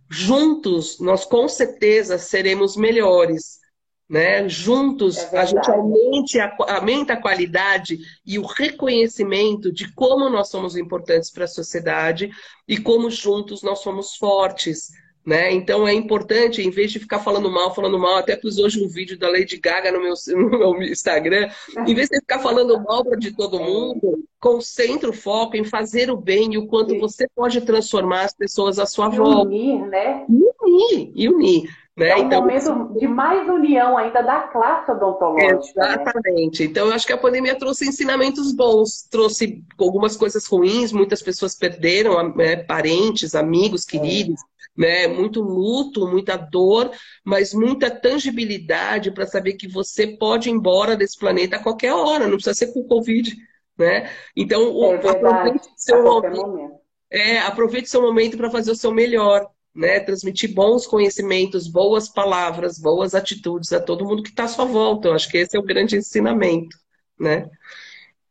Juntos, 0.08 0.98
nós 1.00 1.24
com 1.24 1.48
certeza 1.48 2.18
seremos 2.18 2.76
melhores. 2.76 3.60
Né? 4.08 4.48
Juntos, 4.48 5.18
é 5.32 5.38
a 5.38 5.44
gente 5.44 5.68
aumente 5.68 6.38
a, 6.38 6.56
aumenta 6.68 7.14
a 7.14 7.20
qualidade 7.20 7.98
e 8.24 8.38
o 8.38 8.46
reconhecimento 8.46 9.72
de 9.72 9.92
como 9.94 10.30
nós 10.30 10.48
somos 10.48 10.76
importantes 10.76 11.30
para 11.30 11.44
a 11.44 11.48
sociedade 11.48 12.30
e 12.68 12.78
como 12.78 13.10
juntos 13.10 13.62
nós 13.62 13.80
somos 13.80 14.16
fortes. 14.16 14.90
Né? 15.26 15.52
Então 15.52 15.88
é 15.88 15.92
importante, 15.92 16.62
em 16.62 16.70
vez 16.70 16.92
de 16.92 17.00
ficar 17.00 17.18
falando 17.18 17.50
mal, 17.50 17.74
falando 17.74 17.98
mal, 17.98 18.18
até 18.18 18.36
pus 18.36 18.58
hoje 18.58 18.80
um 18.80 18.88
vídeo 18.88 19.18
da 19.18 19.28
Lady 19.28 19.58
Gaga 19.58 19.90
no 19.90 20.00
meu, 20.00 20.14
no 20.28 20.78
meu 20.78 20.82
Instagram, 20.84 21.48
em 21.84 21.94
vez 21.94 22.08
de 22.08 22.20
ficar 22.20 22.38
falando 22.38 22.80
mal 22.84 23.02
de 23.18 23.34
todo 23.34 23.58
mundo, 23.58 24.22
concentre 24.38 25.08
o 25.08 25.12
foco 25.12 25.56
em 25.56 25.64
fazer 25.64 26.12
o 26.12 26.16
bem 26.16 26.54
e 26.54 26.58
o 26.58 26.68
quanto 26.68 26.90
Sim. 26.90 27.00
você 27.00 27.26
pode 27.34 27.60
transformar 27.62 28.22
as 28.26 28.34
pessoas 28.34 28.78
à 28.78 28.86
sua 28.86 29.12
e 29.12 29.16
volta. 29.16 29.48
Unir, 29.48 29.84
né? 29.88 30.24
Unir, 30.28 31.10
e 31.12 31.28
unir. 31.28 31.68
Né? 31.96 32.10
É 32.10 32.16
um 32.16 32.26
então, 32.26 32.42
momento 32.42 32.98
de 32.98 33.08
mais 33.08 33.48
união 33.48 33.96
ainda 33.96 34.20
da 34.20 34.42
classe 34.42 34.90
odontológica. 34.90 35.80
Né? 35.80 35.94
Exatamente. 35.94 36.62
Né? 36.62 36.70
Então, 36.70 36.88
eu 36.88 36.92
acho 36.92 37.06
que 37.06 37.12
a 37.12 37.18
pandemia 37.18 37.58
trouxe 37.58 37.88
ensinamentos 37.88 38.52
bons, 38.52 39.08
trouxe 39.10 39.64
algumas 39.78 40.14
coisas 40.14 40.46
ruins, 40.46 40.92
muitas 40.92 41.22
pessoas 41.22 41.54
perderam 41.54 42.34
né, 42.34 42.56
parentes, 42.56 43.34
amigos, 43.34 43.86
é. 43.88 43.90
queridos. 43.90 44.40
É 44.40 44.55
né? 44.76 45.06
Muito 45.06 45.40
luto, 45.40 46.06
muita 46.06 46.36
dor, 46.36 46.90
mas 47.24 47.54
muita 47.54 47.90
tangibilidade 47.90 49.10
para 49.10 49.26
saber 49.26 49.54
que 49.54 49.66
você 49.66 50.06
pode 50.06 50.48
ir 50.48 50.52
embora 50.52 50.96
desse 50.96 51.18
planeta 51.18 51.56
a 51.56 51.62
qualquer 51.62 51.92
hora, 51.92 52.26
não 52.26 52.34
precisa 52.34 52.54
ser 52.54 52.72
com 52.72 52.80
o 52.80 52.86
Covid, 52.86 53.34
né? 53.78 54.10
Então, 54.36 54.92
é 54.92 55.08
aproveite 55.08 55.68
seu 55.76 56.02
momento. 56.02 56.36
momento. 56.36 56.76
É, 57.10 57.38
aproveite 57.38 57.88
seu 57.88 58.02
momento 58.02 58.36
para 58.36 58.50
fazer 58.50 58.70
o 58.70 58.76
seu 58.76 58.92
melhor, 58.92 59.46
né? 59.74 60.00
Transmitir 60.00 60.54
bons 60.54 60.86
conhecimentos, 60.86 61.68
boas 61.68 62.08
palavras, 62.08 62.78
boas 62.78 63.14
atitudes 63.14 63.72
a 63.72 63.80
todo 63.80 64.04
mundo 64.04 64.22
que 64.22 64.30
está 64.30 64.44
à 64.44 64.48
sua 64.48 64.64
volta. 64.64 65.08
Eu 65.08 65.14
acho 65.14 65.30
que 65.30 65.38
esse 65.38 65.56
é 65.56 65.60
o 65.60 65.64
grande 65.64 65.96
ensinamento, 65.96 66.76
né? 67.18 67.48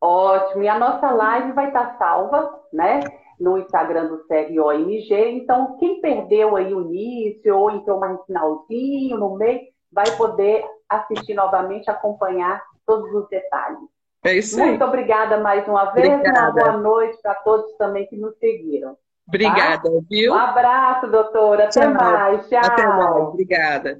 Ótimo. 0.00 0.62
E 0.62 0.68
a 0.68 0.78
nossa 0.78 1.10
live 1.10 1.52
vai 1.52 1.68
estar 1.68 1.96
salva, 1.96 2.60
né? 2.72 3.00
No 3.38 3.58
Instagram 3.58 4.06
do 4.06 4.26
CROMG. 4.26 5.14
Então, 5.30 5.76
quem 5.78 6.00
perdeu 6.00 6.56
aí 6.56 6.74
o 6.74 6.82
início 6.82 7.56
ou 7.56 7.70
entrou 7.70 7.98
mais 7.98 8.18
finalzinho, 8.26 9.16
no 9.16 9.36
meio, 9.36 9.60
vai 9.90 10.10
poder 10.16 10.64
assistir 10.88 11.34
novamente, 11.34 11.90
acompanhar 11.90 12.62
todos 12.86 13.12
os 13.14 13.28
detalhes. 13.28 13.78
É 14.24 14.34
isso 14.34 14.60
aí. 14.60 14.70
Muito 14.70 14.84
obrigada 14.84 15.38
mais 15.38 15.66
uma 15.66 15.86
vez. 15.86 16.08
Obrigada. 16.08 16.40
Uma 16.40 16.52
boa 16.52 16.76
noite 16.76 17.18
para 17.22 17.34
todos 17.36 17.74
também 17.76 18.06
que 18.06 18.16
nos 18.16 18.36
seguiram. 18.38 18.96
Obrigada, 19.26 19.82
tá? 19.82 20.00
viu? 20.10 20.32
Um 20.32 20.36
abraço, 20.38 21.06
doutora. 21.08 21.64
Até 21.64 21.80
Tchau. 21.80 21.94
mais. 21.94 22.48
Tchau. 22.48 22.58
Até 22.62 22.86
mais. 22.86 23.24
Obrigada. 23.28 23.98